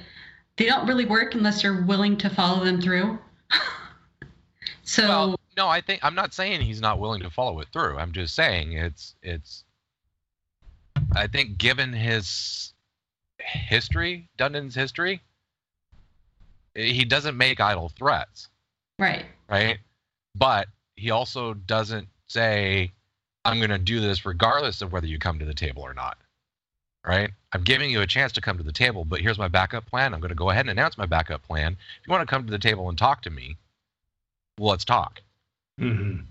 they 0.55 0.65
don't 0.65 0.87
really 0.87 1.05
work 1.05 1.33
unless 1.33 1.63
you're 1.63 1.83
willing 1.83 2.15
to 2.17 2.29
follow 2.29 2.63
them 2.63 2.79
through. 2.79 3.17
so 4.83 5.07
Well, 5.07 5.39
no, 5.57 5.67
I 5.67 5.81
think 5.81 6.05
I'm 6.05 6.13
not 6.13 6.35
saying 6.35 6.61
he's 6.61 6.79
not 6.79 6.99
willing 6.99 7.21
to 7.23 7.31
follow 7.31 7.59
it 7.59 7.69
through. 7.73 7.97
I'm 7.97 8.11
just 8.11 8.35
saying 8.35 8.73
it's 8.73 9.15
it's. 9.23 9.63
I 11.15 11.27
think 11.27 11.57
given 11.57 11.91
his 11.91 12.73
history, 13.39 14.29
Dundon's 14.37 14.75
history, 14.75 15.21
he 16.75 17.05
doesn't 17.05 17.37
make 17.37 17.59
idle 17.59 17.89
threats, 17.89 18.49
right, 18.99 19.25
right? 19.49 19.79
But 20.35 20.67
he 20.95 21.09
also 21.09 21.55
doesn't 21.55 22.07
say, 22.27 22.91
"I'm 23.43 23.57
going 23.57 23.71
to 23.71 23.79
do 23.79 23.99
this 23.99 24.25
regardless 24.25 24.83
of 24.83 24.91
whether 24.91 25.07
you 25.07 25.17
come 25.17 25.39
to 25.39 25.45
the 25.45 25.55
table 25.55 25.81
or 25.81 25.95
not." 25.95 26.17
Right? 27.07 27.31
I'm 27.53 27.63
giving 27.63 27.89
you 27.89 28.01
a 28.01 28.07
chance 28.07 28.33
to 28.33 28.41
come 28.41 28.57
to 28.57 28.63
the 28.63 28.73
table, 28.73 29.05
but 29.05 29.21
here's 29.21 29.37
my 29.37 29.47
backup 29.47 29.85
plan. 29.85 30.13
I'm 30.13 30.19
going 30.19 30.29
to 30.29 30.35
go 30.35 30.49
ahead 30.49 30.61
and 30.61 30.69
announce 30.69 30.97
my 30.97 31.05
backup 31.05 31.41
plan. 31.47 31.71
If 32.01 32.07
you 32.07 32.11
want 32.11 32.27
to 32.27 32.29
come 32.29 32.45
to 32.45 32.51
the 32.51 32.59
table 32.59 32.89
and 32.89 32.97
talk 32.97 33.21
to 33.21 33.29
me, 33.29 33.55
well, 34.59 34.71
let's 34.71 34.83
talk. 34.83 35.21
Mm-hmm. 35.79 36.23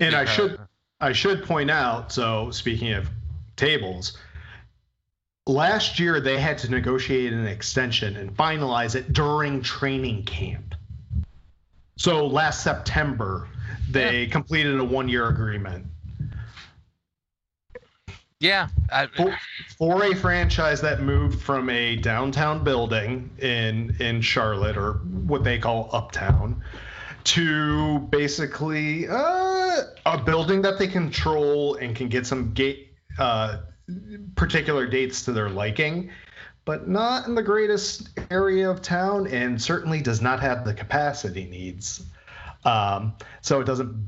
And 0.00 0.14
I 0.14 0.24
should 0.24 0.58
I 1.00 1.12
should 1.12 1.44
point 1.44 1.70
out. 1.70 2.12
So 2.12 2.50
speaking 2.50 2.92
of 2.92 3.08
tables, 3.56 4.18
last 5.46 5.98
year 6.00 6.20
they 6.20 6.38
had 6.38 6.58
to 6.58 6.70
negotiate 6.70 7.32
an 7.32 7.46
extension 7.46 8.16
and 8.16 8.36
finalize 8.36 8.94
it 8.94 9.12
during 9.12 9.62
training 9.62 10.24
camp. 10.24 10.74
So 11.96 12.26
last 12.26 12.64
September 12.64 13.48
they 13.88 14.26
completed 14.26 14.78
a 14.78 14.84
one 14.84 15.08
year 15.08 15.28
agreement 15.28 15.86
Yeah, 18.42 18.70
I, 18.90 19.06
for, 19.06 19.38
for 19.78 20.02
a 20.02 20.16
franchise 20.16 20.80
that 20.80 21.00
moved 21.00 21.40
from 21.40 21.70
a 21.70 21.94
downtown 21.94 22.64
building 22.64 23.30
in 23.38 23.94
in 24.00 24.20
Charlotte 24.20 24.76
or 24.76 24.94
what 24.94 25.44
they 25.44 25.60
call 25.60 25.88
uptown 25.92 26.60
to 27.22 28.00
basically 28.10 29.06
uh, 29.08 29.82
a 30.06 30.18
building 30.18 30.60
that 30.62 30.76
they 30.76 30.88
control 30.88 31.76
and 31.76 31.94
can 31.94 32.08
get 32.08 32.26
some 32.26 32.52
gate 32.52 32.92
uh, 33.20 33.58
particular 34.34 34.88
dates 34.88 35.24
to 35.26 35.32
their 35.32 35.48
liking, 35.48 36.10
but 36.64 36.88
not 36.88 37.28
in 37.28 37.36
the 37.36 37.44
greatest 37.44 38.08
area 38.32 38.68
of 38.68 38.82
town, 38.82 39.28
and 39.28 39.62
certainly 39.62 40.02
does 40.02 40.20
not 40.20 40.40
have 40.40 40.64
the 40.64 40.74
capacity 40.74 41.44
needs. 41.44 42.04
Um, 42.64 43.14
so 43.40 43.60
it 43.60 43.66
doesn't 43.66 44.04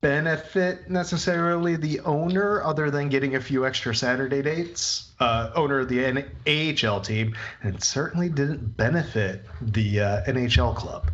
benefit 0.00 0.88
necessarily 0.88 1.76
the 1.76 2.00
owner 2.00 2.62
other 2.62 2.90
than 2.90 3.08
getting 3.08 3.36
a 3.36 3.40
few 3.40 3.66
extra 3.66 3.94
Saturday 3.94 4.42
dates. 4.42 5.10
Uh, 5.20 5.50
owner 5.54 5.80
of 5.80 5.88
the 5.88 6.24
AHL 6.46 7.00
team, 7.00 7.36
and 7.62 7.74
it 7.74 7.84
certainly 7.84 8.28
didn't 8.30 8.76
benefit 8.76 9.44
the 9.60 10.00
uh, 10.00 10.24
NHL 10.24 10.74
club 10.74 11.10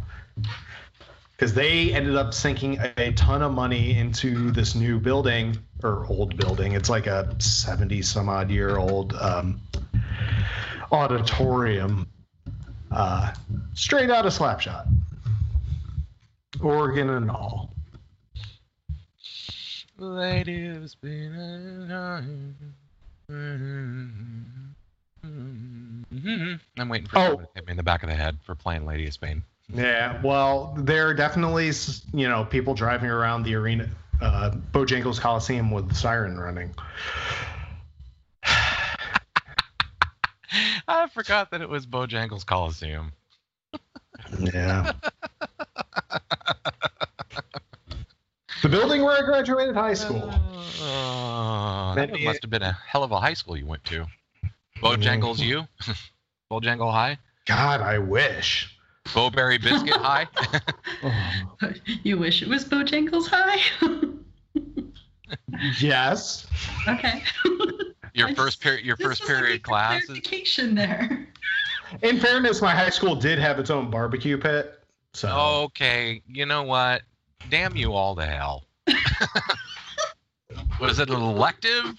because 1.33 1.53
they 1.53 1.93
ended 1.93 2.17
up 2.17 2.33
sinking 2.33 2.79
a, 2.79 2.93
a 2.97 3.13
ton 3.13 3.43
of 3.43 3.53
money 3.53 3.99
into 3.99 4.51
this 4.53 4.75
new 4.75 4.99
building 4.99 5.59
or 5.83 6.07
old 6.07 6.37
building. 6.37 6.73
It's 6.73 6.89
like 6.89 7.07
a 7.07 7.35
70 7.39 8.03
some 8.03 8.29
odd 8.29 8.51
year 8.51 8.77
old 8.77 9.15
um, 9.15 9.61
auditorium, 10.93 12.07
uh, 12.91 13.33
straight 13.75 14.11
out 14.11 14.25
of 14.25 14.33
Slapshot. 14.33 14.87
Oregon 16.63 17.11
and 17.11 17.31
all. 17.31 17.76
Lady 19.99 20.69
of 20.69 20.91
spinning 20.91 21.91
I'm 26.79 26.89
waiting 26.89 27.07
for 27.09 27.19
Oh. 27.19 27.27
someone 27.29 27.47
to 27.47 27.51
hit 27.55 27.67
me 27.67 27.71
in 27.73 27.77
the 27.77 27.83
back 27.83 28.03
of 28.03 28.09
the 28.09 28.15
head 28.15 28.39
for 28.45 28.55
playing 28.55 28.87
Lady 28.87 29.07
of 29.07 29.15
Spain. 29.15 29.43
Yeah, 29.73 30.21
well, 30.23 30.75
there 30.79 31.09
are 31.09 31.15
definitely, 31.15 31.73
you 32.13 32.29
know, 32.29 32.45
people 32.45 32.75
driving 32.75 33.11
around 33.11 33.43
the 33.43 33.55
arena, 33.55 33.89
uh, 34.21 34.51
Bojangles 34.73 35.19
Coliseum 35.19 35.71
with 35.71 35.95
siren 35.97 36.39
running. 36.39 36.73
I 40.89 41.09
forgot 41.09 41.51
that 41.51 41.63
it 41.63 41.69
was 41.69 41.87
Bojangles 41.87 42.47
Coliseum. 42.47 43.13
Yeah. 44.39 44.93
the 48.63 48.69
building 48.69 49.03
where 49.03 49.17
I 49.17 49.25
graduated 49.25 49.75
high 49.75 49.95
school. 49.95 50.31
Oh, 50.81 51.93
that 51.95 52.13
Maybe- 52.13 52.25
must 52.25 52.43
have 52.43 52.51
been 52.51 52.63
a 52.63 52.73
hell 52.87 53.03
of 53.03 53.13
a 53.13 53.21
high 53.21 53.35
school 53.35 53.57
you 53.57 53.67
went 53.67 53.85
to. 53.85 54.07
Bojangles 54.81 55.37
mm-hmm. 55.37 55.67
U? 55.91 55.93
Bojangle 56.51 56.93
High? 56.93 57.19
God, 57.47 57.81
I 57.81 57.99
wish. 57.99 58.77
Bo-Berry 59.15 59.59
Biscuit 59.59 59.97
High? 59.97 60.27
you 62.03 62.19
wish 62.19 62.43
it 62.43 62.49
was 62.49 62.65
Bojangles 62.65 63.27
High. 63.29 63.61
Yes. 65.81 66.47
okay. 66.89 67.23
Your 68.15 68.29
I 68.29 68.35
first 68.35 68.61
period 68.61 68.85
your 68.85 68.97
first 68.97 69.25
period 69.25 69.63
class 69.63 70.03
is 70.03 70.07
Clarification 70.07 70.75
there. 70.75 71.29
In 72.03 72.19
fairness, 72.19 72.63
my 72.63 72.73
high 72.73 72.91
school 72.91 73.15
did 73.15 73.39
have 73.39 73.59
its 73.59 73.71
own 73.71 73.91
barbecue 73.91 74.39
pit. 74.39 74.81
So 75.13 75.29
Okay, 75.65 76.23
you 76.29 76.47
know 76.47 76.63
what? 76.63 77.03
Damn 77.49 77.77
you 77.77 77.93
all 77.93 78.17
to 78.17 78.25
hell. 78.25 78.65
was 80.81 80.99
it 80.99 81.11
an 81.11 81.21
elective 81.21 81.95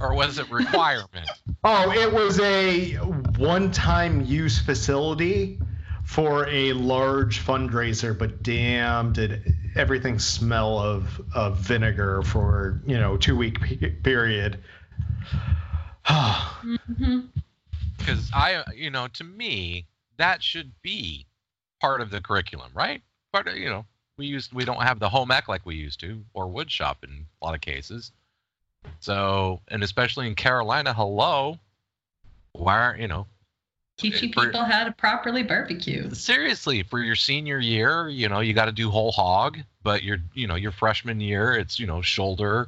or 0.00 0.14
was 0.14 0.38
it 0.38 0.50
requirement? 0.50 1.30
Oh, 1.64 1.90
it 1.90 2.12
was 2.12 2.38
a 2.40 2.94
one-time 2.94 4.24
use 4.24 4.58
facility 4.58 5.58
for 6.04 6.46
a 6.48 6.72
large 6.72 7.44
fundraiser, 7.44 8.16
but 8.16 8.42
damn, 8.42 9.12
did 9.12 9.54
everything 9.74 10.18
smell 10.18 10.78
of, 10.78 11.20
of 11.34 11.58
vinegar 11.58 12.22
for 12.22 12.80
you 12.86 12.96
know 12.98 13.16
two 13.16 13.36
week 13.36 13.60
pe- 13.60 13.90
period. 13.90 14.62
hmm 16.06 17.20
Because 17.98 18.30
I, 18.32 18.62
you 18.74 18.90
know, 18.90 19.08
to 19.14 19.24
me, 19.24 19.86
that 20.16 20.42
should 20.42 20.72
be 20.82 21.26
part 21.80 22.00
of 22.00 22.10
the 22.10 22.20
curriculum, 22.20 22.70
right? 22.74 23.02
But 23.32 23.56
you 23.56 23.68
know, 23.68 23.86
we 24.16 24.26
used 24.26 24.52
we 24.52 24.64
don't 24.64 24.82
have 24.82 24.98
the 24.98 25.08
home 25.08 25.30
ec 25.30 25.48
like 25.48 25.64
we 25.66 25.76
used 25.76 26.00
to, 26.00 26.22
or 26.34 26.48
wood 26.48 26.70
shop 26.70 27.04
in 27.04 27.26
a 27.40 27.44
lot 27.44 27.54
of 27.54 27.60
cases. 27.60 28.12
So, 29.00 29.60
and 29.68 29.82
especially 29.82 30.26
in 30.28 30.34
Carolina, 30.34 30.94
hello, 30.94 31.58
why 32.52 32.78
aren't 32.78 33.00
you 33.00 33.08
know? 33.08 33.26
Teaching 33.98 34.32
For- 34.32 34.46
people 34.46 34.64
how 34.64 34.84
to 34.84 34.92
properly 34.92 35.42
barbecue. 35.42 36.10
seriously 36.12 36.82
for 36.82 36.98
your 37.02 37.16
senior 37.16 37.58
year 37.58 38.10
you 38.10 38.28
know 38.28 38.40
you 38.40 38.52
got 38.52 38.66
to 38.66 38.72
do 38.72 38.90
whole 38.90 39.10
hog 39.10 39.58
but 39.82 40.02
your 40.02 40.18
you 40.34 40.46
know 40.46 40.54
your 40.54 40.70
freshman 40.70 41.18
year 41.18 41.54
it's 41.54 41.78
you 41.80 41.86
know 41.86 42.02
shoulder 42.02 42.66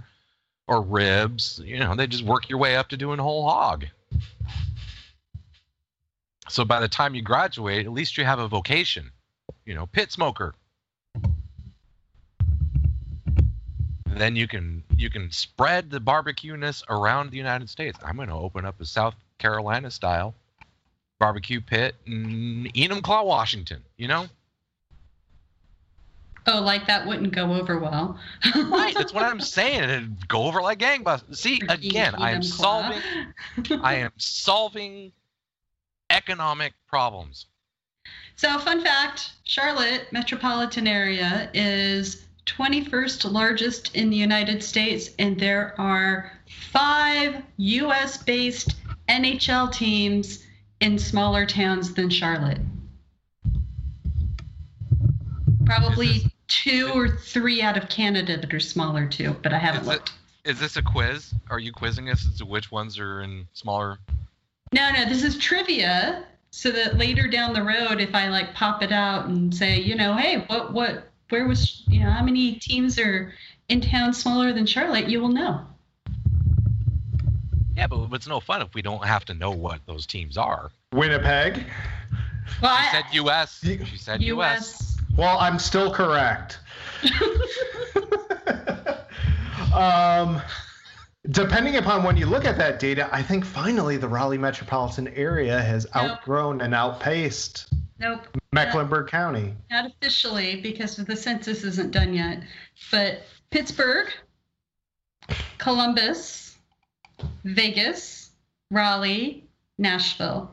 or 0.66 0.80
ribs 0.80 1.60
you 1.62 1.78
know 1.78 1.94
they 1.94 2.06
just 2.06 2.24
work 2.24 2.48
your 2.48 2.58
way 2.58 2.76
up 2.76 2.88
to 2.88 2.96
doing 2.96 3.18
whole 3.18 3.46
hog 3.46 3.84
so 6.48 6.64
by 6.64 6.80
the 6.80 6.88
time 6.88 7.14
you 7.14 7.20
graduate 7.20 7.84
at 7.84 7.92
least 7.92 8.16
you 8.16 8.24
have 8.24 8.38
a 8.38 8.48
vocation 8.48 9.10
you 9.66 9.74
know 9.74 9.84
pit 9.84 10.10
smoker 10.10 10.54
then 14.20 14.36
you 14.36 14.46
can 14.48 14.82
you 14.96 15.08
can 15.10 15.30
spread 15.30 15.90
the 15.90 16.00
barbecue-ness 16.00 16.82
around 16.88 17.30
the 17.30 17.36
united 17.36 17.68
states 17.68 17.98
i'm 18.04 18.16
going 18.16 18.28
to 18.28 18.34
open 18.34 18.64
up 18.64 18.80
a 18.80 18.84
south 18.84 19.14
carolina 19.38 19.90
style 19.90 20.34
barbecue 21.18 21.60
pit 21.60 21.96
in 22.06 22.70
Enumclaw, 22.74 23.24
Washington. 23.26 23.82
You 23.96 24.08
know, 24.08 24.26
Oh, 26.46 26.60
like 26.62 26.86
that 26.86 27.06
wouldn't 27.06 27.34
go 27.34 27.52
over 27.52 27.78
well. 27.78 28.18
right? 28.54 28.94
That's 28.94 29.12
what 29.12 29.24
I'm 29.24 29.40
saying. 29.56 29.82
It'd 29.82 30.28
go 30.28 30.44
over 30.44 30.62
like 30.62 30.78
gangbusters. 30.78 31.36
See, 31.36 31.60
again, 31.68 32.14
I 32.16 32.30
am 32.30 32.42
solving. 32.42 33.02
I 33.82 33.94
am 33.96 34.12
solving 34.16 35.12
economic 36.08 36.72
problems. 36.86 37.46
So, 38.36 38.58
fun 38.60 38.82
fact 38.82 39.32
Charlotte 39.44 40.06
metropolitan 40.10 40.86
area 40.86 41.50
is 41.52 42.27
21st 42.48 43.30
largest 43.30 43.94
in 43.94 44.10
the 44.10 44.16
United 44.16 44.62
States, 44.62 45.10
and 45.18 45.38
there 45.38 45.74
are 45.78 46.32
five 46.72 47.42
US 47.56 48.22
based 48.22 48.76
NHL 49.08 49.72
teams 49.72 50.44
in 50.80 50.98
smaller 50.98 51.44
towns 51.46 51.94
than 51.94 52.08
Charlotte. 52.10 52.60
Probably 55.64 56.30
two 56.46 56.90
or 56.94 57.08
three 57.08 57.60
out 57.60 57.76
of 57.76 57.88
Canada 57.88 58.38
that 58.38 58.52
are 58.54 58.60
smaller 58.60 59.06
too, 59.06 59.36
but 59.42 59.52
I 59.52 59.58
haven't 59.58 59.82
Is 59.82 59.88
looked. 59.88 60.12
is 60.44 60.58
this 60.58 60.76
a 60.76 60.82
quiz? 60.82 61.34
Are 61.50 61.58
you 61.58 61.72
quizzing 61.72 62.08
us 62.08 62.26
as 62.26 62.38
to 62.38 62.46
which 62.46 62.70
ones 62.72 62.98
are 62.98 63.20
in 63.20 63.46
smaller? 63.52 63.98
No, 64.72 64.90
no, 64.92 65.04
this 65.04 65.22
is 65.22 65.36
trivia. 65.38 66.24
So 66.50 66.70
that 66.70 66.96
later 66.96 67.28
down 67.28 67.52
the 67.52 67.62
road, 67.62 68.00
if 68.00 68.14
I 68.14 68.28
like 68.28 68.54
pop 68.54 68.82
it 68.82 68.90
out 68.90 69.26
and 69.26 69.54
say, 69.54 69.78
you 69.80 69.94
know, 69.94 70.14
hey, 70.16 70.44
what, 70.46 70.72
what, 70.72 71.08
where 71.30 71.46
was, 71.46 71.82
you 71.88 72.00
know, 72.00 72.10
how 72.10 72.22
many 72.24 72.54
teams 72.54 72.98
are 72.98 73.32
in 73.68 73.80
town 73.80 74.12
smaller 74.14 74.52
than 74.52 74.66
Charlotte, 74.66 75.08
you 75.08 75.20
will 75.20 75.28
know. 75.28 75.66
Yeah, 77.76 77.86
but 77.86 78.08
it's 78.12 78.26
no 78.26 78.40
fun 78.40 78.62
if 78.62 78.74
we 78.74 78.82
don't 78.82 79.04
have 79.04 79.24
to 79.26 79.34
know 79.34 79.50
what 79.50 79.80
those 79.86 80.06
teams 80.06 80.36
are. 80.36 80.70
Winnipeg. 80.92 81.64
Well, 82.62 82.76
She 82.76 82.88
I- 82.88 82.90
said 82.92 83.04
U.S. 83.12 83.60
She 83.62 83.96
said 83.98 84.22
U.S. 84.22 84.80
U.S. 84.80 84.96
Well, 85.16 85.38
I'm 85.38 85.58
still 85.58 85.92
correct. 85.92 86.58
um, 89.74 90.40
depending 91.30 91.76
upon 91.76 92.02
when 92.04 92.16
you 92.16 92.26
look 92.26 92.44
at 92.44 92.56
that 92.58 92.78
data, 92.80 93.08
I 93.12 93.22
think 93.22 93.44
finally 93.44 93.96
the 93.96 94.08
Raleigh 94.08 94.38
metropolitan 94.38 95.08
area 95.08 95.60
has 95.60 95.86
Nope. 95.94 96.04
outgrown 96.10 96.60
and 96.60 96.74
outpaced 96.74 97.66
Nope, 98.00 98.20
Mecklenburg 98.66 99.08
County. 99.08 99.54
not 99.70 99.86
officially 99.86 100.60
because 100.60 100.96
the 100.96 101.16
census 101.16 101.64
isn't 101.64 101.90
done 101.90 102.14
yet. 102.14 102.42
But 102.90 103.22
Pittsburgh, 103.50 104.08
Columbus, 105.58 106.56
Vegas, 107.44 108.30
Raleigh, 108.70 109.44
Nashville. 109.78 110.52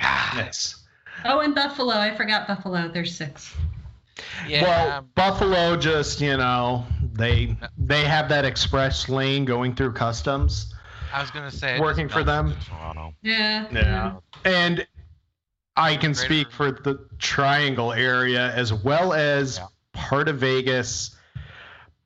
Yes. 0.00 0.84
Oh, 1.24 1.40
and 1.40 1.54
Buffalo. 1.54 1.94
I 1.94 2.14
forgot 2.16 2.46
Buffalo. 2.46 2.88
There's 2.88 3.14
six. 3.14 3.54
Yeah. 4.46 4.62
Well, 4.62 5.08
Buffalo 5.14 5.76
just, 5.76 6.20
you 6.20 6.36
know, 6.36 6.86
they 7.12 7.56
they 7.76 8.04
have 8.04 8.28
that 8.28 8.44
express 8.44 9.08
lane 9.08 9.44
going 9.44 9.74
through 9.74 9.92
customs. 9.92 10.74
I 11.12 11.20
was 11.20 11.30
gonna 11.30 11.50
say 11.50 11.78
working 11.80 12.08
for 12.08 12.22
them. 12.22 12.48
matter 12.50 12.60
to 12.60 12.66
Toronto. 12.70 13.14
Yeah. 13.22 14.16
And 14.44 14.86
I 15.76 15.92
can 15.96 16.12
Greater- 16.12 16.14
speak 16.14 16.50
for 16.52 16.72
the 16.72 17.06
triangle 17.18 17.92
area 17.92 18.52
as 18.54 18.72
well 18.72 19.12
as 19.12 19.58
Yeah. 19.58 19.66
part 19.92 20.28
of 20.28 20.38
Vegas. 20.38 21.14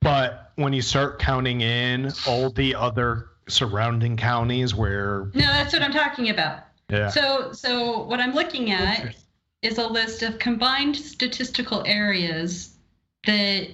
But 0.01 0.51
when 0.55 0.73
you 0.73 0.81
start 0.81 1.19
counting 1.19 1.61
in 1.61 2.11
all 2.27 2.49
the 2.49 2.75
other 2.75 3.29
surrounding 3.47 4.15
counties 4.17 4.75
where 4.75 5.25
No, 5.33 5.41
that's 5.47 5.73
what 5.73 5.81
I'm 5.81 5.91
talking 5.93 6.29
about. 6.29 6.59
yeah. 6.89 7.09
So, 7.09 7.51
so 7.53 8.03
what 8.03 8.19
I'm 8.19 8.33
looking 8.33 8.71
at 8.71 9.15
is 9.61 9.77
a 9.77 9.87
list 9.87 10.21
of 10.23 10.39
combined 10.39 10.95
statistical 10.95 11.83
areas 11.85 12.75
that 13.25 13.69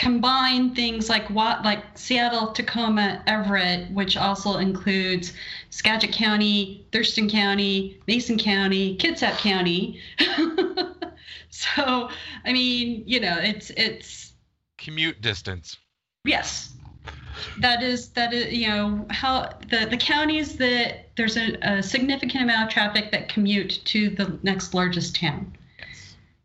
combine 0.00 0.74
things 0.74 1.10
like 1.10 1.28
what, 1.28 1.62
like 1.62 1.84
Seattle, 1.94 2.52
Tacoma, 2.52 3.22
Everett, 3.26 3.90
which 3.92 4.16
also 4.16 4.56
includes 4.56 5.34
Skagit 5.68 6.10
County, 6.10 6.86
Thurston 6.90 7.28
County, 7.28 8.00
Mason 8.06 8.38
County, 8.38 8.96
Kitsap 8.96 9.36
County. 9.36 10.00
so, 11.50 12.08
I 12.46 12.52
mean, 12.54 13.02
you 13.06 13.20
know, 13.20 13.36
it's 13.38 13.68
it's 13.76 14.32
Commute 14.78 15.20
distance. 15.20 15.76
Yes. 16.24 16.72
That 17.58 17.82
is 17.82 18.08
that 18.10 18.32
is 18.32 18.54
you 18.54 18.68
know 18.68 19.06
how 19.10 19.50
the 19.68 19.86
the 19.86 19.98
counties 19.98 20.56
that 20.56 21.10
there's 21.16 21.36
a, 21.36 21.56
a 21.62 21.82
significant 21.82 22.44
amount 22.44 22.68
of 22.68 22.72
traffic 22.72 23.12
that 23.12 23.28
commute 23.28 23.80
to 23.86 24.10
the 24.10 24.38
next 24.42 24.72
largest 24.72 25.16
town. 25.16 25.52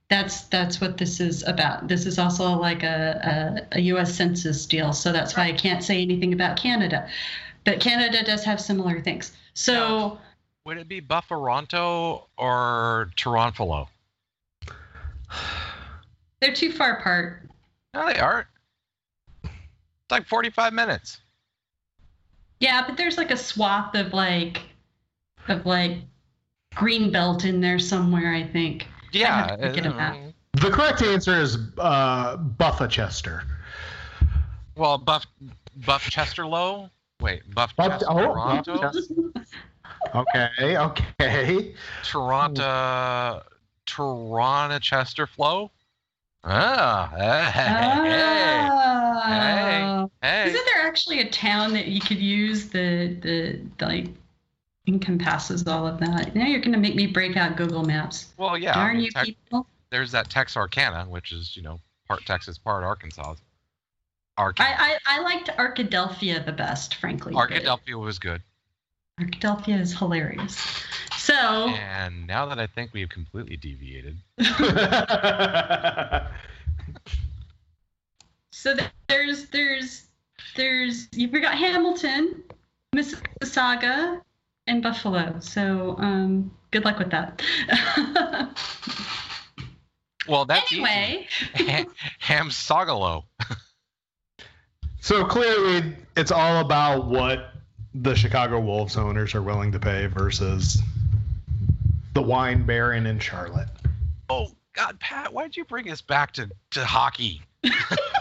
That's 0.09 0.43
that's 0.43 0.79
what 0.79 0.97
this 0.97 1.19
is 1.19 1.43
about. 1.47 1.87
This 1.87 2.05
is 2.05 2.19
also 2.19 2.57
like 2.57 2.83
a, 2.83 3.65
a, 3.71 3.77
a 3.77 3.81
U.S. 3.81 4.13
Census 4.13 4.65
deal, 4.65 4.93
so 4.93 5.11
that's 5.11 5.35
why 5.35 5.45
I 5.45 5.53
can't 5.53 5.83
say 5.83 6.01
anything 6.01 6.31
about 6.31 6.57
Canada. 6.57 7.09
But 7.63 7.79
Canada 7.79 8.23
does 8.23 8.43
have 8.43 8.61
similar 8.61 9.01
things. 9.01 9.31
So 9.55 10.19
Would 10.65 10.77
it 10.77 10.87
be 10.87 11.01
Buffaronto 11.01 12.25
or 12.37 13.09
Toronto? 13.15 13.89
they're 16.39 16.53
too 16.53 16.71
far 16.71 16.97
apart. 16.97 17.49
No, 17.95 18.05
they 18.05 18.19
aren't. 18.19 18.47
It's 19.43 20.11
like 20.11 20.27
45 20.27 20.73
minutes. 20.73 21.19
Yeah, 22.59 22.83
but 22.85 22.95
there's 22.95 23.17
like 23.17 23.31
a 23.31 23.37
swath 23.37 23.95
of 23.95 24.13
like 24.13 24.61
of 25.47 25.65
like 25.65 25.97
green 26.75 27.11
belt 27.11 27.43
in 27.43 27.59
there 27.59 27.79
somewhere. 27.79 28.33
I 28.33 28.43
think. 28.43 28.85
Yeah. 29.19 29.47
have 29.47 29.59
to 29.59 29.67
look 29.67 29.77
at 29.77 29.85
a 29.85 29.93
map. 29.93 30.15
uh, 30.15 30.59
The 30.61 30.69
correct 30.71 31.01
answer 31.01 31.39
is 31.41 31.57
uh, 31.77 32.37
Buffachester. 32.37 33.43
Well, 34.75 34.97
Buff 34.97 35.25
Buff 35.85 36.03
Chesterlow. 36.09 36.89
Wait, 37.21 37.43
Buff 37.55 37.75
Buff- 37.75 37.91
Chester, 37.99 38.05
oh, 38.09 38.17
Toronto. 38.33 38.81
Buff- 38.81 38.95
Okay, 40.13 40.77
okay. 40.77 41.73
Toronto. 42.03 43.41
Toronto 43.85 44.79
Chester 44.79 45.25
Flow. 45.27 45.71
Ah, 46.43 47.11
hey, 47.15 48.69
Oh. 48.71 50.11
hey. 50.21 50.49
Isn't 50.49 50.65
there 50.73 50.85
actually 50.85 51.21
a 51.21 51.29
town 51.29 51.73
that 51.73 51.87
you 51.87 51.99
could 52.01 52.19
use 52.19 52.69
the 52.69 53.17
the, 53.21 53.59
the 53.79 53.85
like 53.85 54.07
encompasses 54.87 55.67
all 55.67 55.87
of 55.87 55.99
that? 55.99 56.35
Now 56.35 56.45
you're 56.45 56.61
gonna 56.61 56.77
make 56.77 56.95
me 56.95 57.07
break 57.07 57.37
out 57.37 57.55
Google 57.57 57.83
Maps. 57.83 58.33
Well, 58.37 58.57
yeah. 58.57 58.71
I 58.71 58.73
Darn 58.75 58.97
mean, 58.97 59.05
you 59.05 59.11
people. 59.23 59.67
there's 59.89 60.11
that 60.11 60.29
Texarkana, 60.29 61.05
which 61.09 61.31
is 61.31 61.55
you 61.55 61.63
know 61.63 61.79
part 62.07 62.25
Texas, 62.25 62.57
part 62.57 62.83
Arkansas. 62.83 63.35
Arkansas. 64.37 64.73
I, 64.77 64.97
I, 65.07 65.17
I 65.17 65.21
liked 65.21 65.49
Arkadelphia 65.57 66.45
the 66.45 66.51
best, 66.51 66.95
frankly. 66.95 67.33
but 67.33 67.49
Arkadelphia 67.49 67.99
was 67.99 68.19
good. 68.19 68.41
Arkadelphia 69.19 69.79
is 69.79 69.97
hilarious. 69.97 70.83
So 71.17 71.33
And 71.69 72.27
now 72.27 72.45
that 72.47 72.59
I 72.59 72.67
think 72.67 72.91
we've 72.93 73.07
completely 73.09 73.55
deviated, 73.57 74.17
so 78.51 78.75
th- 78.75 78.89
there's 79.07 79.45
there's 79.47 80.05
there's 80.55 81.07
you 81.13 81.29
forgot 81.29 81.55
Hamilton, 81.55 82.43
Mississauga, 82.95 84.21
and 84.67 84.81
Buffalo. 84.81 85.39
So 85.39 85.95
um, 85.99 86.51
good 86.71 86.85
luck 86.85 86.99
with 86.99 87.11
that. 87.11 87.41
well, 90.27 90.45
that's 90.45 90.71
anyway. 90.71 91.27
easy. 91.55 91.65
Ham, 91.65 91.85
Hamsogalo. 92.21 93.23
so 94.99 95.25
clearly, 95.25 95.95
it's 96.15 96.31
all 96.31 96.61
about 96.61 97.07
what 97.07 97.51
the 97.93 98.15
Chicago 98.15 98.59
Wolves 98.59 98.97
owners 98.97 99.35
are 99.35 99.41
willing 99.41 99.71
to 99.71 99.79
pay 99.79 100.07
versus 100.07 100.81
the 102.13 102.21
wine 102.21 102.65
baron 102.65 103.05
in 103.05 103.19
Charlotte. 103.19 103.69
Oh 104.29 104.51
God, 104.73 104.99
Pat, 104.99 105.31
why'd 105.31 105.55
you 105.55 105.63
bring 105.63 105.89
us 105.91 106.01
back 106.01 106.33
to, 106.33 106.49
to 106.71 106.85
hockey? 106.85 107.41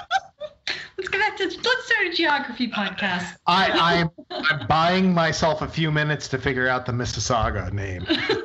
Let's 1.45 1.57
go 1.57 1.63
back 1.63 1.63
to 1.63 1.69
let's 1.69 1.87
start 1.87 2.07
a 2.07 2.13
geography 2.15 2.71
podcast. 2.71 3.37
I, 3.47 3.71
I'm, 3.71 4.11
I'm 4.31 4.67
buying 4.67 5.13
myself 5.13 5.61
a 5.61 5.69
few 5.69 5.91
minutes 5.91 6.29
to 6.29 6.39
figure 6.39 6.69
out 6.69 6.87
the 6.87 6.93
Mississauga 6.93 7.71
name. 7.73 8.07
Oh, 8.09 8.13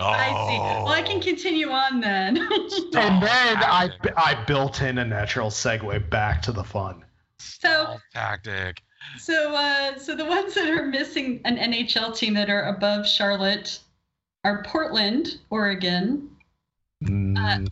I 0.00 0.28
see. 0.28 0.58
Well, 0.58 0.88
I 0.88 1.02
can 1.02 1.20
continue 1.20 1.70
on 1.70 2.00
then. 2.00 2.36
And 2.92 3.22
then 3.22 3.56
I, 3.62 3.88
I 4.16 4.44
built 4.46 4.82
in 4.82 4.98
a 4.98 5.04
natural 5.04 5.48
segue 5.48 6.10
back 6.10 6.42
to 6.42 6.52
the 6.52 6.64
fun. 6.64 7.04
so 7.38 7.96
tactic. 8.12 8.82
so 9.18 9.54
uh, 9.54 9.96
so 9.96 10.14
the 10.14 10.24
ones 10.24 10.54
that 10.54 10.68
are 10.68 10.84
missing 10.84 11.40
an 11.44 11.56
NHL 11.56 12.16
team 12.16 12.34
that 12.34 12.50
are 12.50 12.64
above 12.64 13.06
Charlotte 13.06 13.78
are 14.44 14.62
Portland, 14.64 15.38
Oregon, 15.50 16.28
uh, 17.02 17.06
Mm, 17.08 17.68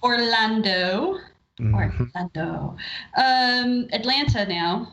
Orlando, 1.61 1.95
mhm. 1.95 2.11
Orlando, 2.15 2.77
um, 3.17 3.89
Atlanta 3.93 4.47
now. 4.47 4.93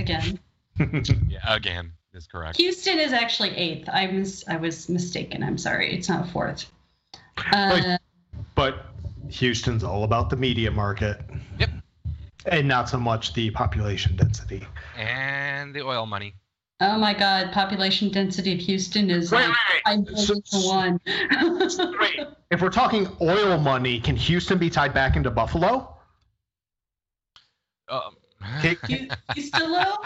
Again, 0.00 0.38
Yeah, 1.28 1.40
again 1.44 1.92
is 2.14 2.26
correct. 2.26 2.56
Houston 2.56 2.98
is 2.98 3.12
actually 3.12 3.50
eighth. 3.56 3.88
I 3.88 4.06
was 4.06 4.44
I 4.48 4.56
was 4.56 4.88
mistaken. 4.88 5.42
I'm 5.42 5.58
sorry. 5.58 5.92
It's 5.94 6.08
not 6.08 6.28
fourth. 6.30 6.66
Uh, 7.52 7.98
but 8.54 8.86
Houston's 9.30 9.84
all 9.84 10.04
about 10.04 10.30
the 10.30 10.36
media 10.36 10.70
market. 10.70 11.20
Yep. 11.58 11.70
And 12.46 12.68
not 12.68 12.88
so 12.88 12.98
much 12.98 13.34
the 13.34 13.50
population 13.50 14.16
density. 14.16 14.66
And 14.96 15.74
the 15.74 15.82
oil 15.82 16.06
money. 16.06 16.34
Oh 16.80 16.98
my 16.98 17.14
God! 17.14 17.52
Population 17.52 18.10
density 18.10 18.52
of 18.54 18.60
Houston 18.60 19.10
is 19.10 19.30
Wait, 19.32 19.46
like 19.48 19.56
five 19.84 19.98
wait, 19.98 20.06
wait. 20.06 20.26
billion 20.26 20.42
to 20.42 20.58
one. 20.68 21.00
Wait, 22.00 22.20
if 22.50 22.60
we're 22.62 22.68
talking 22.70 23.08
oil 23.20 23.58
money, 23.58 24.00
can 24.00 24.16
Houston 24.16 24.58
be 24.58 24.70
tied 24.70 24.94
back 24.94 25.16
into 25.16 25.30
Buffalo? 25.30 25.94
Um, 27.88 28.16
Hey, 28.60 28.76
You, 28.88 29.08
you 29.34 29.42
still 29.42 29.70
low? 29.72 29.96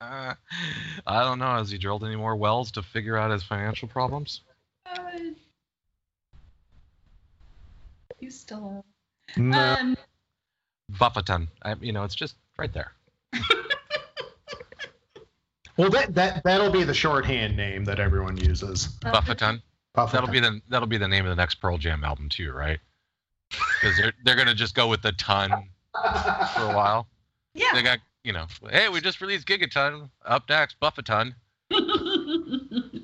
uh, 0.00 0.34
I 1.06 1.22
don't 1.22 1.38
know. 1.38 1.56
Has 1.56 1.70
he 1.70 1.78
drilled 1.78 2.04
any 2.04 2.16
more 2.16 2.34
wells 2.36 2.70
to 2.72 2.82
figure 2.82 3.16
out 3.16 3.30
his 3.30 3.42
financial 3.44 3.86
problems? 3.88 4.40
Uh, 4.86 4.98
He's 8.18 8.38
still 8.38 8.84
No. 9.36 9.76
Um, 9.80 9.96
Buffeton. 10.92 11.48
I, 11.62 11.74
you 11.80 11.92
know, 11.92 12.02
it's 12.04 12.14
just 12.14 12.34
right 12.58 12.72
there. 12.72 12.92
well, 15.76 15.90
that 15.90 16.14
that 16.14 16.42
that'll 16.44 16.70
be 16.70 16.84
the 16.84 16.94
shorthand 16.94 17.56
name 17.56 17.84
that 17.84 18.00
everyone 18.00 18.36
uses. 18.36 18.88
Buffeton. 19.00 19.62
Buffeton. 19.96 20.12
That'll 20.12 20.28
be 20.28 20.40
the 20.40 20.60
that'll 20.68 20.88
be 20.88 20.98
the 20.98 21.08
name 21.08 21.24
of 21.24 21.30
the 21.30 21.36
next 21.36 21.56
Pearl 21.56 21.78
Jam 21.78 22.04
album 22.04 22.28
too, 22.28 22.52
right? 22.52 22.78
Because 23.50 23.96
they're 23.96 24.12
they're 24.24 24.36
gonna 24.36 24.54
just 24.54 24.74
go 24.74 24.88
with 24.88 25.02
the 25.02 25.12
ton 25.12 25.50
for 25.92 26.62
a 26.62 26.74
while. 26.74 27.08
Yeah. 27.54 27.70
They 27.74 27.82
got 27.82 27.98
you 28.24 28.32
know, 28.32 28.46
hey, 28.70 28.88
we 28.88 29.00
just 29.00 29.20
released 29.20 29.46
Gigaton. 29.46 30.08
Up 30.24 30.48
next, 30.48 30.80
Buffeton. 30.80 31.34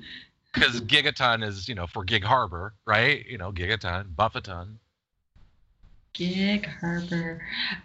Because 0.53 0.81
Gigaton 0.81 1.45
is 1.45 1.67
you 1.69 1.75
know 1.75 1.87
for 1.87 2.03
Gig 2.03 2.23
Harbor, 2.23 2.73
right? 2.85 3.25
You 3.25 3.37
know, 3.37 3.51
Gigaton, 3.51 4.13
Buffeton. 4.15 4.75
Gig 6.13 6.67
Harbor. 6.67 7.41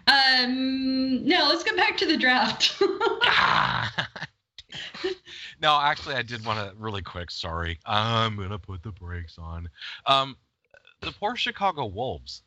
Um, 0.07 1.25
no, 1.25 1.47
let's 1.47 1.63
get 1.63 1.77
back 1.77 1.97
to 1.97 2.05
the 2.05 2.17
draft. 2.17 2.81
Ah! 3.29 4.07
no, 5.61 5.79
actually, 5.79 6.15
I 6.15 6.21
did 6.21 6.45
want 6.45 6.59
to 6.59 6.75
really 6.77 7.01
quick. 7.01 7.31
Sorry, 7.31 7.79
I'm 7.85 8.35
gonna 8.35 8.59
put 8.59 8.83
the 8.83 8.91
brakes 8.91 9.37
on. 9.37 9.69
Um, 10.05 10.37
the 11.01 11.11
poor 11.11 11.35
Chicago 11.35 11.85
Wolves. 11.85 12.43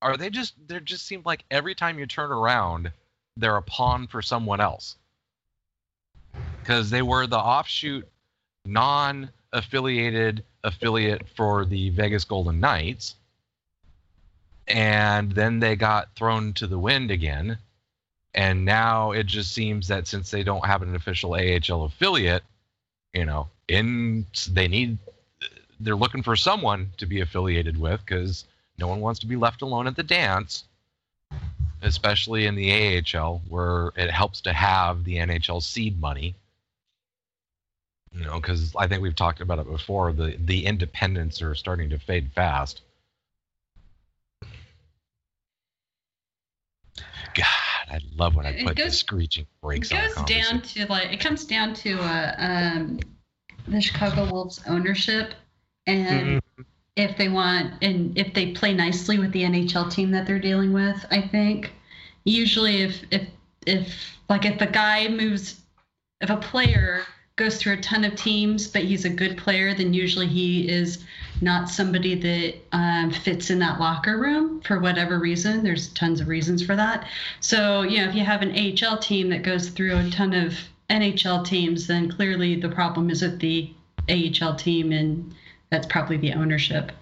Are 0.00 0.16
they 0.16 0.30
just? 0.30 0.54
They 0.66 0.80
just 0.80 1.06
seem 1.06 1.22
like 1.24 1.44
every 1.50 1.74
time 1.74 1.98
you 1.98 2.06
turn 2.06 2.30
around, 2.30 2.92
they're 3.36 3.56
a 3.56 3.62
pawn 3.62 4.06
for 4.06 4.22
someone 4.22 4.60
else. 4.60 4.96
Because 6.60 6.90
they 6.90 7.02
were 7.02 7.26
the 7.26 7.38
offshoot, 7.38 8.06
non-affiliated 8.64 10.44
affiliate 10.62 11.28
for 11.34 11.64
the 11.64 11.90
Vegas 11.90 12.24
Golden 12.24 12.60
Knights, 12.60 13.16
and 14.68 15.32
then 15.32 15.60
they 15.60 15.74
got 15.76 16.14
thrown 16.14 16.52
to 16.54 16.66
the 16.66 16.78
wind 16.78 17.10
again 17.10 17.58
and 18.38 18.64
now 18.64 19.10
it 19.10 19.26
just 19.26 19.52
seems 19.52 19.88
that 19.88 20.06
since 20.06 20.30
they 20.30 20.44
don't 20.44 20.64
have 20.64 20.82
an 20.82 20.94
official 20.94 21.34
AHL 21.34 21.82
affiliate, 21.82 22.44
you 23.12 23.24
know, 23.24 23.48
in 23.66 24.26
they 24.52 24.68
need 24.68 24.96
they're 25.80 25.96
looking 25.96 26.22
for 26.22 26.36
someone 26.36 26.88
to 26.98 27.06
be 27.06 27.20
affiliated 27.20 27.78
with 27.78 28.00
because 28.06 28.44
no 28.78 28.86
one 28.86 29.00
wants 29.00 29.18
to 29.20 29.26
be 29.26 29.34
left 29.34 29.60
alone 29.60 29.88
at 29.88 29.96
the 29.96 30.04
dance, 30.04 30.62
especially 31.82 32.46
in 32.46 32.54
the 32.54 33.02
AHL 33.12 33.42
where 33.48 33.90
it 33.96 34.08
helps 34.08 34.40
to 34.42 34.52
have 34.52 35.02
the 35.02 35.16
NHL 35.16 35.60
seed 35.60 36.00
money. 36.00 36.36
You 38.12 38.24
know, 38.24 38.36
because 38.36 38.72
I 38.78 38.86
think 38.86 39.02
we've 39.02 39.16
talked 39.16 39.40
about 39.40 39.58
it 39.58 39.68
before. 39.68 40.12
The 40.12 40.36
the 40.38 40.64
independents 40.64 41.42
are 41.42 41.56
starting 41.56 41.90
to 41.90 41.98
fade 41.98 42.30
fast. 42.36 42.82
God, 47.34 47.67
I 47.90 48.00
love 48.16 48.36
when 48.36 48.46
I 48.46 48.50
It 48.50 48.66
put 48.66 48.76
the 48.76 48.82
goes- 48.84 48.98
screeching 48.98 49.44
it 49.44 49.60
brakes 49.62 49.92
on. 49.92 49.98
a 49.98 50.08
goes 50.08 50.24
down 50.24 50.62
to 50.62 50.86
like 50.86 51.12
it 51.12 51.20
comes 51.20 51.44
down 51.44 51.74
to 51.74 51.98
uh, 52.00 52.34
um, 52.38 53.00
the 53.66 53.80
Chicago 53.80 54.30
Wolves 54.30 54.60
ownership 54.66 55.34
and 55.86 56.40
if 56.96 57.16
they 57.16 57.28
want 57.28 57.74
and 57.82 58.16
if 58.18 58.34
they 58.34 58.52
play 58.52 58.74
nicely 58.74 59.18
with 59.18 59.32
the 59.32 59.42
NHL 59.42 59.90
team 59.90 60.10
that 60.10 60.26
they're 60.26 60.38
dealing 60.38 60.72
with. 60.72 61.04
I 61.10 61.20
think 61.22 61.72
usually 62.24 62.82
if 62.82 63.02
if 63.10 63.28
if 63.66 64.18
like 64.28 64.44
if 64.44 64.60
a 64.60 64.66
guy 64.66 65.08
moves 65.08 65.60
if 66.20 66.30
a 66.30 66.36
player 66.36 67.02
goes 67.38 67.56
through 67.56 67.74
a 67.74 67.80
ton 67.80 68.04
of 68.04 68.14
teams 68.14 68.66
but 68.66 68.82
he's 68.82 69.04
a 69.04 69.10
good 69.10 69.38
player 69.38 69.72
then 69.74 69.94
usually 69.94 70.26
he 70.26 70.68
is 70.68 71.04
not 71.40 71.68
somebody 71.68 72.14
that 72.14 72.54
um, 72.72 73.10
fits 73.10 73.50
in 73.50 73.58
that 73.60 73.78
locker 73.78 74.18
room 74.18 74.60
for 74.62 74.80
whatever 74.80 75.18
reason. 75.18 75.62
There's 75.62 75.88
tons 75.90 76.20
of 76.20 76.28
reasons 76.28 76.64
for 76.64 76.74
that. 76.76 77.06
So 77.40 77.82
you 77.82 77.98
know 77.98 78.08
if 78.08 78.14
you 78.14 78.24
have 78.24 78.42
an 78.42 78.50
ahl 78.50 78.98
team 78.98 79.30
that 79.30 79.42
goes 79.42 79.68
through 79.70 79.96
a 79.96 80.10
ton 80.10 80.34
of 80.34 80.54
nhl 80.90 81.44
teams 81.44 81.86
then 81.86 82.10
clearly 82.10 82.58
the 82.58 82.68
problem 82.68 83.10
is 83.10 83.22
at 83.22 83.38
the 83.40 83.70
ahl 84.08 84.54
team 84.56 84.90
and 84.90 85.34
that's 85.70 85.86
probably 85.86 86.16
the 86.16 86.32
ownership. 86.32 86.92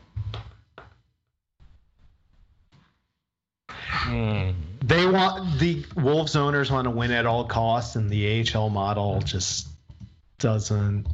Hmm. 3.68 4.50
They 4.82 5.06
want 5.06 5.58
the 5.58 5.84
Wolves 5.96 6.36
owners 6.36 6.70
want 6.70 6.84
to 6.84 6.90
win 6.90 7.10
at 7.10 7.26
all 7.26 7.44
costs, 7.44 7.96
and 7.96 8.08
the 8.08 8.44
AHL 8.54 8.70
model 8.70 9.20
just 9.20 9.66
doesn't 10.38 11.06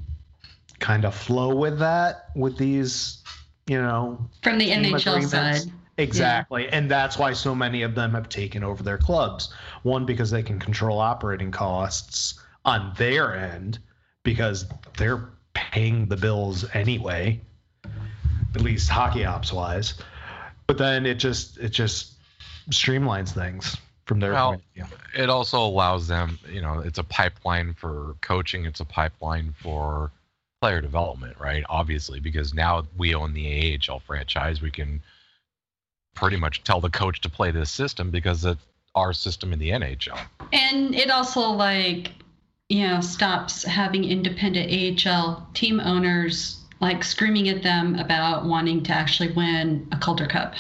kind 0.79 1.05
of 1.05 1.14
flow 1.14 1.55
with 1.55 1.79
that. 1.79 2.27
With 2.35 2.59
these, 2.59 3.23
you 3.66 3.81
know, 3.81 4.29
from 4.43 4.59
the 4.59 4.70
nhl 4.70 5.29
side 5.29 5.73
Exactly. 5.99 6.68
And 6.68 6.91
that's 6.91 7.18
why 7.18 7.33
so 7.33 7.55
many 7.55 7.83
of 7.83 7.95
them 7.95 8.12
have 8.12 8.29
taken 8.29 8.64
over 8.64 8.83
their 8.83 8.99
clubs. 8.99 9.53
One, 9.83 10.07
because 10.07 10.31
they 10.31 10.43
can 10.43 10.59
control 10.59 10.99
operating 10.99 11.51
costs 11.51 12.41
on 12.64 12.93
their 12.97 13.35
end 13.35 13.79
because 14.23 14.66
they're 14.97 15.29
paying 15.55 16.07
the 16.07 16.16
bills 16.16 16.64
anyway, 16.75 17.41
at 18.55 18.62
least 18.62 18.89
hockey 18.89 19.25
ops 19.25 19.53
wise. 19.53 19.95
But 20.66 20.79
then 20.79 21.05
it 21.05 21.16
just 21.16 21.59
it 21.59 21.70
just 21.70 22.14
streamlines 22.70 23.33
things 23.33 23.77
from 24.05 24.20
their 24.20 24.32
Well, 24.32 24.50
point 24.50 24.62
of 24.78 24.88
view. 24.88 24.98
it 25.16 25.30
also 25.30 25.59
allows 25.61 26.09
them, 26.09 26.38
you 26.50 26.61
know, 26.61 26.80
it's 26.80 26.98
a 26.98 27.05
pipeline 27.05 27.74
for 27.74 28.14
coaching, 28.20 28.64
it's 28.66 28.80
a 28.80 28.84
pipeline 28.84 29.55
for 29.62 30.11
player 30.61 30.80
development, 30.80 31.36
right? 31.38 31.64
Obviously, 31.68 32.20
because 32.20 32.55
now 32.55 32.84
we 32.96 33.14
own 33.14 33.32
the 33.34 33.78
AHL 33.88 34.00
franchise, 34.00 34.61
we 34.62 34.70
can 34.70 35.03
pretty 36.14 36.36
much 36.36 36.62
tell 36.64 36.80
the 36.80 36.90
coach 36.90 37.20
to 37.22 37.28
play 37.28 37.50
this 37.50 37.70
system 37.70 38.11
because 38.11 38.44
it's 38.44 38.61
our 38.94 39.12
system 39.12 39.53
in 39.53 39.59
the 39.59 39.70
NHL. 39.70 40.18
And 40.53 40.94
it 40.94 41.11
also 41.11 41.40
like 41.40 42.11
you 42.68 42.86
know 42.86 43.00
stops 43.00 43.64
having 43.64 44.05
independent 44.05 45.07
AHL 45.07 45.46
team 45.55 45.80
owners 45.80 46.59
like 46.80 47.05
screaming 47.05 47.48
at 47.48 47.62
them 47.62 47.94
about 47.94 48.44
wanting 48.44 48.82
to 48.84 48.92
actually 48.92 49.30
win 49.32 49.86
a 49.92 49.96
Calder 49.98 50.26
Cup. 50.26 50.55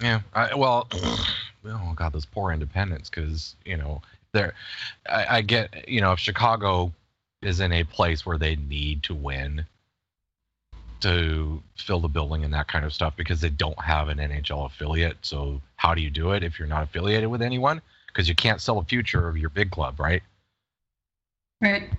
Yeah. 0.00 0.20
I, 0.34 0.54
well, 0.56 0.88
oh 1.64 1.92
god, 1.94 2.12
those 2.12 2.26
poor 2.26 2.52
independents, 2.52 3.10
because 3.10 3.56
you 3.64 3.76
know 3.76 4.02
they're. 4.32 4.54
I, 5.08 5.38
I 5.38 5.42
get 5.42 5.88
you 5.88 6.00
know 6.00 6.12
if 6.12 6.18
Chicago 6.18 6.92
is 7.42 7.60
in 7.60 7.72
a 7.72 7.84
place 7.84 8.24
where 8.24 8.38
they 8.38 8.56
need 8.56 9.02
to 9.04 9.14
win 9.14 9.66
to 11.00 11.62
fill 11.76 12.00
the 12.00 12.08
building 12.08 12.44
and 12.44 12.54
that 12.54 12.68
kind 12.68 12.84
of 12.84 12.92
stuff 12.92 13.14
because 13.16 13.40
they 13.40 13.50
don't 13.50 13.80
have 13.80 14.08
an 14.08 14.18
NHL 14.18 14.66
affiliate. 14.66 15.16
So 15.20 15.60
how 15.76 15.94
do 15.94 16.00
you 16.00 16.10
do 16.10 16.32
it 16.32 16.42
if 16.42 16.58
you're 16.58 16.68
not 16.68 16.82
affiliated 16.84 17.28
with 17.28 17.42
anyone? 17.42 17.82
Because 18.06 18.28
you 18.28 18.34
can't 18.34 18.60
sell 18.60 18.78
a 18.78 18.84
future 18.84 19.28
of 19.28 19.36
your 19.36 19.50
big 19.50 19.70
club, 19.70 20.00
right? 20.00 20.22
Right. 21.60 21.90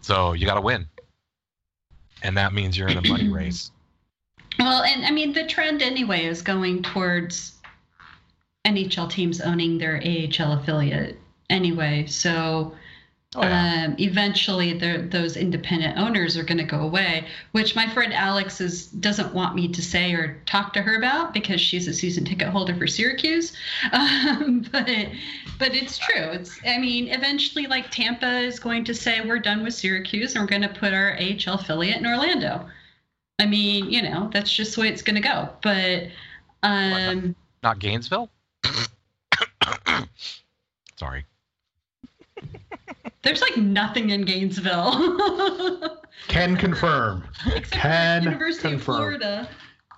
So 0.00 0.32
you 0.32 0.46
got 0.46 0.54
to 0.54 0.60
win, 0.60 0.86
and 2.22 2.36
that 2.36 2.52
means 2.52 2.78
you're 2.78 2.88
in 2.88 2.96
a 2.96 3.08
money 3.08 3.28
race. 3.32 3.70
Well, 4.58 4.82
and 4.82 5.04
I 5.04 5.10
mean 5.10 5.32
the 5.32 5.44
trend 5.46 5.82
anyway 5.82 6.24
is 6.24 6.42
going 6.42 6.82
towards 6.82 7.52
NHL 8.66 9.10
teams 9.10 9.40
owning 9.40 9.78
their 9.78 9.96
AHL 10.04 10.52
affiliate 10.52 11.18
anyway. 11.50 12.06
So 12.06 12.74
Oh, 13.34 13.42
yeah. 13.42 13.84
um, 13.88 13.96
eventually 13.98 14.72
those 14.72 15.36
independent 15.36 15.98
owners 15.98 16.38
are 16.38 16.42
going 16.44 16.56
to 16.58 16.64
go 16.64 16.80
away, 16.80 17.26
which 17.52 17.76
my 17.76 17.86
friend 17.92 18.14
Alex 18.14 18.60
is 18.62 18.86
doesn't 18.86 19.34
want 19.34 19.54
me 19.54 19.68
to 19.68 19.82
say 19.82 20.12
or 20.12 20.40
talk 20.46 20.72
to 20.72 20.80
her 20.82 20.96
about 20.96 21.34
because 21.34 21.60
she's 21.60 21.86
a 21.86 21.92
season 21.92 22.24
ticket 22.24 22.48
holder 22.48 22.74
for 22.74 22.86
Syracuse. 22.86 23.52
Um, 23.92 24.64
but 24.72 24.88
but 25.58 25.74
it's 25.74 25.98
true. 25.98 26.30
It's 26.30 26.58
I 26.66 26.78
mean 26.78 27.08
eventually 27.08 27.66
like 27.66 27.90
Tampa 27.90 28.38
is 28.38 28.58
going 28.58 28.84
to 28.84 28.94
say 28.94 29.20
we're 29.20 29.38
done 29.38 29.62
with 29.62 29.74
Syracuse 29.74 30.34
and 30.34 30.42
we're 30.42 30.48
going 30.48 30.62
to 30.62 30.68
put 30.68 30.94
our 30.94 31.18
AHL 31.18 31.54
affiliate 31.54 31.98
in 31.98 32.06
Orlando. 32.06 32.66
I 33.38 33.46
mean 33.46 33.90
you 33.90 34.02
know 34.02 34.30
that's 34.32 34.52
just 34.52 34.74
the 34.74 34.80
way 34.82 34.88
it's 34.88 35.02
going 35.02 35.16
to 35.16 35.22
go. 35.28 35.48
But 35.62 36.08
um, 36.62 37.34
Not 37.62 37.78
Gainesville. 37.78 38.30
Sorry. 40.96 41.24
there's 43.22 43.40
like 43.42 43.56
nothing 43.56 44.10
in 44.10 44.22
Gainesville. 44.24 45.18
Can 46.28 46.56
confirm. 46.56 47.24
Except 47.46 47.70
Can 47.70 48.22
University 48.24 48.70
confirm. 48.70 48.78
of 48.78 48.82
Florida. 49.20 49.48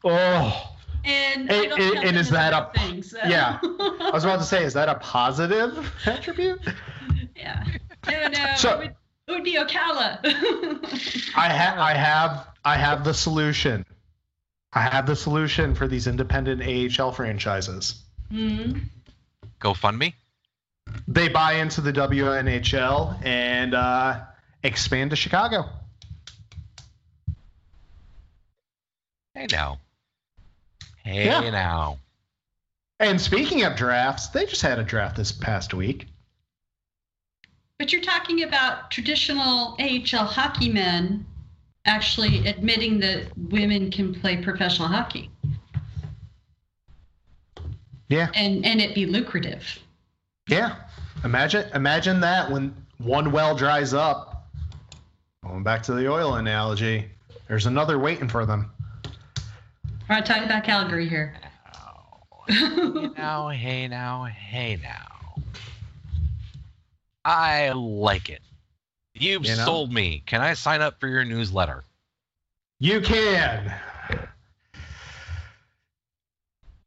Oh, 0.04 0.74
And, 1.04 1.50
And- 1.50 1.50
I 1.50 1.66
don't 1.66 1.80
and- 1.80 1.94
count 1.94 2.06
and 2.06 2.16
that 2.16 2.20
is 2.20 2.30
that 2.30 2.52
a- 2.52 2.78
thing, 2.78 3.02
so. 3.02 3.18
yeah. 3.26 3.58
I 3.62 4.10
was 4.12 4.24
about 4.24 4.38
to 4.40 4.44
say, 4.44 4.64
is 4.64 4.74
that 4.74 4.88
a 4.88 4.96
positive 4.96 5.90
attribute? 6.06 6.60
yeah. 7.36 7.64
No, 8.10 8.28
no. 8.28 8.46
So- 8.56 8.72
it, 8.72 8.78
would, 8.78 8.94
it 9.28 9.32
would 9.32 9.44
be 9.44 9.54
Ocala. 9.56 10.18
I 11.36 11.48
have, 11.48 11.78
I 11.78 11.94
have, 11.94 12.48
I 12.68 12.76
have 12.76 13.02
the 13.02 13.14
solution. 13.14 13.86
I 14.74 14.82
have 14.82 15.06
the 15.06 15.16
solution 15.16 15.74
for 15.74 15.88
these 15.88 16.06
independent 16.06 16.60
AHL 17.00 17.12
franchises. 17.12 18.02
hmm 18.30 18.80
GoFundMe. 19.58 20.12
They 21.08 21.28
buy 21.28 21.54
into 21.54 21.80
the 21.80 21.94
WNHL 21.94 23.24
and 23.24 23.72
uh, 23.74 24.20
expand 24.62 25.08
to 25.10 25.16
Chicago. 25.16 25.64
Hey 29.32 29.46
now. 29.50 29.80
Hey 31.04 31.24
Yeah. 31.24 31.48
now. 31.48 31.98
And 33.00 33.18
speaking 33.18 33.62
of 33.64 33.76
drafts, 33.76 34.28
they 34.28 34.44
just 34.44 34.60
had 34.60 34.78
a 34.78 34.84
draft 34.84 35.16
this 35.16 35.32
past 35.32 35.72
week. 35.72 36.06
But 37.78 37.94
you're 37.94 38.02
talking 38.02 38.42
about 38.42 38.90
traditional 38.90 39.74
AHL 39.80 40.26
hockey 40.26 40.68
men 40.68 41.24
actually 41.88 42.46
admitting 42.46 43.00
that 43.00 43.24
women 43.36 43.90
can 43.90 44.14
play 44.14 44.36
professional 44.42 44.86
hockey 44.86 45.30
Yeah. 48.08 48.28
and, 48.34 48.64
and 48.64 48.80
it 48.80 48.94
be 48.94 49.06
lucrative. 49.06 49.78
Yeah. 50.48 50.76
Imagine 51.24 51.68
imagine 51.74 52.20
that 52.20 52.50
when 52.50 52.74
one 52.98 53.32
well 53.32 53.56
dries 53.56 53.92
up. 53.92 54.46
Going 55.42 55.62
back 55.62 55.82
to 55.84 55.94
the 55.94 56.10
oil 56.10 56.34
analogy, 56.34 57.08
there's 57.48 57.66
another 57.66 57.98
waiting 57.98 58.28
for 58.28 58.46
them. 58.46 58.70
We're 60.08 60.20
talking 60.22 60.44
about 60.44 60.64
Calgary 60.64 61.08
here. 61.08 61.34
Hey 62.48 63.08
now, 63.16 63.48
hey 63.48 63.88
now, 63.88 64.24
hey 64.24 64.78
now. 64.82 65.42
I 67.24 67.72
like 67.72 68.30
it. 68.30 68.40
You've 69.20 69.44
You 69.44 69.56
know? 69.56 69.64
sold 69.64 69.92
me. 69.92 70.22
Can 70.26 70.40
I 70.40 70.54
sign 70.54 70.80
up 70.80 71.00
for 71.00 71.08
your 71.08 71.24
newsletter? 71.24 71.84
You 72.80 73.00
can. 73.00 73.74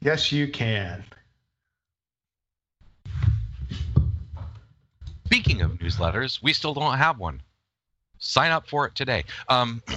Yes, 0.02 0.32
you 0.32 0.48
can. 0.48 1.04
Speaking 5.26 5.62
of 5.62 5.72
newsletters, 5.74 6.42
we 6.42 6.54
still 6.54 6.74
don't 6.74 6.98
have 6.98 7.20
one. 7.20 7.42
Sign 8.20 8.52
up 8.52 8.68
for 8.68 8.86
it 8.86 8.96
today. 8.96 9.24
Um, 9.50 9.82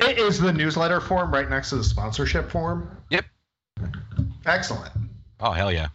It 0.00 0.16
is 0.16 0.38
the 0.38 0.52
newsletter 0.52 1.00
form 1.00 1.32
right 1.32 1.50
next 1.50 1.70
to 1.70 1.76
the 1.76 1.82
sponsorship 1.82 2.48
form. 2.52 2.96
Yep. 3.10 3.24
Excellent. 4.46 4.92
oh 5.40 5.50
hell 5.50 5.72
yeah! 5.72 5.88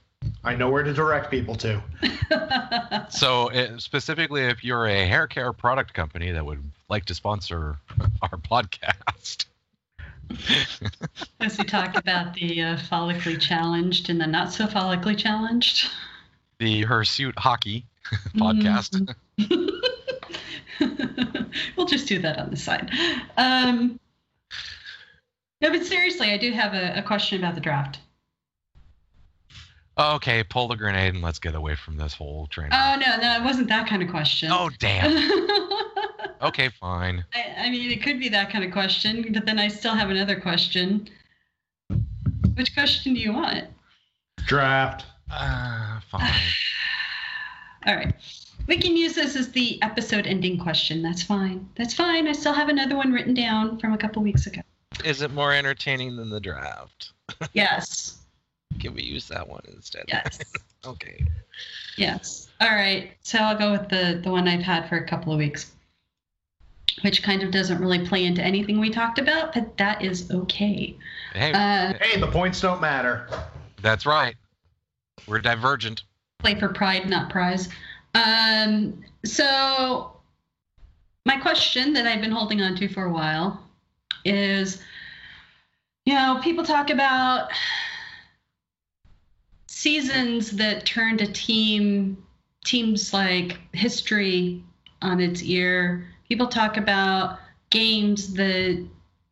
I 0.44 0.56
know 0.56 0.70
where 0.70 0.84
to 0.84 0.94
direct 0.94 1.32
people 1.32 1.56
to. 1.56 1.82
So 3.10 3.52
uh, 3.52 3.78
specifically, 3.78 4.42
if 4.44 4.64
you're 4.64 4.88
a 4.88 5.06
hair 5.06 5.28
care 5.28 5.54
product 5.54 5.94
company 5.94 6.32
that 6.32 6.44
would 6.46 6.64
like 6.90 7.06
to 7.06 7.14
sponsor 7.14 7.78
our 8.22 8.38
podcast, 8.38 9.46
As 11.40 11.58
we 11.58 11.64
talk 11.64 11.96
about 11.96 12.34
the 12.34 12.62
uh, 12.62 12.78
follically 12.78 13.40
challenged 13.40 14.10
and 14.10 14.20
the 14.20 14.26
not 14.28 14.52
so 14.52 14.66
follically 14.66 15.18
challenged. 15.18 15.90
the 16.60 16.82
Hirsute 16.84 17.38
Hockey 17.38 17.86
podcast. 18.36 19.14
we'll 21.78 21.86
just 21.86 22.08
do 22.08 22.20
that 22.20 22.40
on 22.40 22.50
the 22.50 22.58
side. 22.58 22.90
Um, 23.38 24.00
no, 25.62 25.70
but 25.72 25.86
seriously, 25.86 26.32
I 26.32 26.38
do 26.38 26.52
have 26.52 26.74
a, 26.74 27.00
a 27.00 27.02
question 27.04 27.38
about 27.38 27.56
the 27.56 27.62
draft. 27.62 28.00
Okay, 29.98 30.44
pull 30.44 30.68
the 30.68 30.76
grenade 30.76 31.14
and 31.14 31.24
let's 31.24 31.40
get 31.40 31.54
away 31.56 31.76
from 31.76 31.98
this 31.98 32.14
whole 32.14 32.48
train. 32.48 32.70
Oh 32.72 32.96
no, 33.00 33.18
no, 33.22 33.38
it 33.38 33.44
wasn't 33.44 33.68
that 33.70 33.88
kind 33.88 34.02
of 34.02 34.10
question. 34.10 34.50
oh 34.52 34.70
damn. 34.80 35.50
Okay, 36.44 36.70
fine. 36.78 37.24
I 37.58 37.70
mean, 37.70 37.90
it 37.90 38.04
could 38.04 38.20
be 38.20 38.28
that 38.30 38.50
kind 38.50 38.66
of 38.66 38.72
question, 38.72 39.26
but 39.32 39.46
then 39.46 39.58
I 39.58 39.70
still 39.70 39.94
have 39.94 40.10
another 40.10 40.38
question. 40.38 41.08
Which 42.56 42.74
question 42.74 43.14
do 43.14 43.20
you 43.22 43.32
want? 43.32 43.68
Draft. 44.46 45.06
Uh, 45.32 46.02
fine. 46.12 46.30
All 47.88 47.96
right. 47.96 48.14
We 48.68 48.78
can 48.78 48.98
use 48.98 49.16
this 49.16 49.38
as 49.38 49.52
the 49.54 49.82
episode 49.82 50.28
ending 50.28 50.58
question. 50.60 51.02
That's 51.02 51.24
fine. 51.24 51.70
That's 51.78 51.94
fine. 51.94 52.28
I 52.28 52.34
still 52.34 52.54
have 52.54 52.68
another 52.68 52.98
one 52.98 53.14
written 53.14 53.34
down 53.34 53.80
from 53.80 53.94
a 53.94 53.98
couple 53.98 54.22
weeks 54.22 54.46
ago. 54.46 54.62
Is 55.06 55.22
it 55.22 55.32
more 55.32 55.54
entertaining 55.54 56.18
than 56.18 56.30
the 56.30 56.42
draft? 56.42 57.14
Yes. 57.54 58.18
Can 58.80 58.94
we 58.96 59.04
use 59.04 59.28
that 59.30 59.48
one 59.48 59.62
instead? 59.74 60.06
Yes. 60.08 60.40
Okay. 60.86 61.24
Yes. 61.98 62.50
All 62.60 62.68
right. 62.72 63.12
So 63.22 63.38
I'll 63.38 63.58
go 63.58 63.72
with 63.72 63.88
the 63.88 64.20
the 64.22 64.30
one 64.30 64.50
I've 64.50 64.62
had 64.64 64.90
for 64.90 64.98
a 64.98 65.08
couple 65.08 65.32
of 65.32 65.40
weeks, 65.40 65.72
which 67.04 67.24
kind 67.24 67.42
of 67.42 67.52
doesn't 67.52 67.80
really 67.80 68.06
play 68.06 68.26
into 68.26 68.44
anything 68.44 68.82
we 68.82 68.90
talked 68.90 69.18
about, 69.18 69.54
but 69.54 69.78
that 69.78 70.02
is 70.04 70.30
okay. 70.30 70.98
Hey, 71.34 71.54
Uh, 71.54 71.94
Hey, 72.02 72.20
the 72.20 72.28
points 72.28 72.60
don't 72.60 72.82
matter. 72.82 73.30
that's 73.82 74.06
right. 74.06 74.36
We're 75.26 75.40
divergent. 75.40 76.04
play 76.40 76.60
for 76.60 76.68
pride, 76.68 77.10
not 77.10 77.30
prize. 77.30 77.70
Um, 78.14 79.02
so 79.24 80.12
my 81.26 81.38
question 81.38 81.94
that 81.94 82.06
I've 82.06 82.20
been 82.20 82.32
holding 82.32 82.60
on 82.62 82.76
to 82.76 82.90
for 82.90 83.06
a 83.06 83.10
while 83.10 83.64
is, 84.26 84.82
you 86.06 86.14
know, 86.14 86.42
people 86.44 86.66
talk 86.66 86.90
about 86.90 87.50
seasons 89.84 90.52
that 90.52 90.86
turned 90.86 91.20
a 91.20 91.28
team 91.28 92.18
teams 92.64 93.12
like 93.12 93.60
history 93.74 94.64
on 95.02 95.20
its 95.20 95.44
ear. 95.44 96.08
People 96.30 96.48
talk 96.48 96.78
about 96.78 97.40
games 97.70 98.34
that 98.34 98.88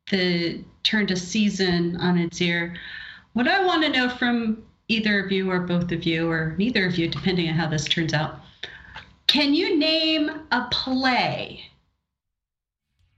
that 0.09 0.61
turned 0.83 1.09
a 1.09 1.15
season 1.15 1.95
on 2.01 2.17
its 2.17 2.41
ear. 2.41 2.75
What 3.31 3.47
I 3.47 3.65
want 3.65 3.83
to 3.83 3.89
know 3.89 4.09
from 4.09 4.61
either 4.89 5.23
of 5.23 5.31
you 5.31 5.49
or 5.49 5.61
both 5.61 5.89
of 5.93 6.03
you 6.03 6.29
or 6.29 6.53
neither 6.57 6.85
of 6.85 6.97
you, 6.97 7.07
depending 7.07 7.47
on 7.47 7.55
how 7.55 7.69
this 7.69 7.85
turns 7.85 8.13
out, 8.13 8.41
can 9.27 9.53
you 9.53 9.79
name 9.79 10.29
a 10.51 10.67
play, 10.69 11.63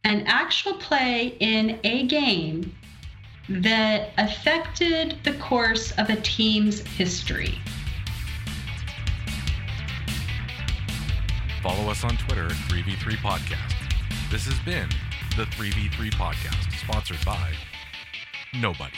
an 0.04 0.22
actual 0.28 0.74
play 0.74 1.36
in 1.40 1.80
a 1.84 2.06
game 2.06 2.76
that 3.50 4.12
affected 4.18 5.18
the 5.24 5.34
course 5.34 5.92
of 5.94 6.10
a 6.10 6.16
team's 6.18 6.80
history? 6.80 7.60
Follow 11.62 11.90
us 11.90 12.04
on 12.04 12.18
Twitter 12.18 12.46
at 12.46 12.52
3v3 12.52 13.16
Podcast. 13.18 13.74
This 14.32 14.46
has 14.46 14.60
been 14.60 14.90
the 15.38 15.46
3v3 15.56 16.12
Podcast, 16.12 16.72
sponsored 16.80 17.24
by 17.26 17.52
nobody. 18.54 18.98